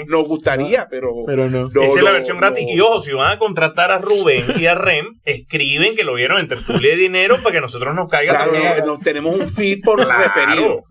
Nos 0.06 0.28
gustaría, 0.28 0.86
pero, 0.88 1.24
pero 1.26 1.50
no. 1.50 1.66
Esa 1.66 1.98
es 1.98 2.02
la 2.04 2.12
versión 2.12 2.38
gratis. 2.38 2.64
Y 2.68 2.78
ojo, 2.78 3.00
si 3.00 3.12
van 3.12 3.32
a 3.32 3.38
contratar 3.38 3.90
a 3.90 3.98
Rubén 3.98 4.44
y 4.56 4.66
a 4.66 4.76
Rem, 4.76 5.18
escriben 5.24 5.96
que 5.96 6.04
lo 6.04 6.14
vieron 6.14 6.38
en 6.38 6.48
tertulia 6.48 6.90
de 6.90 6.96
dinero 6.96 7.38
para 7.42 7.56
que 7.56 7.60
nosotros 7.60 7.92
nos 7.94 8.08
caiga 8.08 8.34
claro, 8.34 8.52
también. 8.52 8.98
tenemos 9.02 9.34
un 9.34 9.48
feed 9.48 9.80
por 9.82 9.98
referido. 10.06 10.84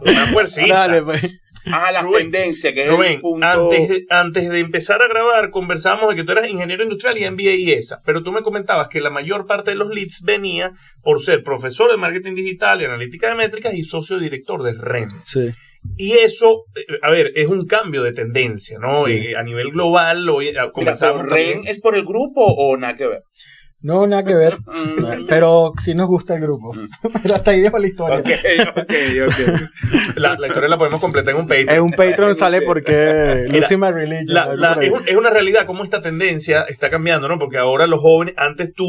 Una 0.00 0.26
fuercita. 0.32 0.74
Dale, 0.74 1.02
pues. 1.02 1.27
Ah, 1.72 1.92
la 1.92 2.06
tendencia, 2.10 2.72
que 2.72 2.86
es 2.86 3.20
punto... 3.20 3.46
antes, 3.46 3.88
de, 3.88 4.06
antes 4.10 4.48
de 4.48 4.58
empezar 4.58 5.02
a 5.02 5.08
grabar, 5.08 5.50
conversábamos 5.50 6.10
de 6.10 6.16
que 6.16 6.24
tú 6.24 6.32
eras 6.32 6.48
ingeniero 6.48 6.82
industrial 6.82 7.18
y 7.18 7.30
MBA 7.30 7.54
y 7.54 7.72
esa, 7.72 8.00
pero 8.04 8.22
tú 8.22 8.32
me 8.32 8.42
comentabas 8.42 8.88
que 8.88 9.00
la 9.00 9.10
mayor 9.10 9.46
parte 9.46 9.70
de 9.70 9.76
los 9.76 9.88
leads 9.88 10.22
venía 10.22 10.72
por 11.02 11.20
ser 11.20 11.42
profesor 11.42 11.90
de 11.90 11.96
marketing 11.96 12.34
digital 12.34 12.80
y 12.80 12.84
analítica 12.84 13.28
de 13.28 13.34
métricas 13.34 13.74
y 13.74 13.84
socio 13.84 14.18
director 14.18 14.62
de 14.62 14.72
REM. 14.72 15.10
Sí. 15.24 15.50
Y 15.96 16.12
eso, 16.12 16.64
eh, 16.74 16.98
a 17.02 17.10
ver, 17.10 17.32
es 17.34 17.48
un 17.48 17.66
cambio 17.66 18.02
de 18.02 18.12
tendencia, 18.12 18.78
¿no? 18.78 19.08
Y 19.08 19.34
a 19.34 19.42
nivel 19.42 19.70
global, 19.70 20.24
lo 20.24 20.38
conversamos. 20.72 21.26
¿REM 21.26 21.62
es 21.66 21.80
por 21.80 21.94
el 21.94 22.04
grupo 22.04 22.44
o 22.44 22.76
nada 22.76 22.94
que 22.94 23.06
ver? 23.06 23.22
No, 23.80 24.06
nada 24.06 24.24
que 24.24 24.34
ver. 24.34 24.54
pero 25.28 25.72
sí 25.78 25.94
nos 25.94 26.08
gusta 26.08 26.34
el 26.34 26.40
grupo. 26.40 26.74
pero 27.22 27.34
hasta 27.34 27.52
ahí 27.52 27.60
dejo 27.60 27.78
la 27.78 27.86
historia. 27.86 28.18
la, 30.16 30.46
historia 30.46 30.68
la 30.68 30.78
podemos 30.78 31.00
completar 31.00 31.34
en 31.34 31.40
un 31.40 31.48
Patreon. 31.48 31.70
En 31.70 31.82
un 31.82 31.92
Patreon 31.92 32.36
sale 32.36 32.62
porque 32.62 33.46
Lucy 33.50 33.76
My 33.76 33.90
Religion. 33.90 34.36
es, 35.06 35.16
una 35.16 35.30
realidad 35.30 35.66
cómo 35.66 35.84
esta 35.84 36.00
tendencia 36.00 36.62
está 36.62 36.90
cambiando, 36.90 37.28
¿no? 37.28 37.38
Porque 37.38 37.58
ahora 37.58 37.86
los 37.86 38.00
jóvenes, 38.00 38.34
antes 38.36 38.72
tú 38.74 38.86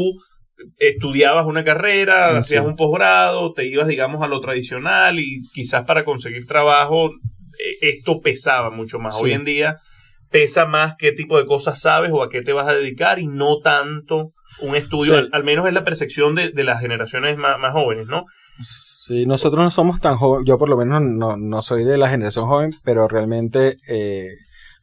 estudiabas 0.78 1.46
una 1.46 1.64
carrera, 1.64 2.36
hacías 2.36 2.66
un 2.66 2.76
posgrado, 2.76 3.52
te 3.54 3.66
ibas, 3.66 3.88
digamos, 3.88 4.22
a 4.22 4.26
lo 4.26 4.40
tradicional 4.40 5.18
y 5.18 5.40
quizás 5.54 5.86
para 5.86 6.04
conseguir 6.04 6.46
trabajo 6.46 7.10
eh, 7.58 7.78
esto 7.80 8.20
pesaba 8.20 8.70
mucho 8.70 8.98
más. 8.98 9.20
Hoy 9.22 9.32
en 9.32 9.44
día 9.44 9.78
pesa 10.30 10.66
más 10.66 10.96
qué 10.96 11.12
tipo 11.12 11.38
de 11.38 11.46
cosas 11.46 11.80
sabes 11.80 12.10
o 12.12 12.22
a 12.22 12.28
qué 12.28 12.42
te 12.42 12.52
vas 12.52 12.68
a 12.68 12.74
dedicar 12.74 13.18
y 13.18 13.26
no 13.26 13.58
tanto 13.62 14.32
un 14.60 14.76
estudio, 14.76 15.16
al, 15.32 15.44
menos 15.44 15.66
es 15.66 15.72
la 15.72 15.84
percepción 15.84 16.34
de, 16.34 16.52
las 16.64 16.80
generaciones 16.80 17.36
más, 17.36 17.72
jóvenes, 17.72 18.06
¿no? 18.06 18.24
Sí, 18.62 19.26
nosotros 19.26 19.62
no 19.62 19.70
somos 19.70 20.00
tan 20.00 20.16
jóvenes, 20.16 20.46
yo 20.46 20.58
por 20.58 20.68
lo 20.68 20.76
menos 20.76 21.00
no, 21.02 21.62
soy 21.62 21.84
de 21.84 21.96
la 21.96 22.10
generación 22.10 22.46
joven, 22.46 22.70
pero 22.84 23.08
realmente 23.08 23.76
eh, 23.88 24.28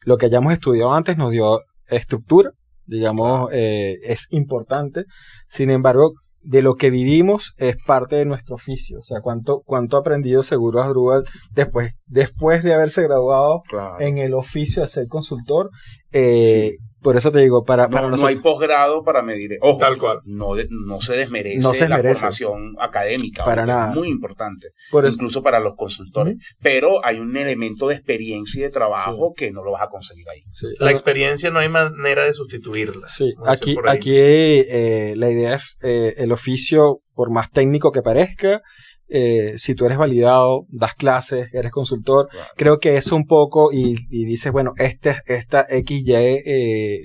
lo 0.04 0.16
que 0.16 0.26
hayamos 0.26 0.52
estudiado 0.52 0.92
antes 0.94 1.16
nos 1.16 1.30
dio 1.30 1.60
estructura, 1.88 2.50
digamos, 2.86 3.50
eh, 3.52 3.98
es 4.02 4.26
importante. 4.30 5.04
Sin 5.48 5.70
embargo, 5.70 6.14
de 6.42 6.62
lo 6.62 6.74
que 6.74 6.90
vivimos 6.90 7.52
es 7.58 7.76
parte 7.86 8.16
de 8.16 8.24
nuestro 8.24 8.54
oficio. 8.54 8.98
O 8.98 9.02
sea, 9.02 9.20
cuánto, 9.20 9.62
cuánto 9.64 9.96
ha 9.96 10.00
aprendido 10.00 10.42
seguro 10.42 10.82
Asdrúbal 10.82 11.24
después, 11.52 11.94
después 12.06 12.62
de 12.62 12.74
haberse 12.74 13.02
graduado 13.02 13.62
Claro. 13.68 14.00
en 14.00 14.18
el 14.18 14.34
oficio 14.34 14.82
de 14.82 14.88
ser 14.88 15.06
consultor. 15.08 15.70
Eh, 16.12 16.76
Por 17.00 17.16
eso 17.16 17.30
te 17.30 17.38
digo, 17.40 17.64
para, 17.64 17.84
No, 17.84 17.90
para 17.90 18.02
no 18.06 18.10
nosotros. 18.10 18.36
hay 18.36 18.40
posgrado 18.42 19.02
para 19.04 19.22
medir. 19.22 19.58
Ojo, 19.60 19.78
Tal 19.78 19.98
cual. 19.98 20.18
No, 20.24 20.54
de- 20.54 20.66
no 20.70 21.00
se 21.00 21.16
desmerece 21.16 21.60
No 21.60 21.72
se 21.72 21.88
la 21.88 21.98
formación 21.98 22.74
académica. 22.80 23.44
Para 23.44 23.62
ojo, 23.62 23.70
es 23.70 23.76
nada. 23.76 23.94
muy 23.94 24.08
importante. 24.08 24.68
por 24.90 25.04
eso- 25.04 25.14
incluso 25.14 25.42
para 25.42 25.60
los 25.60 25.74
consultores. 25.76 26.36
Pero 26.60 27.04
hay 27.04 27.18
un 27.20 27.36
elemento 27.36 27.88
de 27.88 27.94
experiencia 27.94 28.60
y 28.60 28.62
de 28.64 28.70
trabajo 28.70 29.32
que 29.36 29.50
no 29.52 29.62
lo 29.62 29.72
vas 29.72 29.82
a 29.82 29.88
conseguir 29.88 30.24
ahí. 30.28 30.42
sí. 30.50 30.66
La 30.80 30.90
experiencia 30.90 31.50
no 31.50 31.58
hay 31.60 31.68
manera 31.68 32.24
de 32.24 32.32
sustituirla. 32.32 33.06
Sí, 33.08 33.32
aquí, 33.46 33.76
aquí 33.86 34.12
eh, 34.16 35.14
la 35.16 35.30
idea 35.30 35.54
es 35.54 35.76
eh, 35.82 36.14
el 36.18 36.32
oficio, 36.32 37.00
por 37.14 37.30
más 37.30 37.50
técnico 37.50 37.92
que 37.92 38.02
parezca, 38.02 38.60
eh, 39.08 39.54
si 39.56 39.74
tú 39.74 39.86
eres 39.86 39.98
validado, 39.98 40.66
das 40.68 40.94
clases, 40.94 41.48
eres 41.52 41.72
consultor, 41.72 42.28
Claro. 42.30 42.48
creo 42.56 42.78
que 42.78 42.96
eso 42.96 43.16
un 43.16 43.26
poco 43.26 43.72
y, 43.72 43.94
y 44.10 44.24
dices, 44.26 44.52
bueno, 44.52 44.72
este, 44.76 45.16
esta 45.26 45.64
XY, 45.64 46.12
eh, 46.14 46.98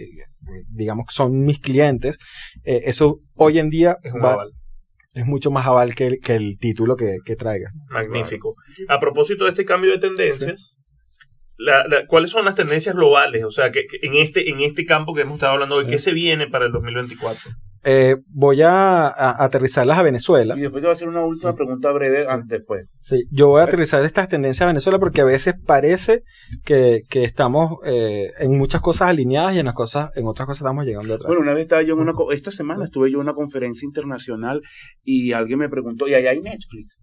digamos, 0.69 1.05
son 1.09 1.45
mis 1.45 1.59
clientes, 1.59 2.17
eh, 2.63 2.81
eso 2.85 3.19
hoy 3.37 3.59
en 3.59 3.69
día 3.69 3.97
Es 4.03 4.13
un 4.13 4.21
va- 4.23 4.33
aval. 4.33 4.51
es 5.15 5.25
mucho 5.25 5.49
más 5.51 5.65
aval 5.65 5.95
que 5.95 6.07
el, 6.07 6.17
que 6.19 6.35
el 6.35 6.57
título 6.57 6.95
que, 6.95 7.17
que 7.25 7.35
traiga. 7.35 7.69
Magnífico. 7.89 8.53
A 8.89 8.99
propósito 8.99 9.45
de 9.45 9.51
este 9.51 9.63
cambio 9.65 9.91
de 9.91 9.99
tendencias, 9.99 10.75
la- 11.57 11.85
la- 11.87 12.05
¿cuáles 12.07 12.31
son 12.31 12.45
las 12.45 12.55
tendencias 12.55 12.95
globales? 12.95 13.43
O 13.45 13.51
sea, 13.51 13.71
que, 13.71 13.85
que 13.85 13.97
en, 14.05 14.15
este, 14.15 14.49
en 14.49 14.59
este 14.59 14.85
campo 14.85 15.13
que 15.13 15.21
hemos 15.21 15.35
estado 15.35 15.53
hablando 15.53 15.75
hoy, 15.75 15.85
Sí. 15.85 15.91
¿qué 15.91 15.99
se 15.99 16.11
viene 16.13 16.47
para 16.47 16.65
el 16.65 16.71
2024? 16.71 17.51
Eh, 17.85 18.15
voy 18.27 18.61
a, 18.61 19.07
a 19.07 19.43
aterrizarlas 19.43 19.97
a 19.97 20.03
Venezuela. 20.03 20.55
Y 20.57 20.61
después 20.61 20.81
te 20.81 20.87
voy 20.87 20.91
a 20.91 20.93
hacer 20.93 21.07
una 21.09 21.25
última 21.25 21.53
pregunta 21.55 21.91
breve 21.91 22.23
Sí. 22.23 22.29
antes, 22.31 22.61
pues. 22.65 22.87
Sí, 23.01 23.23
yo 23.31 23.47
voy 23.49 23.61
a 23.61 23.65
aterrizar 23.65 24.01
estas 24.03 24.29
tendencias 24.29 24.61
a 24.63 24.67
Venezuela 24.67 24.99
porque 24.99 25.21
a 25.21 25.25
veces 25.25 25.55
parece 25.65 26.23
que, 26.63 27.01
que 27.09 27.23
estamos 27.23 27.79
eh, 27.85 28.31
en 28.39 28.57
muchas 28.57 28.81
cosas 28.81 29.09
alineadas 29.09 29.55
y 29.55 29.59
en 29.59 29.65
las 29.65 29.73
cosas, 29.73 30.15
en 30.15 30.25
otras 30.27 30.45
cosas 30.47 30.61
estamos 30.61 30.85
llegando 30.85 31.13
atrás. 31.15 31.27
Bueno, 31.27 31.41
una 31.41 31.53
vez 31.53 31.63
estaba 31.63 31.81
yo 31.81 31.93
en 31.95 31.99
una... 31.99 32.13
Esta 32.31 32.51
semana 32.51 32.85
estuve 32.85 33.11
yo 33.11 33.17
en 33.17 33.23
una 33.23 33.33
conferencia 33.33 33.85
internacional 33.85 34.61
y 35.03 35.33
alguien 35.33 35.59
me 35.59 35.69
preguntó, 35.69 36.07
¿y 36.07 36.13
allá 36.13 36.31
hay 36.31 36.39
Netflix? 36.39 36.99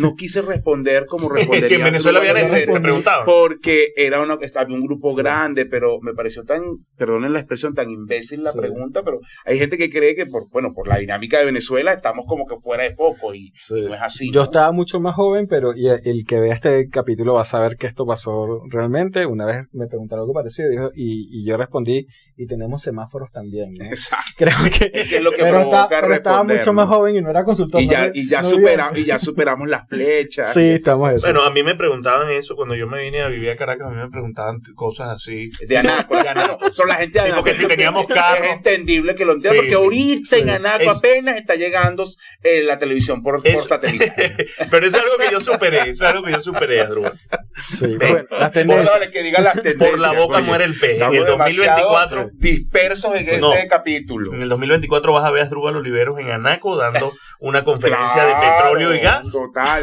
No 0.00 0.14
quise 0.14 0.40
responder 0.42 1.06
como 1.06 1.28
respondería. 1.30 1.68
si 1.68 1.74
en 1.74 1.84
Venezuela 1.84 2.18
había 2.18 2.32
Netflix, 2.32 2.52
te 2.52 2.72
García, 2.72 2.82
preguntaban. 2.82 3.24
Porque 3.26 3.88
era 3.96 4.22
una, 4.22 4.34
había 4.54 4.74
un 4.76 4.82
grupo 4.86 5.14
grande, 5.14 5.66
pero 5.66 5.98
me 6.00 6.14
pareció 6.14 6.44
tan, 6.44 6.62
perdonen 6.96 7.32
la 7.32 7.40
expresión, 7.40 7.74
tan 7.74 7.90
imbécil 7.90 8.42
la 8.42 8.52
Sí. 8.52 8.58
pregunta, 8.58 9.02
pero 9.04 9.18
hay 9.44 9.58
gente 9.58 9.76
que 9.76 9.90
cree 9.90 10.14
que 10.14 10.26
por, 10.26 10.48
bueno, 10.50 10.72
por 10.74 10.88
la 10.88 10.96
dinámica 10.98 11.38
de 11.38 11.44
Venezuela 11.44 11.92
estamos 11.92 12.24
como 12.26 12.46
que 12.46 12.56
fuera 12.60 12.84
de 12.84 12.94
foco 12.94 13.34
y 13.34 13.52
Sí. 13.56 13.74
no 13.82 13.94
es 13.94 14.00
así. 14.02 14.30
Yo 14.32 14.40
¿no? 14.40 14.44
estaba 14.44 14.72
mucho 14.72 14.98
más 15.00 15.14
joven, 15.14 15.46
pero 15.48 15.72
y 15.76 15.88
el, 15.88 16.24
que 16.26 16.40
vea 16.40 16.54
este 16.54 16.88
capítulo 16.88 17.34
va 17.34 17.42
a 17.42 17.44
saber 17.44 17.76
que 17.76 17.86
esto 17.86 18.06
pasó 18.06 18.60
realmente. 18.70 19.26
Una 19.26 19.44
vez 19.44 19.66
me 19.72 19.86
preguntaron 19.86 20.22
algo 20.22 20.32
parecido 20.32 20.68
dijo, 20.70 20.90
y, 20.94 21.28
y 21.42 21.46
yo 21.46 21.56
respondí, 21.56 22.06
y 22.36 22.46
tenemos 22.46 22.82
semáforos 22.82 23.30
también. 23.30 23.72
¿no? 23.74 23.84
Exacto. 23.84 24.24
Creo 24.38 24.56
que, 24.64 24.90
Es 24.98 25.08
que 25.10 25.16
es 25.18 25.22
lo 25.22 25.30
que 25.32 25.42
pero, 25.42 25.60
está- 25.60 25.88
pero 25.88 26.14
estaba 26.14 26.42
mucho 26.44 26.72
más 26.72 26.88
joven 26.88 27.16
y 27.16 27.20
no 27.22 27.30
era 27.30 27.44
consultor. 27.44 27.80
Y 27.82 27.88
ya, 27.88 28.10
y 28.12 28.28
ya, 28.28 28.40
no 28.42 28.48
supera- 28.48 28.90
y 28.94 29.04
ya 29.04 29.18
superamos 29.18 29.65
las 29.68 29.88
flechas. 29.88 30.52
Sí, 30.54 30.70
estamos 30.70 31.12
eso. 31.12 31.26
Bueno, 31.26 31.44
a 31.44 31.50
mí 31.50 31.62
me 31.62 31.74
preguntaban 31.74 32.30
eso 32.30 32.54
cuando 32.56 32.74
yo 32.74 32.86
me 32.86 33.00
vine 33.02 33.22
a 33.22 33.28
vivir 33.28 33.50
a 33.50 33.56
Caracas, 33.56 33.86
a 33.88 33.90
mí 33.90 33.96
me 33.96 34.10
preguntaban 34.10 34.60
cosas 34.74 35.08
así. 35.10 35.50
De 35.66 35.78
Anaco, 35.78 36.20
de 36.20 36.28
Anaco. 36.28 36.58
Pero 36.76 36.86
la 36.88 36.94
gente 36.96 37.20
de 37.20 37.26
Anaco 37.26 37.44
que 37.44 37.54
si 37.54 37.66
teníamos 37.66 38.06
carro. 38.06 38.44
es 38.44 38.52
entendible 38.52 39.14
que 39.14 39.24
lo 39.24 39.32
entienda, 39.34 39.52
Sí, 39.54 39.56
porque 39.56 39.70
sí. 39.70 39.74
ahorita 39.76 40.36
Sí. 40.36 40.40
en 40.40 40.50
Anaco 40.50 40.82
Es- 40.90 40.96
apenas 40.98 41.36
está 41.36 41.54
llegando 41.54 42.04
eh, 42.42 42.62
la 42.62 42.78
televisión 42.78 43.22
por, 43.22 43.42
por 43.42 43.62
satélite. 43.64 44.36
Pero 44.70 44.86
eso 44.86 44.96
es 44.96 45.02
algo 45.02 45.16
que 45.18 45.30
yo 45.30 45.40
superé, 45.40 45.90
eso 45.90 46.06
es 46.06 46.12
algo 46.14 46.24
que 46.24 46.32
yo 46.32 46.40
superé, 46.40 46.80
Adrúbal. 46.80 47.12
Sí, 47.56 47.96
Ven, 47.96 47.98
bueno, 47.98 48.26
las 48.30 48.40
Por 48.40 48.50
tendencias. 48.52 49.08
que 49.12 49.22
diga 49.22 49.40
las 49.40 49.54
tendencias. 49.54 49.90
Por 49.90 49.98
la 49.98 50.12
boca 50.12 50.40
muere 50.40 50.64
el 50.64 50.78
pez. 50.78 51.02
Y 51.10 51.16
en 51.16 51.24
demasiado 51.24 51.90
2024, 51.90 52.30
dispersos 52.34 53.14
en 53.14 53.24
Sí. 53.24 53.34
este 53.34 53.38
No. 53.40 53.50
capítulo. 53.68 54.34
en 54.34 54.42
el 54.42 54.48
2024 54.48 55.12
vas 55.12 55.24
a 55.24 55.30
ver 55.30 55.42
a 55.42 55.46
Adrúbal 55.46 55.76
Oliveros 55.76 56.18
en 56.18 56.30
Anaco 56.30 56.76
dando 56.76 57.12
una 57.40 57.64
conferencia 57.64 58.24
de 58.24 58.34
petróleo 58.34 58.94
y 58.94 59.00
gas 59.00 59.30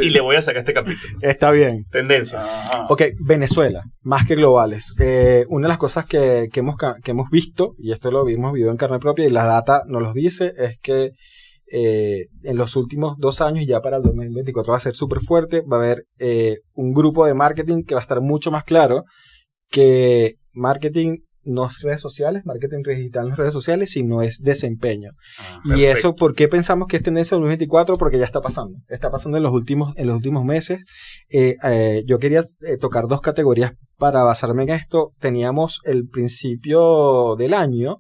Y 0.02 0.10
le 0.10 0.22
voy 0.22 0.36
a 0.36 0.42
sacar 0.42 0.60
este 0.60 0.74
capítulo. 0.74 1.18
Está 1.22 1.52
bien. 1.52 1.86
Tendencia. 1.92 2.40
Ajá. 2.42 2.88
Ok, 2.90 3.04
Venezuela, 3.26 3.84
más 4.02 4.28
que 4.28 4.36
globales. 4.36 4.96
Eh, 5.00 5.46
una 5.50 5.68
de 5.68 5.70
las 5.70 5.78
cosas 5.78 6.06
que, 6.06 6.48
que 6.52 6.60
hemos, 6.60 6.76
que 7.04 7.12
hemos 7.12 7.30
visto, 7.30 7.76
y 7.78 7.92
esto 7.92 8.12
lo 8.12 8.26
vimos 8.26 8.54
vivido 8.54 8.72
en 8.72 8.78
carne 8.78 9.00
propia, 9.00 9.26
y 9.26 9.32
la 9.32 9.46
data 9.46 9.82
nos 9.88 10.02
lo 10.02 10.14
dice, 10.14 10.54
es 10.58 10.78
que 10.82 11.12
eh, 11.72 12.28
en 12.44 12.58
los 12.58 12.76
últimos 12.76 13.18
dos 13.18 13.42
años, 13.42 13.66
ya 13.68 13.82
para 13.82 13.98
el 13.98 14.04
2024 14.04 14.72
va 14.72 14.78
a 14.78 14.82
ser 14.82 14.94
súper 14.94 15.22
fuerte, 15.22 15.62
va 15.62 15.78
a 15.78 15.80
haber 15.80 16.04
eh, 16.20 16.58
un 16.74 16.94
grupo 16.94 17.26
de 17.26 17.34
marketing 17.34 17.84
que 17.84 17.96
va 17.96 18.02
a 18.02 18.04
estar 18.04 18.22
mucho 18.22 18.52
más 18.52 18.64
claro 18.64 19.06
que 19.70 20.36
marketing 20.54 21.18
no 21.46 21.68
es 21.68 21.82
redes 21.82 22.02
sociales, 22.02 22.44
marketing 22.46 22.84
digital 22.84 23.26
no 23.28 23.32
es 23.34 23.38
redes 23.38 23.54
sociales, 23.54 23.92
sino 23.92 24.22
es 24.22 24.40
desempeño. 24.42 25.12
Ah, 25.40 25.62
Y 25.66 25.70
Perfecto. 25.70 25.98
eso, 26.00 26.16
¿por 26.16 26.36
qué 26.36 26.48
pensamos 26.48 26.88
que 26.88 26.98
es 26.98 27.04
tendencia 27.04 27.36
2024? 27.36 27.98
Porque 27.98 28.18
ya 28.20 28.26
está 28.26 28.42
pasando. 28.42 28.78
Está 28.90 29.12
pasando 29.12 29.38
en 29.38 29.44
los 29.44 29.52
últimos, 29.54 29.94
en 29.98 30.08
los 30.08 30.16
últimos 30.16 30.46
meses. 30.46 30.80
Eh, 31.30 31.56
eh, 31.64 32.04
yo 32.06 32.20
quería 32.20 32.42
eh, 32.62 32.78
tocar 32.78 33.08
dos 33.08 33.22
categorías 33.22 33.74
para 33.98 34.24
basarme 34.24 34.64
en 34.64 34.70
esto. 34.70 35.14
Teníamos 35.20 35.82
el 35.86 36.08
principio 36.10 37.36
del 37.38 37.54
año, 37.54 37.98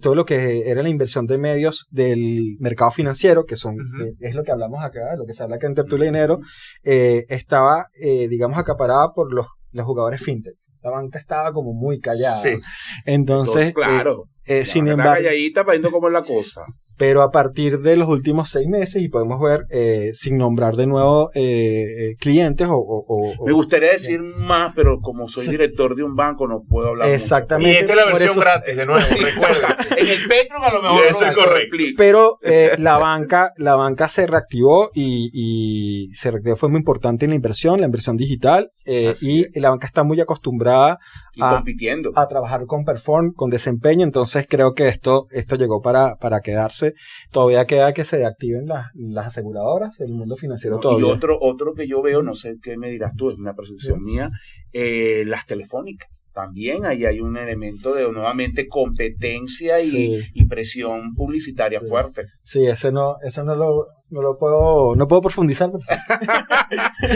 todo 0.00 0.14
lo 0.14 0.24
que 0.24 0.70
era 0.70 0.82
la 0.82 0.88
inversión 0.88 1.26
de 1.26 1.36
medios 1.36 1.86
del 1.90 2.56
mercado 2.58 2.90
financiero, 2.90 3.44
que 3.44 3.56
son, 3.56 3.74
eh, 3.74 4.14
es 4.20 4.34
lo 4.34 4.42
que 4.42 4.50
hablamos 4.50 4.82
acá, 4.82 5.14
lo 5.16 5.26
que 5.26 5.34
se 5.34 5.42
habla 5.42 5.56
acá 5.56 5.66
en 5.66 5.74
Tertulia 5.74 6.06
Dinero, 6.06 6.40
estaba, 6.82 7.86
eh, 8.00 8.28
digamos, 8.28 8.58
acaparada 8.58 9.12
por 9.12 9.30
los, 9.32 9.46
los 9.72 9.84
jugadores 9.84 10.22
fintech. 10.22 10.54
La 10.88 10.96
banca 10.96 11.18
estaba 11.18 11.52
como 11.52 11.72
muy 11.72 12.00
callada. 12.00 12.36
Sí. 12.36 12.58
Entonces, 13.04 13.74
claro. 13.74 14.22
eh, 14.46 14.60
eh, 14.60 14.64
sin 14.64 14.88
embargo, 14.88 15.14
calladita 15.14 15.64
para 15.64 15.72
viendo 15.72 15.90
cómo 15.90 16.08
es 16.08 16.12
la 16.12 16.22
cosa. 16.22 16.64
Pero 16.98 17.22
a 17.22 17.30
partir 17.30 17.78
de 17.80 17.96
los 17.96 18.08
últimos 18.08 18.48
seis 18.50 18.66
meses, 18.68 19.00
y 19.02 19.08
podemos 19.08 19.40
ver, 19.40 19.64
eh, 19.70 20.10
sin 20.14 20.36
nombrar 20.36 20.76
de 20.76 20.86
nuevo 20.86 21.30
eh, 21.34 22.10
eh, 22.10 22.16
clientes 22.18 22.66
o... 22.68 22.74
o- 22.76 23.04
o- 23.08 23.46
Me 23.46 23.52
gustaría 23.52 23.92
decir 23.92 24.20
más, 24.20 24.72
pero 24.76 25.00
como 25.00 25.28
soy 25.28 25.46
director 25.48 25.94
de 25.94 26.02
un 26.02 26.14
banco, 26.16 26.46
no 26.48 26.64
puedo 26.68 26.88
hablar 26.88 27.06
mucho. 27.06 27.12
Y 27.12 27.14
Exactamente. 27.16 27.80
esta 27.80 27.92
es 27.92 27.96
la 27.96 28.04
versión 28.06 28.30
eso- 28.30 28.40
gratis, 28.40 28.76
de 28.76 28.86
nuevo, 28.86 29.00
Sí, 29.08 29.14
recuerda. 29.18 29.76
en 29.96 30.06
el 30.06 30.28
Petron 30.28 30.62
a 30.64 30.72
lo 30.72 30.82
mejor 30.82 31.04
es 31.06 31.20
no 31.20 31.34
correcto. 31.34 31.76
Pero 31.96 32.38
eh, 32.42 32.72
la 32.78 32.98
banca 32.98 33.52
la 33.56 33.74
banca 33.76 34.08
se 34.08 34.26
reactivó 34.26 34.90
y, 34.94 35.30
y 35.32 36.14
se 36.14 36.30
reactivó, 36.30 36.56
fue 36.56 36.68
muy 36.68 36.78
importante 36.78 37.24
en 37.24 37.30
la 37.30 37.36
inversión, 37.36 37.80
la 37.80 37.86
inversión 37.86 38.16
digital, 38.16 38.70
eh, 38.86 39.14
y 39.20 39.60
la 39.60 39.70
banca 39.70 39.86
está 39.86 40.02
muy 40.02 40.20
acostumbrada 40.20 40.98
Y 41.34 41.42
a, 41.42 41.50
compitiendo. 41.56 42.10
a 42.16 42.26
trabajar 42.26 42.66
con 42.66 42.84
perform, 42.84 43.32
con 43.34 43.50
desempeño, 43.50 44.04
entonces 44.04 44.46
creo 44.48 44.72
que 44.74 44.88
esto, 44.88 45.26
esto 45.30 45.56
llegó 45.56 45.80
para, 45.82 46.16
para 46.16 46.40
quedarse. 46.40 46.87
Todavía 47.30 47.66
queda 47.66 47.92
que 47.92 48.04
se 48.04 48.24
activen 48.24 48.66
las, 48.66 48.86
las 48.94 49.26
aseguradoras, 49.26 50.00
el 50.00 50.12
mundo 50.12 50.36
financiero 50.36 50.80
¿no? 50.82 50.98
Y 50.98 51.02
otro, 51.02 51.38
otro 51.40 51.74
que 51.74 51.86
yo 51.88 52.02
veo, 52.02 52.22
no 52.22 52.34
sé 52.34 52.56
qué 52.62 52.76
me 52.76 52.90
dirás 52.90 53.14
tú, 53.16 53.30
es 53.30 53.38
una 53.38 53.54
percepción 53.54 54.02
mía, 54.02 54.30
eh, 54.72 55.24
las 55.26 55.46
telefónicas. 55.46 56.08
También 56.32 56.84
ahí 56.84 57.04
hay 57.04 57.20
un 57.20 57.36
elemento 57.36 57.94
de 57.94 58.10
nuevamente 58.12 58.68
competencia 58.68 59.80
y, 59.80 59.86
Sí. 59.86 60.20
y 60.34 60.46
presión 60.46 61.14
publicitaria 61.14 61.80
Sí. 61.80 61.86
fuerte. 61.88 62.26
Sí, 62.44 62.66
ese 62.66 62.92
no, 62.92 63.16
eso 63.22 63.42
no 63.44 63.56
lo, 63.56 63.86
no 64.10 64.22
lo 64.22 64.38
puedo, 64.38 64.94
no 64.96 65.06
puedo 65.08 65.22
profundizar, 65.22 65.70
pero 65.70 65.82
sí. 65.82 65.94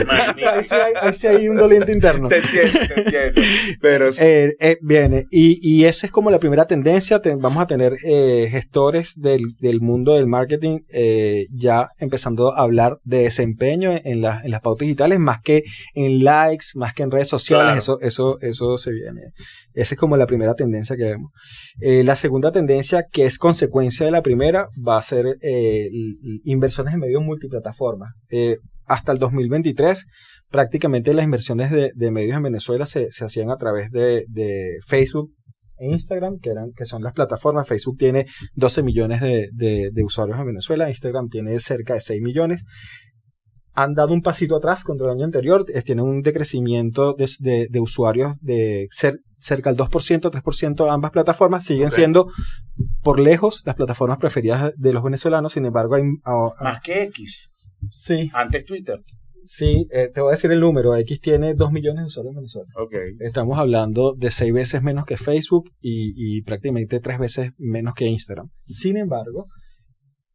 Magnífico. 0.07 0.49
ahí, 0.49 0.65
sí 0.65 0.75
hay, 0.75 0.93
ahí 1.01 1.15
sí 1.15 1.27
hay 1.27 1.49
un 1.49 1.57
doliente 1.57 1.93
interno. 1.93 2.29
Te 2.29 2.39
entiendo, 2.39 2.79
te 2.95 3.01
entiendo. 3.01 3.41
Pero 3.81 4.13
sí, 4.13 4.19
Eh, 4.23 4.57
eh, 4.61 4.79
viene, 4.83 5.27
y, 5.31 5.59
y 5.63 5.85
esa 5.87 6.07
es 6.07 6.13
como 6.13 6.31
la 6.31 6.39
primera 6.39 6.67
tendencia. 6.67 7.21
Te- 7.21 7.35
vamos 7.37 7.63
a 7.63 7.67
tener 7.67 7.95
eh, 8.05 8.49
gestores 8.51 9.21
del, 9.21 9.57
del 9.59 9.81
mundo 9.81 10.15
del 10.15 10.27
marketing 10.27 10.81
eh, 10.93 11.47
ya 11.53 11.89
empezando 11.99 12.53
a 12.55 12.63
hablar 12.63 12.99
de 13.05 13.23
desempeño 13.25 13.93
en, 14.05 14.21
la- 14.23 14.41
en 14.45 14.51
las 14.51 14.61
pautas 14.61 14.87
digitales, 14.87 15.19
más 15.19 15.41
que 15.43 15.65
en 15.95 16.25
likes, 16.25 16.67
más 16.75 16.95
que 16.95 17.03
en 17.03 17.11
redes 17.11 17.29
sociales. 17.29 17.65
Claro. 17.67 17.79
Eso, 17.79 17.99
eso, 18.01 18.39
eso 18.41 18.79
se 18.79 18.93
viene. 18.93 19.21
Esa 19.75 19.95
es 19.95 19.99
como 19.99 20.17
la 20.17 20.27
primera 20.27 20.55
tendencia 20.55 20.97
que 20.97 21.05
vemos. 21.05 21.31
Eh, 21.81 22.05
la 22.05 22.17
segunda 22.17 22.53
tendencia, 22.53 23.07
que 23.11 23.25
es 23.25 23.39
consecuencia 23.39 24.05
de 24.07 24.13
la 24.13 24.23
primera, 24.23 24.69
va 24.87 24.99
a 24.99 25.03
ser 25.03 25.37
eh, 25.43 25.89
inversiones 26.45 26.95
en 26.95 27.01
medios 27.01 27.23
multiplataformas. 27.23 28.13
Eh, 28.31 28.57
hasta 28.85 29.13
el 29.13 29.19
2023, 29.19 30.07
prácticamente 30.51 31.15
las 31.15 31.25
inversiones 31.25 31.71
de, 31.71 32.11
medios 32.11 32.37
en 32.37 32.43
Venezuela 32.43 32.85
se, 32.87 33.11
se 33.11 33.25
hacían 33.25 33.51
a 33.51 33.57
través 33.57 33.91
de, 33.91 34.25
Facebook 34.87 35.33
e 35.79 35.89
Instagram, 35.91 36.39
que, 36.41 36.51
eran, 36.51 36.73
que 36.77 36.85
son 36.85 37.03
las 37.03 37.13
plataformas. 37.13 37.67
Facebook 37.67 37.97
tiene 37.99 38.27
12 38.55 38.83
millones 38.83 39.21
de, 39.21 40.03
usuarios 40.05 40.39
en 40.39 40.47
Venezuela, 40.47 40.89
Instagram 40.89 41.29
tiene 41.29 41.59
cerca 41.61 41.95
de 41.95 42.01
6 42.01 42.21
millones. 42.23 42.65
Han 43.75 43.95
dado 43.95 44.13
un 44.13 44.21
pasito 44.21 44.57
atrás 44.57 44.85
contra 44.85 45.07
el 45.07 45.15
año 45.15 45.25
anterior, 45.25 45.65
tienen 45.85 46.05
un 46.05 46.21
decrecimiento 46.21 47.15
de, 47.15 47.69
de- 47.71 47.81
usuarios 47.81 48.37
de 48.43 48.87
cer- 48.95 49.21
cerca 49.43 49.71
del 49.71 49.79
2%, 49.79 50.31
3% 50.31 50.93
ambas 50.93 51.11
plataformas, 51.11 51.65
siguen 51.65 51.91
siendo 51.91 52.29
por 53.03 53.21
lejos 53.21 53.63
las 53.67 53.75
plataformas 53.75 54.19
preferidas 54.19 54.73
de 54.77 54.93
los 54.93 55.03
venezolanos, 55.03 55.53
sin 55.53 55.67
embargo 55.67 55.97
hay... 55.97 56.05
Más 56.61 56.81
que 56.83 57.03
X. 57.05 57.51
Sí. 57.91 58.31
Antes 58.33 58.65
Twitter. 58.65 59.03
Sí, 59.45 59.89
eh, 59.91 60.09
te 60.15 60.21
voy 60.21 60.29
a 60.29 60.37
decir 60.37 60.53
el 60.53 60.61
número. 60.61 60.95
X 60.95 61.21
tiene 61.21 61.55
2 61.55 61.73
millones 61.73 62.03
de 62.03 62.07
usuarios 62.07 62.33
en 62.33 62.37
Venezuela. 62.37 62.69
Estamos 63.19 63.59
hablando 63.59 64.15
de 64.15 64.31
6 64.31 64.53
veces 64.53 64.83
menos 64.83 65.05
que 65.05 65.17
Facebook 65.17 65.71
y, 65.81 66.15
y 66.17 66.43
prácticamente 66.43 67.01
3 67.01 67.19
veces 67.19 67.51
menos 67.59 67.95
que 67.95 68.07
Instagram. 68.07 68.51
Sin 68.65 68.97
embargo, 68.97 69.49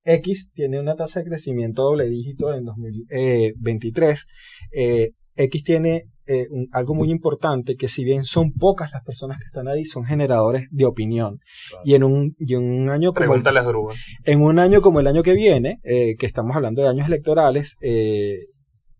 X 0.03 0.49
tiene 0.53 0.79
una 0.79 0.95
tasa 0.95 1.21
de 1.21 1.27
crecimiento 1.27 1.83
doble 1.83 2.09
dígito 2.09 2.53
en 2.53 2.65
2023. 2.65 4.27
Eh, 4.71 5.11
X 5.35 5.63
tiene 5.63 6.03
eh, 6.27 6.47
un- 6.49 6.67
algo 6.71 6.93
muy 6.95 7.09
importante 7.11 7.75
que 7.75 7.87
si 7.87 8.03
bien 8.03 8.23
son 8.23 8.51
pocas 8.53 8.91
las 8.91 9.03
personas 9.03 9.37
que 9.39 9.45
están 9.45 9.67
ahí, 9.67 9.85
son 9.85 10.05
generadores 10.05 10.67
de 10.71 10.85
opinión. 10.85 11.37
Claro. 11.69 11.83
Y 11.85 11.95
en 11.95 12.03
un, 12.03 12.35
y 12.39 12.53
en 12.55 12.61
un 12.63 12.89
año 12.89 13.13
como 13.13 13.35
el, 13.35 13.43
en 14.25 14.41
un 14.41 14.59
año 14.59 14.81
como 14.81 14.99
el 14.99 15.07
año 15.07 15.23
que 15.23 15.33
viene, 15.33 15.77
eh, 15.83 16.15
que 16.17 16.25
estamos 16.25 16.55
hablando 16.55 16.81
de 16.81 16.89
años 16.89 17.07
electorales, 17.07 17.75
eh, 17.81 18.37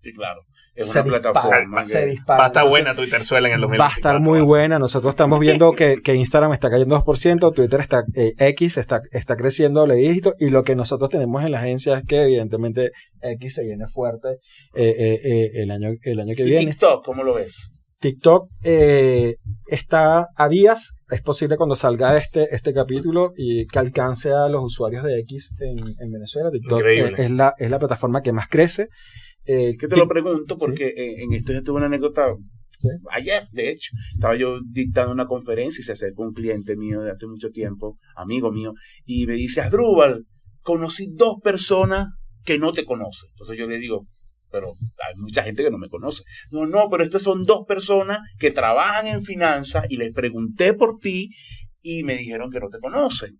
Sí, 0.01 0.13
claro. 0.13 0.39
Es 0.77 0.91
se 0.91 1.01
una 1.01 1.09
dispara, 1.11 1.31
plataforma. 1.33 1.83
se 1.83 1.99
que- 1.99 2.05
dispara. 2.05 2.37
Va 2.39 2.43
a 2.45 2.47
estar 2.47 2.63
Entonces, 2.63 2.83
buena 2.83 2.95
Twitterzuela 2.95 3.47
en 3.47 3.53
el 3.55 3.61
2024. 3.61 3.83
Va 3.83 3.87
a 3.93 3.95
estar 4.13 4.21
muy 4.23 4.41
buena. 4.41 4.79
Nosotros 4.79 5.09
estamos 5.11 5.39
viendo 5.39 5.71
que, 5.77 5.97
que 6.03 6.13
Instagram 6.15 6.53
está 6.53 6.69
cayendo 6.69 6.95
2%, 7.03 7.53
Twitter 7.53 7.79
está, 7.79 8.03
eh, 8.15 8.33
X 8.37 8.77
está, 8.77 9.01
está 9.11 9.35
creciendo 9.35 9.79
doble 9.81 9.95
dígito 9.95 10.33
y 10.39 10.49
lo 10.49 10.63
que 10.63 10.75
nosotros 10.75 11.09
tenemos 11.09 11.43
en 11.43 11.51
la 11.51 11.59
agencia 11.59 11.97
es 11.97 12.03
que 12.05 12.21
evidentemente 12.23 12.91
X 13.21 13.55
se 13.55 13.63
viene 13.65 13.85
fuerte 13.87 14.37
eh, 14.75 14.95
eh, 14.97 15.19
eh, 15.23 15.49
el, 15.55 15.71
año, 15.71 15.89
el 16.03 16.19
año 16.19 16.33
que 16.35 16.43
¿Y 16.43 16.49
viene. 16.49 16.71
TikTok, 16.71 17.03
¿cómo 17.03 17.23
lo 17.23 17.33
ves? 17.33 17.71
TikTok 17.99 18.49
eh, 18.63 19.37
está 19.67 20.27
a 20.35 20.47
días, 20.49 20.93
es 21.09 21.21
posible 21.23 21.57
cuando 21.57 21.75
salga 21.75 22.15
este, 22.17 22.43
este 22.55 22.71
capítulo 22.71 23.31
y 23.35 23.65
que 23.65 23.79
alcance 23.79 24.31
a 24.31 24.47
los 24.49 24.63
usuarios 24.63 25.03
de 25.03 25.19
X 25.21 25.53
en, 25.59 25.79
en 25.99 26.11
Venezuela. 26.11 26.51
TikTok 26.51 26.83
es 26.85 27.31
la, 27.31 27.53
es 27.57 27.69
la 27.71 27.79
plataforma 27.79 28.21
que 28.21 28.31
más 28.33 28.47
crece. 28.49 28.89
Eh, 29.47 29.75
que 29.77 29.87
te 29.87 29.95
lo 29.95 30.07
pregunto 30.07 30.55
porque 30.57 30.93
en, 30.95 31.21
en 31.21 31.33
esto 31.33 31.53
yo 31.53 31.63
tuve 31.63 31.77
una 31.77 31.85
anécdota 31.87 32.35
Sí. 32.79 32.89
ayer, 33.11 33.47
de 33.51 33.71
hecho. 33.71 33.91
Estaba 34.13 34.35
yo 34.35 34.59
dictando 34.63 35.11
una 35.11 35.25
conferencia 35.25 35.81
y 35.81 35.83
se 35.83 35.93
acercó 35.93 36.23
un 36.23 36.33
cliente 36.33 36.75
mío 36.75 37.01
de 37.01 37.11
hace 37.11 37.25
mucho 37.25 37.49
tiempo, 37.49 37.97
amigo 38.15 38.51
mío, 38.51 38.73
y 39.05 39.25
me 39.25 39.33
dice, 39.33 39.61
Asdrúbal, 39.61 40.25
conocí 40.61 41.07
dos 41.15 41.37
personas 41.43 42.09
que 42.45 42.59
no 42.59 42.71
te 42.71 42.85
conocen. 42.85 43.29
Entonces 43.31 43.57
yo 43.57 43.67
le 43.67 43.79
digo, 43.79 44.05
pero 44.51 44.67
hay 44.69 45.15
mucha 45.17 45.43
gente 45.43 45.63
que 45.63 45.71
no 45.71 45.77
me 45.77 45.89
conoce. 45.89 46.23
No, 46.51 46.65
no, 46.65 46.87
pero 46.89 47.03
estas 47.03 47.21
son 47.21 47.43
dos 47.43 47.65
personas 47.67 48.19
que 48.37 48.51
trabajan 48.51 49.07
en 49.07 49.21
finanzas 49.21 49.85
y 49.89 49.97
les 49.97 50.13
pregunté 50.13 50.73
por 50.73 50.99
ti 50.99 51.29
y 51.81 52.03
me 52.03 52.17
dijeron 52.17 52.51
que 52.51 52.59
no 52.59 52.69
te 52.69 52.79
conocen. 52.79 53.39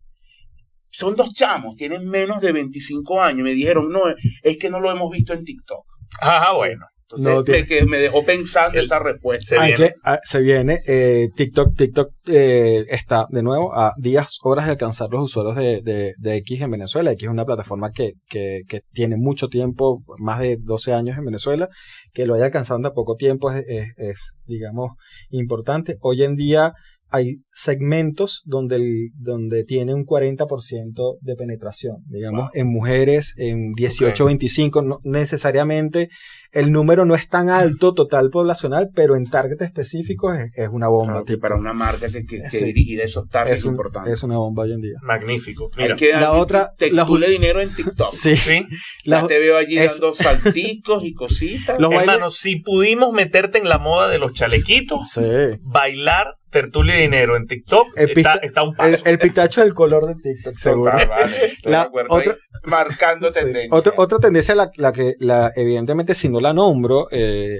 Son 0.90 1.16
dos 1.16 1.32
chamos, 1.34 1.76
tienen 1.76 2.10
menos 2.10 2.42
de 2.42 2.52
25 2.54 3.22
años. 3.22 3.44
Me 3.44 3.54
dijeron, 3.54 3.90
no, 3.90 4.02
es 4.42 4.58
que 4.58 4.70
no 4.70 4.80
lo 4.80 4.92
hemos 4.92 5.12
visto 5.12 5.34
en 5.34 5.44
TikTok. 5.44 5.86
Ah, 6.22 6.54
bueno. 6.56 6.86
Entonces, 7.10 7.36
No, 7.36 7.42
tiene- 7.42 7.62
me, 7.62 7.68
que 7.68 7.86
me 7.86 7.98
dejó 8.00 8.26
pensando 8.26 8.78
El- 8.78 8.84
esa 8.84 9.00
respuesta. 9.00 9.46
Se 9.56 9.58
Hay 9.58 9.72
viene. 9.76 9.88
que- 9.92 9.96
ah, 10.04 10.20
se 10.24 10.42
viene. 10.42 10.82
eh, 10.86 11.30
TikTok, 11.38 11.74
TikTok 11.78 12.10
eh, 12.28 12.84
está 12.90 13.28
de 13.30 13.42
nuevo 13.44 13.74
a 13.74 13.94
días, 13.98 14.40
horas 14.44 14.66
de 14.66 14.72
alcanzar 14.72 15.08
los 15.10 15.24
usuarios 15.24 15.56
de, 15.56 15.82
de, 15.82 16.12
de 16.20 16.36
X 16.36 16.60
en 16.60 16.72
Venezuela. 16.72 17.10
X 17.14 17.24
es 17.28 17.32
una 17.32 17.46
plataforma 17.46 17.92
que, 17.92 18.12
que, 18.28 18.64
que 18.68 18.82
tiene 18.92 19.16
mucho 19.16 19.48
tiempo, 19.48 20.04
más 20.20 20.40
de 20.40 20.58
12 20.60 20.94
años 20.94 21.18
en 21.18 21.24
Venezuela. 21.24 21.70
Que 22.12 22.26
lo 22.26 22.34
haya 22.34 22.44
alcanzado 22.44 22.78
en 22.80 22.84
tan 22.84 22.94
poco 22.94 23.16
tiempo 23.16 23.52
es, 23.52 23.64
es, 23.70 23.88
es, 23.98 24.34
digamos, 24.46 24.90
importante. 25.30 25.96
Hoy 26.02 26.24
en 26.24 26.36
día 26.36 26.74
hay 27.10 27.38
segmentos 27.52 28.42
donde, 28.46 28.76
el, 28.78 29.10
donde 29.16 29.64
tiene 29.64 29.94
un 29.94 30.06
40% 30.06 31.18
de 31.22 31.36
penetración, 31.36 31.98
digamos, 32.08 32.50
en 32.54 32.68
mujeres, 32.68 33.34
en 33.38 33.74
18, 33.74 34.26
25, 34.26 34.82
no 34.82 35.00
necesariamente 35.04 36.10
el 36.54 36.72
número 36.72 37.04
no 37.06 37.14
es 37.16 37.28
tan 37.28 37.50
alto 37.50 37.94
total 37.94 38.30
poblacional, 38.30 38.90
pero 38.96 39.16
en 39.18 39.26
target 39.26 39.62
específicos 39.62 40.38
es, 40.38 40.58
es 40.58 40.70
una 40.72 40.88
bomba. 40.88 41.14
Claro, 41.14 41.26
que 41.26 41.38
para 41.38 41.56
una 41.56 41.74
marca 41.74 42.08
que, 42.08 42.26
que, 42.26 42.40
que 42.42 42.50
Sí. 42.50 42.64
dirigir 42.66 43.02
esos 43.02 43.28
targets 43.28 43.60
es, 43.60 43.66
un- 43.66 43.72
importantes. 43.74 44.14
es 44.14 44.24
una 44.24 44.38
bomba 44.38 44.64
hoy 44.64 44.74
en 44.74 44.82
día. 44.82 44.98
Magnífico. 45.02 45.70
Hay 45.76 45.84
Mira, 45.84 45.96
que 45.98 46.12
la 46.14 46.32
otra- 46.34 46.72
te 46.78 46.92
la- 46.92 47.06
dinero 47.06 47.62
en 47.62 47.74
TikTok. 47.74 48.08
Sí. 48.12 48.36
sí. 48.38 48.66
Ya 49.06 49.22
La- 49.22 49.28
te 49.28 49.40
veo 49.40 49.58
allí 49.58 49.78
es- 49.78 50.00
dando 50.00 50.14
salticos 50.16 51.04
y 51.04 51.14
cositas. 51.14 51.80
Los 51.80 51.90
bailes- 51.92 52.02
Hermano, 52.02 52.30
si 52.30 52.58
pudimos 52.58 53.12
meterte 53.14 53.58
en 53.58 53.68
la 53.68 53.78
moda 53.78 54.10
de 54.10 54.18
los 54.20 54.34
chalequitos, 54.34 55.10
Sí. 55.10 55.22
bailar 55.62 56.37
tertulia 56.50 56.98
y 56.98 57.02
dinero 57.02 57.36
en 57.36 57.46
TikTok 57.46 57.86
El 57.98 58.12
está, 58.18 58.64
un 58.64 58.74
paso. 58.76 58.98
el 59.06 59.20
pitacho 59.20 59.62
del 59.62 59.74
color 59.74 60.06
de 60.08 60.16
TikTok, 60.16 60.56
seguro. 60.58 60.92
Total, 60.92 61.08
vale. 61.10 61.54
La 61.64 61.92
otra- 62.10 62.38
marcando 62.70 63.30
Sí. 63.30 63.40
tendencia. 63.42 63.78
Otra, 63.78 63.94
otra 63.98 64.18
tendencia, 64.20 64.56
la, 64.56 64.70
la 64.78 64.92
que 64.94 65.16
la, 65.20 65.52
evidentemente 65.56 66.14
si 66.16 66.30
no 66.30 66.40
la 66.40 66.54
nombro, 66.54 67.08
eh, 67.12 67.60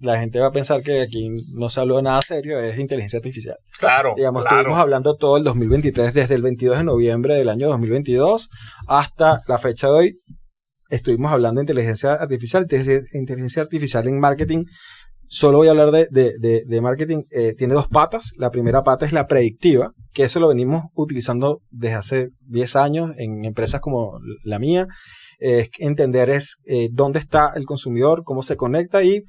la 0.00 0.18
gente 0.18 0.38
va 0.40 0.46
a 0.46 0.52
pensar 0.52 0.82
que 0.82 1.00
aquí 1.02 1.28
no 1.54 1.70
se 1.70 1.80
habló 1.80 1.96
de 1.96 2.02
nada 2.02 2.20
serio, 2.22 2.58
es 2.60 2.78
inteligencia 2.78 3.18
artificial. 3.18 3.56
claro, 3.78 4.14
Digamos, 4.16 4.42
claro. 4.42 4.56
estuvimos 4.58 4.80
hablando 4.80 5.16
todo 5.16 5.36
el 5.36 5.44
2023, 5.44 6.12
desde 6.12 6.34
el 6.34 6.42
22 6.42 6.78
de 6.78 6.84
noviembre 6.84 7.34
del 7.36 7.48
año 7.48 7.68
2022 7.68 8.50
hasta 8.88 9.40
la 9.46 9.58
fecha 9.58 9.86
de 9.88 9.92
hoy. 9.92 10.18
Estuvimos 10.88 11.32
hablando 11.32 11.58
de 11.58 11.62
inteligencia 11.64 12.12
artificial, 12.14 12.66
inteligencia 13.12 13.62
artificial 13.62 14.06
en 14.06 14.20
marketing. 14.20 14.64
Solo 15.28 15.58
voy 15.58 15.68
a 15.68 15.70
hablar 15.72 15.90
de, 15.90 16.06
de, 16.10 16.32
de- 16.38 16.62
de 16.66 16.80
marketing. 16.80 17.22
Eh, 17.30 17.54
tiene 17.56 17.74
dos 17.74 17.88
patas. 17.88 18.32
La 18.36 18.50
primera 18.50 18.82
pata 18.82 19.06
es 19.06 19.12
la 19.12 19.26
predictiva, 19.26 19.92
que 20.12 20.24
eso 20.24 20.40
lo 20.40 20.48
venimos 20.48 20.84
utilizando 20.94 21.60
desde 21.72 21.94
hace 21.96 22.28
10 22.46 22.76
años 22.76 23.10
en 23.18 23.44
empresas 23.44 23.80
como 23.80 24.18
la 24.44 24.58
mía. 24.58 24.86
Eh, 25.40 25.68
entender 25.78 26.30
es 26.30 26.58
eh, 26.66 26.88
dónde 26.92 27.18
está 27.18 27.52
el 27.56 27.66
consumidor, 27.66 28.22
cómo 28.24 28.42
se 28.42 28.56
conecta 28.56 29.02
y 29.02 29.24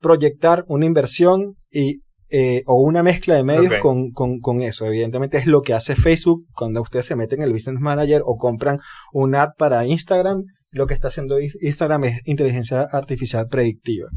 proyectar 0.00 0.64
una 0.68 0.86
inversión 0.86 1.54
y 1.70 2.02
eh, 2.30 2.62
o 2.66 2.74
una 2.82 3.02
mezcla 3.02 3.36
de 3.36 3.42
medios 3.42 3.70
con, 3.80 4.10
con, 4.10 4.38
con 4.40 4.60
eso. 4.60 4.84
Evidentemente 4.84 5.38
es 5.38 5.46
lo 5.46 5.62
que 5.62 5.72
hace 5.72 5.96
Facebook 5.96 6.44
cuando 6.54 6.82
ustedes 6.82 7.06
se 7.06 7.16
meten 7.16 7.38
en 7.40 7.46
el 7.46 7.54
Business 7.54 7.80
Manager 7.80 8.20
o 8.24 8.36
compran 8.36 8.78
un 9.14 9.34
ad 9.34 9.50
para 9.56 9.86
Instagram. 9.86 10.44
Lo 10.70 10.86
que 10.86 10.92
está 10.92 11.08
haciendo 11.08 11.40
Instagram 11.40 12.04
es 12.04 12.20
inteligencia 12.26 12.82
artificial 12.82 13.48
predictiva. 13.48 14.08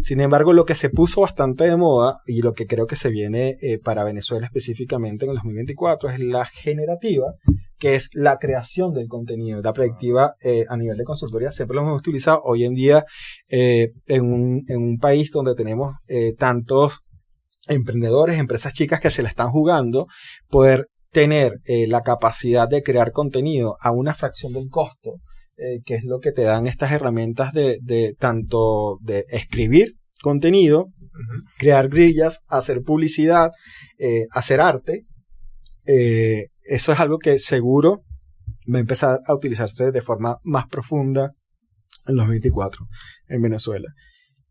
Sin 0.00 0.20
embargo, 0.20 0.52
lo 0.52 0.64
que 0.64 0.74
se 0.74 0.90
puso 0.90 1.20
bastante 1.20 1.64
de 1.64 1.76
moda 1.76 2.18
y 2.26 2.42
lo 2.42 2.52
que 2.52 2.66
creo 2.66 2.86
que 2.88 2.96
se 2.96 3.10
viene 3.10 3.56
eh, 3.60 3.78
para 3.78 4.02
Venezuela 4.02 4.46
específicamente 4.46 5.24
en 5.24 5.30
el 5.30 5.36
2024 5.36 6.10
es 6.10 6.18
la 6.18 6.46
generativa, 6.46 7.34
que 7.80 7.94
es 7.94 8.10
la 8.12 8.38
creación 8.38 8.92
del 8.92 9.08
contenido. 9.08 9.62
La 9.62 9.72
predictiva 9.72 10.34
eh, 10.44 10.64
a 10.68 10.76
nivel 10.76 10.98
de 10.98 11.04
consultoría 11.04 11.50
siempre 11.50 11.76
lo 11.76 11.82
hemos 11.82 11.98
utilizado. 11.98 12.42
Hoy 12.44 12.64
en 12.64 12.74
día, 12.74 13.04
eh, 13.48 13.88
en, 14.06 14.22
un, 14.22 14.62
en 14.68 14.78
un 14.78 14.98
país 14.98 15.30
donde 15.32 15.54
tenemos 15.54 15.94
eh, 16.06 16.34
tantos 16.36 17.00
emprendedores, 17.68 18.38
empresas 18.38 18.74
chicas 18.74 19.00
que 19.00 19.10
se 19.10 19.22
la 19.22 19.28
están 19.28 19.50
jugando, 19.50 20.06
poder 20.48 20.88
tener 21.12 21.54
la 21.66 22.02
capacidad 22.02 22.68
de 22.68 22.84
crear 22.84 23.10
contenido 23.10 23.76
a 23.80 23.90
una 23.90 24.14
fracción 24.14 24.52
del 24.52 24.68
costo, 24.70 25.16
eh, 25.60 25.80
que 25.84 25.94
es 25.94 26.04
lo 26.04 26.18
que 26.20 26.32
te 26.32 26.42
dan 26.42 26.66
estas 26.66 26.90
herramientas 26.92 27.52
de, 27.52 27.78
de 27.82 28.14
tanto 28.18 28.98
de 29.02 29.24
escribir 29.28 29.96
contenido, 30.22 30.88
crear 31.58 31.88
grillas, 31.88 32.44
hacer 32.48 32.82
publicidad, 32.82 33.50
eh, 33.98 34.26
hacer 34.32 34.60
arte. 34.60 35.06
eh, 35.86 36.46
eso 36.64 36.92
es 36.92 37.00
algo 37.00 37.18
que 37.18 37.38
seguro 37.38 38.04
va 38.72 38.76
a 38.78 38.80
empezar 38.80 39.18
a 39.26 39.34
utilizarse 39.34 39.90
de 39.90 40.00
forma 40.02 40.36
más 40.44 40.66
profunda 40.68 41.30
en 42.06 42.14
los 42.16 42.28
24 42.28 42.86
en 43.28 43.42
Venezuela. 43.42 43.88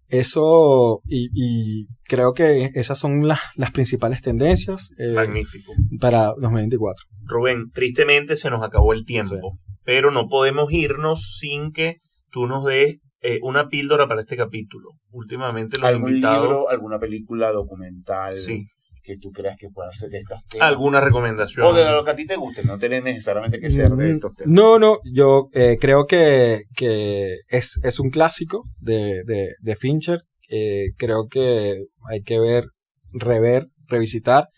Eso, 0.09 1.01
y, 1.07 1.29
y 1.33 1.87
creo 2.05 2.33
que 2.33 2.71
esas 2.73 2.97
son 2.97 3.27
las, 3.27 3.39
las 3.55 3.71
principales 3.71 4.21
tendencias 4.21 4.89
eh, 4.97 5.13
Magnífico. 5.13 5.71
para 5.99 6.33
2024. 6.41 7.05
Rubén, 7.25 7.69
tristemente 7.71 8.35
se 8.35 8.49
nos 8.49 8.63
acabó 8.63 8.91
el 8.93 9.05
tiempo, 9.05 9.59
pero 9.89 10.11
no 10.11 10.27
podemos 10.27 10.71
irnos 10.71 11.37
sin 11.39 11.71
que 11.71 11.95
tú 12.31 12.45
nos 12.45 12.63
des 12.63 12.97
eh, 13.21 13.39
una 13.41 13.69
píldora 13.69 14.07
para 14.07 14.21
este 14.21 14.37
capítulo. 14.37 14.89
Últimamente 15.09 15.77
los 15.79 15.87
¿Algún 15.89 16.09
invitados... 16.11 16.43
libro, 16.43 16.69
alguna 16.69 16.99
película 16.99 17.51
documental 17.51 18.35
Sí. 18.35 18.67
que 19.01 19.17
tú 19.17 19.31
creas 19.31 19.57
que 19.57 19.69
pueda 19.73 19.91
ser 19.91 20.11
de 20.11 20.19
estos 20.19 20.45
temas? 20.45 20.67
¿Alguna 20.67 21.01
recomendación? 21.01 21.65
O 21.65 21.73
de 21.73 21.85
lo 21.91 22.03
que 22.05 22.11
a 22.11 22.15
ti 22.15 22.27
te 22.27 22.35
guste, 22.35 22.63
no 22.65 22.77
tiene 22.77 23.01
necesariamente 23.01 23.57
que 23.59 23.71
ser 23.71 23.89
de 23.89 24.05
Mm, 24.09 24.11
estos 24.15 24.35
temas. 24.35 24.53
No, 24.53 24.77
no, 24.77 24.99
yo 25.11 25.47
eh, 25.53 25.77
creo 25.81 26.05
que, 26.05 26.61
que 26.75 27.37
es, 27.49 27.79
es 27.83 27.99
un 27.99 28.11
clásico 28.11 28.61
de, 28.79 29.23
de, 29.25 29.47
de 29.59 29.75
Fincher. 29.75 30.19
Eh, 30.51 30.89
creo 30.97 31.27
que 31.27 31.77
hay 32.11 32.21
que 32.21 32.39
ver, 32.39 32.65
rever, 33.11 33.65
revisitar 33.87 34.49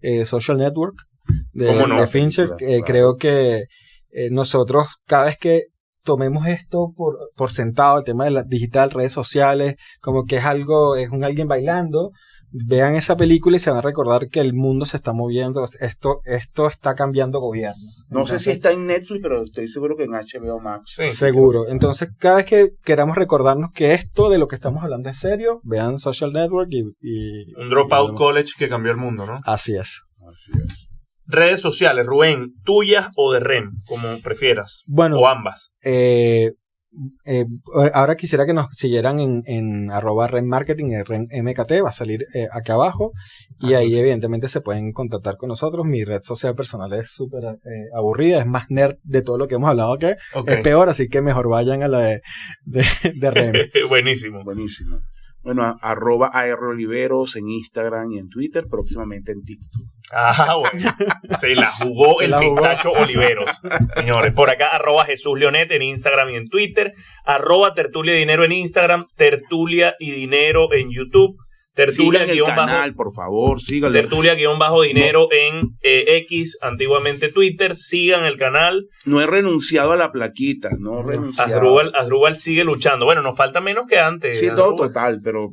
eh, 0.00 0.24
Social 0.24 0.56
Network 0.56 0.96
de, 1.52 1.66
¿Cómo 1.66 1.86
no? 1.88 2.00
de 2.00 2.06
Fincher. 2.06 2.46
Claro, 2.46 2.56
Eh, 2.62 2.66
claro. 2.78 2.84
Creo 2.86 3.16
que 3.16 3.64
eh, 4.10 4.28
nosotros, 4.30 4.96
cada 5.06 5.26
vez 5.26 5.38
que 5.38 5.64
tomemos 6.02 6.46
esto 6.46 6.92
por, 6.96 7.18
por 7.36 7.52
sentado, 7.52 7.98
el 7.98 8.04
tema 8.04 8.24
de 8.24 8.30
la 8.30 8.42
digital, 8.42 8.90
redes 8.90 9.12
sociales, 9.12 9.76
como 10.00 10.24
que 10.24 10.36
es 10.36 10.44
algo, 10.44 10.96
es 10.96 11.10
un 11.10 11.24
alguien 11.24 11.48
bailando, 11.48 12.12
vean 12.50 12.94
esa 12.94 13.16
película 13.16 13.56
y 13.56 13.60
se 13.60 13.70
van 13.70 13.80
a 13.80 13.82
recordar 13.82 14.28
que 14.28 14.40
el 14.40 14.54
mundo 14.54 14.86
se 14.86 14.96
está 14.96 15.12
moviendo, 15.12 15.64
esto, 15.80 16.20
esto 16.24 16.66
está 16.66 16.94
cambiando 16.94 17.40
gobierno. 17.40 17.82
No 18.08 18.26
sé 18.26 18.38
si 18.38 18.50
está 18.50 18.72
en 18.72 18.86
Netflix, 18.86 19.20
pero 19.22 19.44
estoy 19.44 19.68
seguro 19.68 19.96
que 19.96 20.04
en 20.04 20.12
HBO 20.12 20.60
Max. 20.60 20.96
Seguro. 21.12 21.68
Entonces, 21.68 22.08
cada 22.18 22.36
vez 22.36 22.46
que 22.46 22.70
queramos 22.84 23.16
recordarnos 23.16 23.70
que 23.72 23.92
esto 23.92 24.30
de 24.30 24.38
lo 24.38 24.48
que 24.48 24.56
estamos 24.56 24.82
hablando 24.82 25.10
es 25.10 25.18
serio, 25.18 25.60
vean 25.62 25.98
Social 25.98 26.32
Network 26.32 26.70
y... 26.70 27.54
Un 27.60 27.68
Dropout 27.68 28.16
College 28.16 28.52
que 28.58 28.68
cambió 28.68 28.92
el 28.92 28.98
mundo, 28.98 29.26
¿no? 29.26 29.38
Así 29.44 29.74
es. 29.74 30.04
Así 30.26 30.52
es. 30.64 30.77
Redes 31.28 31.60
sociales, 31.60 32.06
Rubén, 32.06 32.54
tuyas 32.64 33.08
o 33.16 33.32
de 33.32 33.40
REM, 33.40 33.68
como 33.86 34.20
prefieras. 34.22 34.82
Bueno. 34.86 35.18
O 35.18 35.28
ambas. 35.28 35.72
Eh, 35.84 36.52
eh, 37.26 37.44
ahora 37.92 38.16
quisiera 38.16 38.46
que 38.46 38.54
nos 38.54 38.68
siguieran 38.72 39.20
en, 39.20 39.42
en 39.46 39.90
arroba 39.90 40.26
Ren 40.26 40.48
Marketing, 40.48 40.90
Ren 41.04 41.28
MKT, 41.30 41.84
va 41.84 41.90
a 41.90 41.92
salir 41.92 42.22
eh, 42.34 42.48
acá 42.50 42.74
abajo. 42.74 43.12
Y 43.60 43.74
ah, 43.74 43.78
ahí 43.78 43.96
evidentemente 43.96 44.48
se 44.48 44.62
pueden 44.62 44.92
contactar 44.92 45.36
con 45.36 45.48
nosotros. 45.48 45.86
Mi 45.86 46.04
red 46.04 46.20
social 46.22 46.54
personal 46.54 46.92
es 46.94 47.12
súper 47.12 47.44
eh, 47.44 47.88
aburrida, 47.94 48.40
es 48.40 48.46
más 48.46 48.64
nerd 48.70 48.96
de 49.02 49.22
todo 49.22 49.36
lo 49.38 49.48
que 49.48 49.56
hemos 49.56 49.68
hablado 49.68 49.98
que 49.98 50.16
es 50.46 50.56
peor, 50.62 50.88
así 50.88 51.08
que 51.08 51.20
mejor 51.20 51.48
vayan 51.48 51.82
a 51.82 51.88
la 51.88 51.98
de, 51.98 52.22
de, 52.64 52.84
de 53.14 53.70
Buenísimo. 53.88 54.42
Buenísimo. 54.42 54.98
Bueno, 55.42 55.76
arroba 55.80 56.28
AR 56.32 56.62
Oliveros 56.64 57.36
en 57.36 57.48
Instagram 57.48 58.12
y 58.12 58.18
en 58.18 58.28
Twitter, 58.28 58.66
próximamente 58.68 59.32
en 59.32 59.42
TikTok. 59.44 59.82
Ah, 60.10 60.56
bueno. 60.58 60.90
Se 61.38 61.54
la 61.54 61.70
jugó 61.70 62.20
el 62.20 62.34
pistacho 62.34 62.90
Oliveros. 62.90 63.60
Señores, 63.94 64.32
por 64.32 64.50
acá, 64.50 64.68
arroba 64.68 65.04
Jesús 65.04 65.38
Leonet 65.38 65.70
en 65.70 65.82
Instagram 65.82 66.30
y 66.30 66.36
en 66.36 66.48
Twitter, 66.48 66.94
arroba 67.24 67.74
Tertulia 67.74 68.14
y 68.14 68.18
Dinero 68.18 68.44
en 68.44 68.52
Instagram, 68.52 69.06
Tertulia 69.16 69.94
y 69.98 70.10
Dinero 70.10 70.72
en 70.72 70.90
YouTube. 70.90 71.36
Tertulia 71.78 72.24
el 72.24 72.42
canal, 72.42 72.92
por 72.94 73.14
favor, 73.14 73.60
síganlo. 73.60 73.92
Tertulia 73.96 74.34
guion 74.34 74.58
bajo 74.58 74.82
dinero 74.82 75.28
en 75.30 75.60
eh, 75.80 76.16
X, 76.24 76.58
antiguamente 76.60 77.30
Twitter. 77.30 77.76
Sigan 77.76 78.24
el 78.24 78.36
canal. 78.36 78.88
No 79.04 79.20
he 79.20 79.28
renunciado 79.28 79.92
a 79.92 79.96
la 79.96 80.10
plaquita, 80.10 80.70
no 80.76 80.98
he 80.98 81.02
renunciado. 81.04 81.78
Asdrúbal, 81.94 82.34
sigue 82.34 82.64
luchando. 82.64 83.04
Bueno, 83.04 83.22
nos 83.22 83.36
falta 83.36 83.60
menos 83.60 83.86
que 83.88 84.00
antes. 84.00 84.40
Sí, 84.40 84.48
todo 84.48 84.74
total, 84.74 85.20
pero 85.22 85.50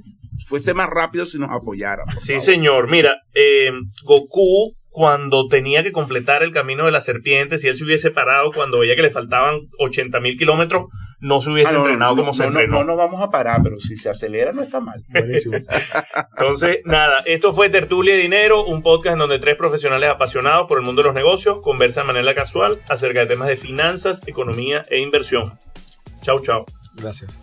fuese 0.48 0.74
más 0.74 0.90
rápido 0.90 1.28
si 1.28 1.38
nos 1.38 1.52
apoyara. 1.52 2.02
Sí, 2.18 2.40
señor. 2.40 2.90
Mira, 2.90 3.22
eh, 3.36 3.70
Goku 4.04 4.74
cuando 4.90 5.48
tenía 5.50 5.84
que 5.84 5.92
completar 5.92 6.42
el 6.42 6.54
camino 6.54 6.86
de 6.86 6.92
la 6.92 7.02
serpiente, 7.02 7.58
si 7.58 7.68
él 7.68 7.76
se 7.76 7.84
hubiese 7.84 8.12
parado 8.12 8.52
cuando 8.52 8.80
veía 8.80 8.96
que 8.96 9.02
le 9.02 9.12
faltaban 9.12 9.60
80 9.78 10.22
mil 10.22 10.38
kilómetros, 10.38 10.86
no 11.26 11.42
se 11.42 11.50
hubiese 11.50 11.72
ah, 11.72 11.78
entrenado 11.78 12.16
como 12.16 12.34
se 12.34 12.44
entrenó. 12.44 12.80
No, 12.80 12.84
no, 12.84 12.96
vamos 12.96 13.20
a 13.20 13.32
parar, 13.32 13.62
pero 13.64 13.80
si 13.80 13.98
se 13.98 14.10
acelera 14.10 14.52
no 14.52 14.62
está 14.62 14.80
mal. 14.80 15.04
Buenísimo. 15.10 15.58
Entonces, 16.38 16.82
nada, 16.86 17.18
esto 17.26 17.52
fue 17.52 17.70
Tertulia 17.70 18.16
y 18.16 18.22
Dinero, 18.22 18.64
un 18.64 18.84
podcast 18.84 19.14
en 19.14 19.20
donde 19.20 19.40
tres 19.40 19.56
profesionales 19.56 20.12
apasionados 20.12 20.68
por 20.68 20.78
el 20.78 20.86
mundo 20.86 21.02
de 21.02 21.08
los 21.08 21.16
negocios 21.16 21.58
conversan 21.64 22.06
de 22.06 22.14
manera 22.14 22.36
casual 22.36 22.78
acerca 22.90 23.22
de 23.22 23.26
temas 23.26 23.48
de 23.48 23.56
finanzas, 23.56 24.22
economía 24.28 24.84
e 24.88 25.00
inversión. 25.00 25.58
Chau, 26.22 26.40
chau. 26.40 26.64
Gracias. 26.96 27.42